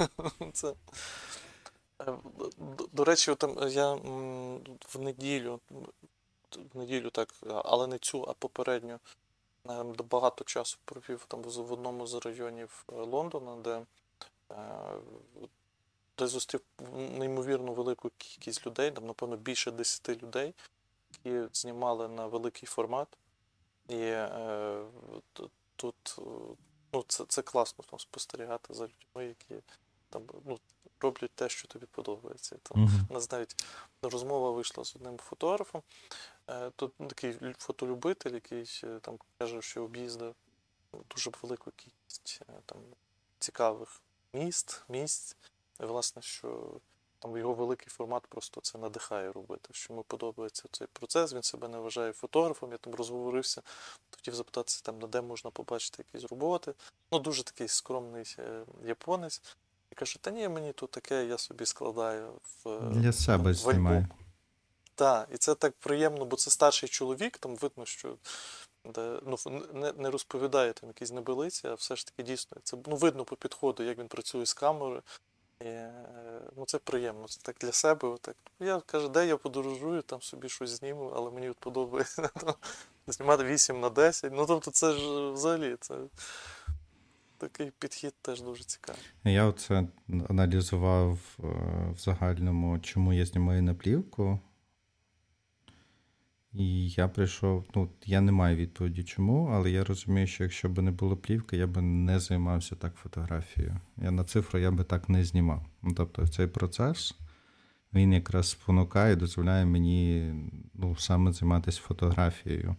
Це 0.52 0.74
Е, 2.00 2.12
до 2.92 3.04
речі, 3.04 3.34
там 3.34 3.56
я 3.68 3.92
в 4.94 5.00
неділю, 5.00 5.60
в 6.74 6.78
неділю 6.78 7.10
так, 7.10 7.34
але 7.64 7.86
не 7.86 7.98
цю, 7.98 8.24
а 8.28 8.32
попередню, 8.32 8.98
багато 10.10 10.44
часу 10.44 10.78
провів 10.84 11.24
там 11.28 11.42
в 11.42 11.72
одному 11.72 12.06
з 12.06 12.14
районів 12.14 12.84
Лондона, 12.88 13.56
де 13.56 13.82
де 16.18 16.26
зустрів 16.26 16.60
неймовірно 16.94 17.72
велику 17.72 18.10
кількість 18.18 18.66
людей, 18.66 18.90
там, 18.90 19.06
напевно, 19.06 19.36
більше 19.36 19.70
10 19.70 20.22
людей, 20.22 20.54
які 21.24 21.48
знімали 21.52 22.08
на 22.08 22.26
великий 22.26 22.66
формат. 22.66 23.18
І 23.88 23.96
е, 23.96 24.84
тут 25.76 26.18
ну, 26.92 27.04
це 27.08 27.24
це 27.28 27.42
класно 27.42 27.84
там, 27.90 27.98
спостерігати 27.98 28.74
за 28.74 28.84
людьми, 28.84 29.26
які 29.26 29.62
там, 30.10 30.22
ну, 30.44 30.58
роблять 31.00 31.30
те, 31.34 31.48
що 31.48 31.68
тобі 31.68 31.86
подобається. 31.86 32.56
Там. 32.62 33.06
У 33.10 33.14
нас 33.14 33.30
навіть 33.30 33.64
розмова 34.02 34.50
вийшла 34.50 34.84
з 34.84 34.96
одним 34.96 35.18
фотографом. 35.18 35.82
Е, 36.50 36.70
тут 36.76 36.92
такий 36.96 37.36
фотолюбитель, 37.58 38.30
який 38.30 38.80
е, 38.84 38.98
там 39.00 39.18
каже, 39.38 39.62
що 39.62 39.84
об'їздив 39.84 40.34
дуже 41.10 41.30
велику 41.42 41.70
кількість 41.70 42.42
е, 42.48 42.52
там, 42.66 42.78
цікавих 43.38 44.00
міст, 44.32 44.82
місць. 44.88 45.36
І, 45.80 45.84
власне, 45.84 46.22
що 46.22 46.70
там 47.18 47.36
його 47.36 47.54
великий 47.54 47.88
формат 47.88 48.26
просто 48.26 48.60
це 48.60 48.78
надихає 48.78 49.32
робити. 49.32 49.68
Що 49.72 49.92
йому 49.92 50.02
подобається 50.02 50.64
цей 50.72 50.86
процес, 50.92 51.32
він 51.32 51.42
себе 51.42 51.68
не 51.68 51.78
вважає 51.78 52.12
фотографом, 52.12 52.72
я 52.72 52.78
там 52.78 52.94
розговорився, 52.94 53.62
хотів 54.16 54.34
запитатися, 54.34 54.82
там, 54.82 54.98
на 54.98 55.06
де 55.06 55.20
можна 55.20 55.50
побачити 55.50 56.04
якісь 56.08 56.30
роботи. 56.30 56.74
Ну, 57.12 57.18
дуже 57.18 57.42
такий 57.42 57.68
скромний 57.68 58.36
японець. 58.84 59.42
І 59.92 59.94
каже, 59.94 60.18
та 60.20 60.30
ні, 60.30 60.48
мені 60.48 60.72
тут 60.72 60.90
таке, 60.90 61.26
я 61.26 61.38
собі 61.38 61.66
складаю 61.66 62.32
в 62.64 62.80
для 62.90 63.12
себе 63.12 63.54
знімаю. 63.54 64.06
Так, 64.94 65.28
і 65.34 65.36
це 65.36 65.54
так 65.54 65.72
приємно, 65.78 66.24
бо 66.24 66.36
це 66.36 66.50
старший 66.50 66.88
чоловік, 66.88 67.38
там 67.38 67.56
видно, 67.56 67.86
що 67.86 68.16
де, 68.84 69.20
ну, 69.26 69.36
не 69.72 69.92
не 69.92 70.10
розповідає 70.10 70.72
там 70.72 70.88
якісь 70.90 71.12
небелиці, 71.12 71.68
а 71.68 71.74
все 71.74 71.96
ж 71.96 72.06
таки 72.06 72.22
дійсно 72.22 72.56
це 72.64 72.76
ну, 72.86 72.96
видно 72.96 73.24
по 73.24 73.36
підходу, 73.36 73.82
як 73.82 73.98
він 73.98 74.08
працює 74.08 74.46
з 74.46 74.54
камерою. 74.54 75.02
І, 75.60 75.68
ну, 76.56 76.64
Це 76.66 76.78
приємно. 76.78 77.28
Це 77.28 77.40
так 77.42 77.56
для 77.60 77.72
себе. 77.72 78.16
Так. 78.20 78.36
Я 78.60 78.80
кажу, 78.80 79.08
де 79.08 79.26
я 79.26 79.36
подорожую, 79.36 80.02
там 80.02 80.22
собі 80.22 80.48
щось 80.48 80.70
зніму, 80.70 81.12
але 81.16 81.30
мені 81.30 81.50
от 81.50 81.56
подобається 81.56 82.30
знімати 83.06 83.44
8 83.44 83.80
на 83.80 83.90
10. 83.90 84.32
Ну 84.32 84.46
тобто, 84.46 84.70
це 84.70 84.92
ж 84.92 85.30
взагалі. 85.30 85.76
це 85.80 85.94
такий 87.38 87.72
підхід 87.78 88.14
теж 88.22 88.42
дуже 88.42 88.64
цікавий. 88.64 89.02
Я 89.24 89.44
оце 89.44 89.86
аналізував 90.28 91.18
е, 91.38 91.42
в 91.96 91.98
загальному, 91.98 92.78
чому 92.78 93.12
я 93.12 93.26
знімаю 93.26 93.62
на 93.62 93.74
плівку. 93.74 94.38
І 96.52 96.88
я 96.88 97.08
прийшов, 97.08 97.64
ну, 97.74 97.88
я 98.06 98.20
не 98.20 98.32
маю 98.32 98.56
відповіді 98.56 99.02
чому, 99.02 99.46
але 99.52 99.70
я 99.70 99.84
розумію, 99.84 100.26
що 100.26 100.44
якщо 100.44 100.68
б 100.68 100.82
не 100.82 100.90
було 100.90 101.16
плівки, 101.16 101.56
я 101.56 101.66
б 101.66 101.82
не 101.82 102.20
займався 102.20 102.76
так 102.76 102.94
фотографією. 102.94 103.76
Я 103.96 104.10
на 104.10 104.24
цифру 104.24 104.58
я 104.58 104.70
би 104.70 104.84
так 104.84 105.08
не 105.08 105.24
знімав. 105.24 105.66
Ну, 105.82 105.94
Тобто 105.94 106.26
цей 106.26 106.46
процес 106.46 107.14
він 107.92 108.12
якраз 108.12 108.48
спонукає, 108.48 109.16
дозволяє 109.16 109.66
мені 109.66 110.32
ну, 110.74 110.96
саме 110.96 111.32
займатися 111.32 111.80
фотографією. 111.80 112.76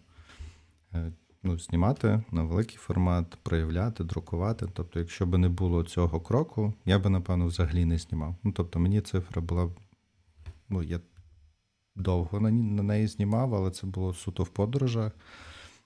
Е, 0.94 1.12
ну, 1.42 1.58
знімати 1.58 2.22
на 2.30 2.42
великий 2.42 2.76
формат, 2.76 3.38
проявляти, 3.42 4.04
друкувати. 4.04 4.66
Тобто, 4.72 4.98
якщо 4.98 5.26
б 5.26 5.38
не 5.38 5.48
було 5.48 5.84
цього 5.84 6.20
кроку, 6.20 6.74
я 6.84 6.98
би, 6.98 7.10
напевно, 7.10 7.46
взагалі 7.46 7.84
не 7.84 7.98
знімав. 7.98 8.36
Ну, 8.42 8.52
тобто, 8.52 8.78
мені 8.78 9.00
цифра 9.00 9.42
була. 9.42 9.70
Ну, 10.68 10.82
я 10.82 11.00
довго 11.94 12.40
на 12.40 12.50
неї 12.82 13.06
знімав, 13.06 13.54
але 13.54 13.70
це 13.70 13.86
було 13.86 14.14
суто 14.14 14.42
в 14.42 14.48
подорожах. 14.48 15.12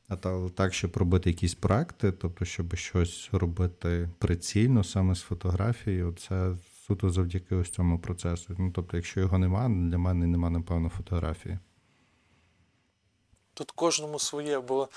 А 0.09 0.17
так, 0.55 0.75
щоб 0.75 0.97
робити 0.97 1.31
якісь 1.31 1.55
проекти, 1.55 2.13
тобто, 2.13 2.45
щоб 2.45 2.77
щось 2.77 3.29
робити 3.33 4.09
прицільно 4.19 4.85
саме 4.85 5.15
з 5.15 5.21
фотографією, 5.21 6.13
це 6.13 6.57
суто 6.87 7.11
завдяки 7.11 7.55
ось 7.55 7.71
цьому 7.71 7.99
процесу. 7.99 8.57
Ну, 8.59 8.71
тобто, 8.75 8.97
якщо 8.97 9.21
його 9.21 9.39
немає, 9.39 9.69
для 9.69 9.99
мене 9.99 10.27
немає, 10.27 10.53
напевно, 10.53 10.89
фотографії. 10.89 11.59
Тут 13.55 13.71
кожному 13.71 14.19
своє, 14.19 14.61
бо 14.61 14.89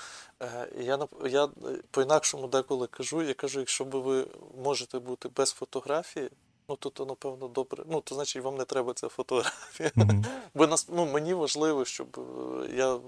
е, 0.42 0.68
я 0.80 0.98
я 1.30 1.48
по-інакшому 1.90 2.48
деколи 2.48 2.86
кажу, 2.86 3.22
я 3.22 3.34
кажу, 3.34 3.58
якщо 3.58 3.84
ви 3.84 4.26
можете 4.64 4.98
бути 4.98 5.28
без 5.36 5.50
фотографії, 5.52 6.30
ну 6.70 6.76
то, 6.76 6.90
то 6.90 7.04
напевно 7.04 7.48
добре. 7.48 7.84
Ну, 7.88 8.00
то 8.00 8.14
значить 8.14 8.42
вам 8.42 8.56
не 8.56 8.64
треба 8.64 8.94
ця 8.94 9.08
фотографія. 9.08 9.90
Mm-hmm. 9.96 10.24
Бо 10.54 10.66
нас, 10.66 10.88
ну, 10.88 11.06
мені 11.06 11.34
важливо, 11.34 11.84
щоб 11.84 12.18
е, 12.18 12.76
я. 12.76 13.00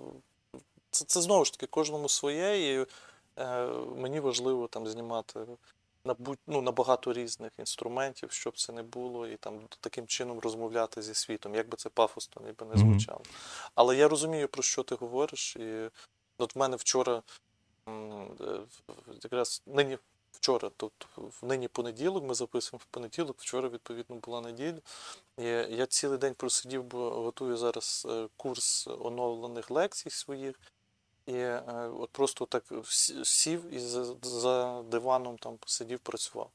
Це 0.90 1.04
це 1.04 1.20
знову 1.20 1.44
ж 1.44 1.52
таки 1.52 1.66
кожному 1.66 2.08
своє, 2.08 2.72
і 2.72 2.86
е, 3.38 3.66
мені 3.96 4.20
важливо 4.20 4.68
там 4.68 4.86
знімати 4.86 5.40
на 6.04 6.14
будь, 6.14 6.38
ну, 6.46 6.62
на 6.62 6.72
багато 6.72 7.12
різних 7.12 7.52
інструментів, 7.58 8.32
щоб 8.32 8.58
це 8.58 8.72
не 8.72 8.82
було, 8.82 9.28
і 9.28 9.36
там 9.36 9.60
таким 9.80 10.06
чином 10.06 10.38
розмовляти 10.38 11.02
зі 11.02 11.14
світом, 11.14 11.54
як 11.54 11.68
би 11.68 11.76
це 11.76 11.88
пафосно 11.88 12.42
ніби 12.46 12.66
не 12.66 12.76
звучало. 12.76 13.18
Mm-hmm. 13.18 13.70
Але 13.74 13.96
я 13.96 14.08
розумію, 14.08 14.48
про 14.48 14.62
що 14.62 14.82
ти 14.82 14.94
говориш. 14.94 15.56
І 15.56 15.90
от 16.38 16.54
в 16.54 16.58
мене 16.58 16.76
вчора, 16.76 17.22
е, 17.88 17.92
якраз 19.22 19.62
нині 19.66 19.98
вчора, 20.42 20.70
тут 20.76 20.92
в 21.16 21.46
нині 21.46 21.68
понеділок, 21.68 22.24
ми 22.24 22.34
записуємо 22.34 22.82
в 22.82 22.84
понеділок, 22.84 23.36
вчора, 23.38 23.68
відповідно, 23.68 24.16
була 24.16 24.40
неділя. 24.40 24.78
І 25.38 25.44
Я 25.76 25.86
цілий 25.86 26.18
день 26.18 26.34
просидів, 26.34 26.84
бо 26.84 27.10
готую 27.10 27.56
зараз 27.56 28.06
е, 28.10 28.28
курс 28.36 28.86
оновлених 28.86 29.70
лекцій 29.70 30.10
своїх. 30.10 30.60
І 31.26 31.32
е, 31.32 31.90
от 31.98 32.10
просто 32.10 32.46
так 32.46 32.64
сів 33.22 33.74
і 33.74 33.78
за 34.22 34.82
диваном 34.82 35.38
там 35.38 35.56
посидів, 35.56 35.98
працював. 35.98 36.50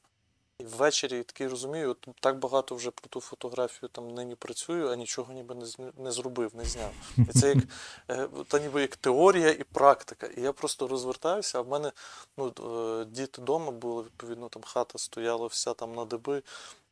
І 0.60 0.64
ввечері 0.64 1.22
такий 1.22 1.48
розумію, 1.48 1.90
от 1.90 2.08
так 2.20 2.38
багато 2.38 2.74
вже 2.74 2.90
про 2.90 3.08
ту 3.08 3.20
фотографію 3.20 3.88
там 3.88 4.14
нині 4.14 4.34
працюю, 4.34 4.88
а 4.88 4.96
нічого 4.96 5.32
ніби 5.32 5.54
не, 5.54 5.92
не 5.98 6.12
зробив, 6.12 6.56
не 6.56 6.64
зняв. 6.64 6.92
І 7.18 7.38
це 7.38 7.48
як 7.48 7.58
е, 8.08 8.28
та 8.48 8.58
ніби 8.58 8.80
як 8.80 8.96
теорія 8.96 9.50
і 9.50 9.64
практика. 9.64 10.26
І 10.26 10.40
я 10.40 10.52
просто 10.52 10.88
розвертаюся, 10.88 11.58
а 11.58 11.60
в 11.60 11.68
мене 11.68 11.92
ну, 12.36 12.52
е, 13.00 13.04
діти 13.04 13.42
вдома 13.42 13.70
були, 13.70 14.02
відповідно, 14.02 14.48
там 14.48 14.62
хата 14.62 14.98
стояла 14.98 15.46
вся 15.46 15.74
там 15.74 15.94
на 15.94 16.04
деби. 16.04 16.42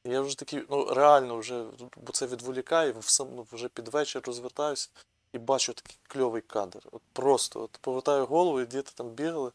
І 0.05 0.11
я 0.11 0.21
вже 0.21 0.39
такий, 0.39 0.63
ну 0.71 0.95
реально 0.95 1.37
вже, 1.37 1.65
бо 1.97 2.13
це 2.13 2.27
відволікає, 2.27 2.95
ну, 3.19 3.47
вже 3.53 3.69
під 3.69 3.89
вечір 3.89 4.23
розвертаюся 4.27 4.89
і 5.33 5.39
бачу 5.39 5.73
такий 5.73 5.97
кльовий 6.09 6.43
кадр. 6.43 6.81
От 6.93 7.03
просто 7.13 7.63
от 7.63 7.79
повертаю 7.81 8.27
голову, 8.27 8.61
і 8.61 8.67
діти 8.67 8.93
там 8.95 9.09
бігали, 9.09 9.51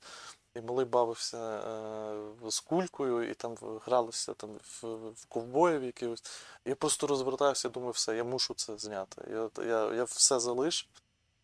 і 0.56 0.62
малий 0.62 0.86
бавився 0.86 1.38
е, 1.38 2.50
з 2.50 2.60
кулькою, 2.60 3.30
і 3.30 3.34
там 3.34 3.56
гралися 3.86 4.34
там 4.34 4.50
в, 4.64 4.84
в 5.10 5.26
ковбоїв 5.26 5.84
якихось. 5.84 6.24
Я 6.66 6.76
просто 6.76 7.08
розвертався, 7.08 7.70
думаю, 7.70 7.92
все, 7.92 8.16
я 8.16 8.24
мушу 8.24 8.54
це 8.54 8.78
зняти. 8.78 9.22
Я, 9.32 9.50
я, 9.66 9.94
я 9.94 10.04
все 10.04 10.40
залишив, 10.40 10.90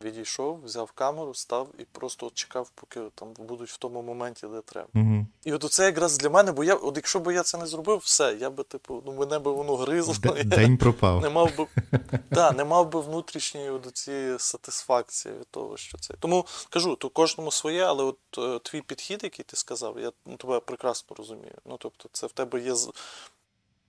відійшов, 0.04 0.64
взяв 0.64 0.92
камеру, 0.92 1.34
став 1.34 1.68
і 1.80 1.84
просто 1.84 2.26
от 2.26 2.34
чекав, 2.34 2.70
поки 2.76 3.02
там 3.16 3.34
будуть 3.34 3.70
в 3.70 3.78
тому 3.78 4.02
моменті, 4.02 4.48
де 4.48 4.62
треба. 4.62 4.88
Угу. 4.96 5.26
І 5.44 5.54
от 5.54 5.72
це 5.72 5.86
якраз 5.86 6.18
для 6.18 6.30
мене, 6.30 6.52
бо 6.52 6.64
я, 6.64 6.76
от 6.76 6.96
якщо 6.96 7.20
б 7.20 7.34
я 7.34 7.44
це 7.44 7.58
не 7.58 7.66
зробив, 7.66 7.98
все, 7.98 8.38
я 8.40 8.50
би, 8.50 8.64
типу, 8.64 9.04
ну 9.06 9.14
мене 9.14 9.40
би 9.40 9.52
воно 9.52 9.76
гризло. 9.76 10.14
День 10.46 10.78
пропав. 10.78 11.22
не 11.22 11.30
мав 11.30 11.58
би, 11.58 11.68
да, 12.32 12.52
не 12.52 12.66
мав 12.66 12.92
би 12.92 13.02
внутрішньої 13.02 13.70
от 13.70 13.98
цієї 13.98 14.40
сатисфакції 14.40 15.36
від 15.36 15.48
того, 15.48 15.78
що 15.78 15.98
це. 15.98 16.14
Тому 16.20 16.46
кажу, 16.70 16.96
то 16.96 17.10
кожному 17.10 17.52
своє, 17.52 17.84
але 17.84 18.04
от 18.04 18.18
е, 18.38 18.60
твій 18.60 18.82
підхід, 18.82 19.24
який 19.24 19.46
ти 19.46 19.56
сказав, 19.56 20.00
я 20.00 20.12
ну, 20.26 20.38
тебе 20.38 20.60
прекрасно 20.60 21.16
розумію. 21.16 21.56
Ну, 21.66 21.78
тобто, 21.80 22.10
це 22.12 22.28
в 22.28 22.32
тебе 22.32 22.60
є 22.60 22.74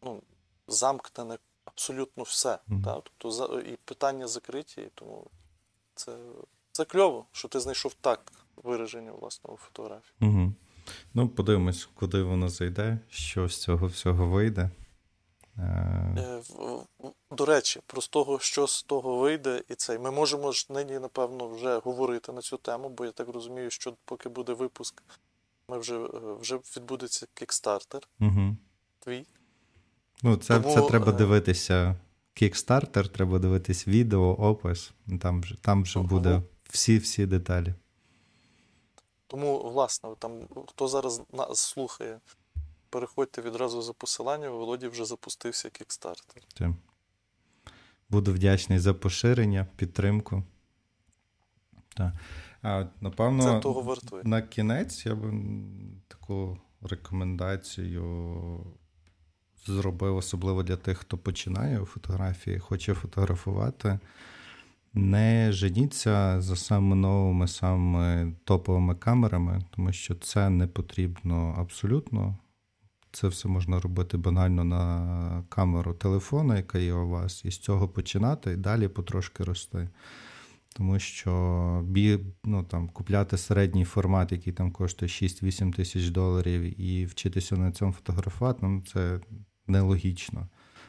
ну, 0.02 0.22
замкнене 0.68 1.38
абсолютно 1.64 2.22
все. 2.22 2.58
Мгм. 2.66 2.82
Та? 2.82 2.94
Тобто, 2.94 3.30
за, 3.30 3.44
і 3.44 3.78
питання 3.84 4.28
закриті, 4.28 4.76
і 4.76 4.90
тому 4.94 5.26
це, 5.98 6.16
це 6.72 6.84
кльово, 6.84 7.26
що 7.32 7.48
ти 7.48 7.60
знайшов 7.60 7.94
так 7.94 8.32
вираження 8.56 9.12
власного 9.12 9.56
фотографії. 9.56 10.14
Угу. 10.20 10.52
Ну, 11.14 11.28
подивимось, 11.28 11.88
куди 11.94 12.22
воно 12.22 12.48
зайде, 12.48 12.98
що 13.10 13.48
з 13.48 13.56
цього 13.56 13.86
всього 13.86 14.26
вийде. 14.26 14.70
Е, 15.58 16.08
Е, 16.18 16.42
До 17.30 17.44
речі, 17.44 17.80
про 17.86 18.02
того, 18.02 18.38
що 18.38 18.66
з 18.66 18.82
того 18.82 19.18
вийде, 19.18 19.62
і 19.68 19.74
цей. 19.74 19.98
Ми 19.98 20.10
можемо 20.10 20.52
ж 20.52 20.66
нині, 20.70 20.98
напевно, 20.98 21.48
вже 21.48 21.78
говорити 21.78 22.32
на 22.32 22.40
цю 22.40 22.56
тему, 22.56 22.88
бо 22.88 23.04
я 23.04 23.10
так 23.12 23.28
розумію, 23.28 23.70
що 23.70 23.94
поки 24.04 24.28
буде 24.28 24.52
випуск, 24.52 25.02
ми 25.68 25.78
вже, 25.78 25.96
е, 25.96 26.08
вже 26.40 26.56
відбудеться 26.56 27.26
кікстартер 27.34 28.08
угу. 28.20 28.56
твій. 28.98 29.26
Ну, 30.22 30.36
це, 30.36 30.60
Тому, 30.60 30.74
це 30.74 30.82
треба 30.82 31.12
е, 31.12 31.14
дивитися. 31.14 31.96
Kickstarter, 32.42 33.08
треба 33.08 33.38
дивитись 33.38 33.88
відео, 33.88 34.36
опис. 34.38 34.92
Там 35.20 35.40
вже, 35.40 35.56
там 35.62 35.82
вже 35.82 35.98
Ага. 35.98 36.08
буде 36.08 36.42
всі-всі 36.68 37.26
деталі. 37.26 37.74
Тому, 39.26 39.70
власне, 39.70 40.10
там, 40.18 40.40
хто 40.66 40.88
зараз 40.88 41.22
нас 41.32 41.58
слухає, 41.60 42.20
переходьте 42.90 43.42
відразу 43.42 43.82
за 43.82 43.92
посиланням, 43.92 44.54
у 44.54 44.58
Володі 44.58 44.88
вже 44.88 45.04
запустився 45.04 45.70
кікстартер. 45.70 46.42
Буду 48.10 48.32
вдячний 48.32 48.78
за 48.78 48.94
поширення, 48.94 49.66
підтримку. 49.76 50.42
Так. 51.96 52.12
А, 52.62 52.86
напевно, 53.00 53.42
Це 53.42 53.60
того 53.60 53.82
вартує. 53.82 54.22
на 54.24 54.42
кінець 54.42 55.06
я 55.06 55.14
б 55.14 55.32
таку 56.08 56.58
рекомендацію 56.80 58.04
зробив, 59.66 60.16
особливо 60.16 60.62
для 60.62 60.76
тих, 60.76 60.98
хто 60.98 61.18
починає 61.18 61.84
фотографії, 61.84 62.58
хоче 62.58 62.94
фотографувати. 62.94 63.98
Не 64.94 65.52
женіться 65.52 66.40
за 66.40 66.56
саме 66.56 66.96
новими, 66.96 67.48
саме 67.48 68.32
топовими 68.44 68.94
камерами, 68.94 69.62
тому 69.70 69.92
що 69.92 70.14
це 70.14 70.50
не 70.50 70.66
потрібно 70.66 71.54
абсолютно. 71.58 72.36
Це 73.12 73.28
все 73.28 73.48
можна 73.48 73.80
робити 73.80 74.16
банально 74.16 74.64
на 74.64 75.44
камеру 75.48 75.94
телефона, 75.94 76.56
яка 76.56 76.78
є 76.78 76.92
у 76.92 77.08
вас, 77.08 77.44
і 77.44 77.50
з 77.50 77.58
цього 77.58 77.88
починати 77.88 78.52
і 78.52 78.56
далі 78.56 78.88
потрошки 78.88 79.44
рости. 79.44 79.88
Тому 80.76 80.98
що 80.98 81.84
ну, 82.44 82.64
там, 82.64 82.88
купляти 82.88 83.36
середній 83.36 83.84
формат, 83.84 84.32
який 84.32 84.52
там 84.52 84.72
коштує 84.72 85.08
6-8 85.08 85.76
тисяч 85.76 86.08
доларів, 86.08 86.80
і 86.80 87.06
вчитися 87.06 87.56
на 87.56 87.72
цьому 87.72 87.92
фотографувати, 87.92 88.58
ну, 88.62 88.82
це 88.92 89.20
нелогічно. 89.68 90.46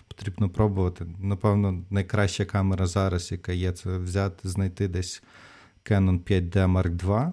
Потрібно 0.07 0.49
пробувати. 0.49 1.05
Напевно, 1.19 1.83
найкраща 1.89 2.45
камера 2.45 2.87
зараз, 2.87 3.31
яка 3.31 3.51
є, 3.51 3.71
це 3.71 3.97
взяти, 3.97 4.49
знайти 4.49 4.87
десь 4.87 5.23
Canon 5.85 6.19
5D 6.19 6.53
Mark 6.53 6.97
II 6.97 7.31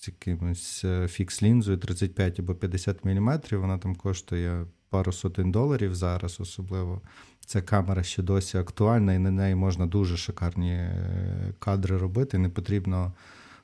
з 0.00 0.08
якимось 0.08 0.84
фікс-лінзою 0.84 1.78
35 1.78 2.40
або 2.40 2.54
50 2.54 3.04
мм. 3.04 3.40
Вона 3.50 3.78
там 3.78 3.94
коштує 3.94 4.66
пару 4.88 5.12
сотень 5.12 5.52
доларів 5.52 5.94
зараз, 5.94 6.40
особливо. 6.40 7.00
Ця 7.46 7.62
камера 7.62 8.02
ще 8.02 8.22
досі 8.22 8.58
актуальна, 8.58 9.14
і 9.14 9.18
на 9.18 9.30
неї 9.30 9.54
можна 9.54 9.86
дуже 9.86 10.16
шикарні 10.16 10.72
е, 10.72 11.54
кадри 11.58 11.96
робити. 11.96 12.38
Не 12.38 12.48
потрібно 12.48 13.12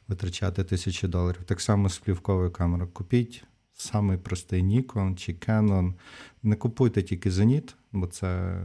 витрачати 0.08 0.64
тисячі 0.64 1.08
доларів. 1.08 1.40
Так 1.46 1.60
само 1.60 1.88
з 1.88 1.98
плівковою 1.98 2.50
камерою. 2.50 2.90
Купіть 2.92 3.44
самий 3.80 4.18
простий 4.18 4.62
Nikon 4.62 5.14
чи 5.14 5.32
Canon. 5.32 5.94
Не 6.42 6.56
купуйте 6.56 7.02
тільки 7.02 7.30
Zenit, 7.30 7.74
бо 7.92 8.06
це 8.06 8.60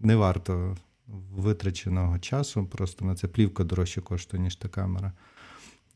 не 0.00 0.16
варто 0.16 0.76
витраченого 1.36 2.18
часу. 2.18 2.66
Просто 2.66 3.04
на 3.04 3.14
це 3.14 3.28
плівка 3.28 3.64
дорожче 3.64 4.00
коштує, 4.00 4.42
ніж 4.42 4.56
та 4.56 4.68
камера. 4.68 5.12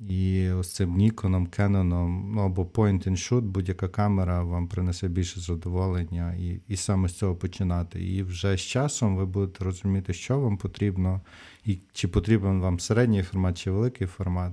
І 0.08 0.50
ось 0.50 0.74
цим 0.74 0.96
Ніконом, 0.96 1.46
Кеноном, 1.46 2.32
ну 2.34 2.40
або 2.40 2.64
Point 2.64 3.08
and 3.08 3.16
Shoot, 3.16 3.40
будь-яка 3.40 3.88
камера 3.88 4.42
вам 4.42 4.68
принесе 4.68 5.08
більше 5.08 5.40
задоволення, 5.40 6.34
і 6.34 6.60
і 6.68 6.76
саме 6.76 7.08
з 7.08 7.14
цього 7.14 7.36
починати. 7.36 8.04
І 8.04 8.22
вже 8.22 8.56
з 8.56 8.60
часом 8.60 9.16
ви 9.16 9.26
будете 9.26 9.64
розуміти, 9.64 10.12
що 10.12 10.40
вам 10.40 10.56
потрібно, 10.56 11.20
і 11.64 11.78
чи 11.92 12.08
потрібен 12.08 12.60
вам 12.60 12.80
середній 12.80 13.22
формат, 13.22 13.58
чи 13.58 13.70
великий 13.70 14.06
формат. 14.06 14.52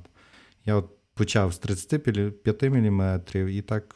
Я 0.65 0.75
от 0.75 0.96
почав 1.17 1.53
з 1.53 1.57
35 1.57 2.63
мм, 2.63 3.21
і 3.35 3.61
так 3.61 3.95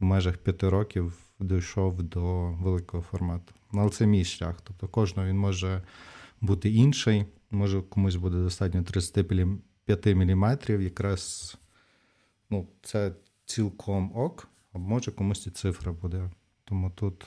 в 0.00 0.04
межах 0.04 0.36
5 0.36 0.62
років 0.62 1.18
дійшов 1.40 2.02
до 2.02 2.52
великого 2.52 3.02
формату. 3.02 3.54
Ну, 3.72 3.80
Але 3.80 3.90
це 3.90 4.06
мій 4.06 4.24
шлях. 4.24 4.60
Тобто 4.64 4.88
кожного 4.88 5.28
він 5.28 5.38
може 5.38 5.82
бути 6.40 6.70
інший, 6.70 7.26
може 7.50 7.82
комусь 7.82 8.16
буде 8.16 8.36
достатньо 8.36 8.82
35 8.82 9.32
мм. 9.32 9.58
5 9.84 10.06
мм, 10.06 10.58
якраз 10.68 11.54
ну, 12.50 12.68
це 12.82 13.12
цілком 13.44 14.16
ок, 14.16 14.48
а 14.72 14.78
може 14.78 15.10
комусь 15.10 15.46
і 15.46 15.50
цифра 15.50 15.92
буде. 15.92 16.30
Тому 16.64 16.90
тут. 16.90 17.26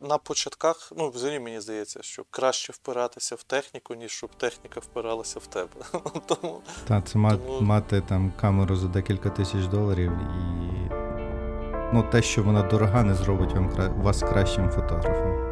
На 0.00 0.18
початках, 0.18 0.92
ну, 0.96 1.10
взагалі 1.10 1.40
мені 1.40 1.60
здається, 1.60 2.02
що 2.02 2.24
краще 2.30 2.72
впиратися 2.72 3.34
в 3.34 3.42
техніку, 3.42 3.94
ніж 3.94 4.10
щоб 4.12 4.34
техніка 4.34 4.80
впиралася 4.80 5.38
в 5.38 5.46
тебе. 5.46 5.70
Тому 6.26 6.60
Та, 6.88 7.02
це 7.02 7.18
ма- 7.18 7.36
Тому- 7.36 7.60
мати 7.60 8.00
там 8.00 8.32
камеру 8.40 8.76
за 8.76 8.88
декілька 8.88 9.30
тисяч 9.30 9.66
доларів, 9.66 10.12
і 10.12 10.90
ну, 11.92 12.08
те, 12.12 12.22
що 12.22 12.42
вона 12.42 12.62
дорога, 12.62 13.02
не 13.02 13.14
зробить 13.14 13.52
вам 13.52 13.94
вас 14.02 14.20
кращим 14.22 14.70
фотографом. 14.70 15.48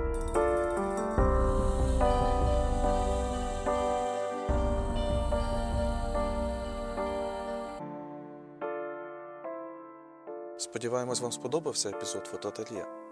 Сподіваємось, 10.58 11.20
вам 11.20 11.32
сподобався 11.32 11.88
епізод 11.88 12.26
фотоательє. 12.26 13.05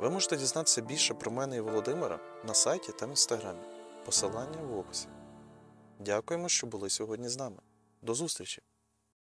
Ви 0.00 0.10
можете 0.10 0.36
дізнатися 0.36 0.80
більше 0.80 1.14
про 1.14 1.30
мене 1.30 1.56
і 1.56 1.60
Володимира 1.60 2.20
на 2.46 2.54
сайті 2.54 2.92
та 2.92 3.06
в 3.06 3.10
інстаграмі. 3.10 3.60
Посилання 4.04 4.62
в 4.62 4.78
описі. 4.78 5.06
Дякуємо, 5.98 6.48
що 6.48 6.66
були 6.66 6.90
сьогодні 6.90 7.28
з 7.28 7.36
нами. 7.36 7.56
До 8.02 8.14
зустрічі! 8.14 8.62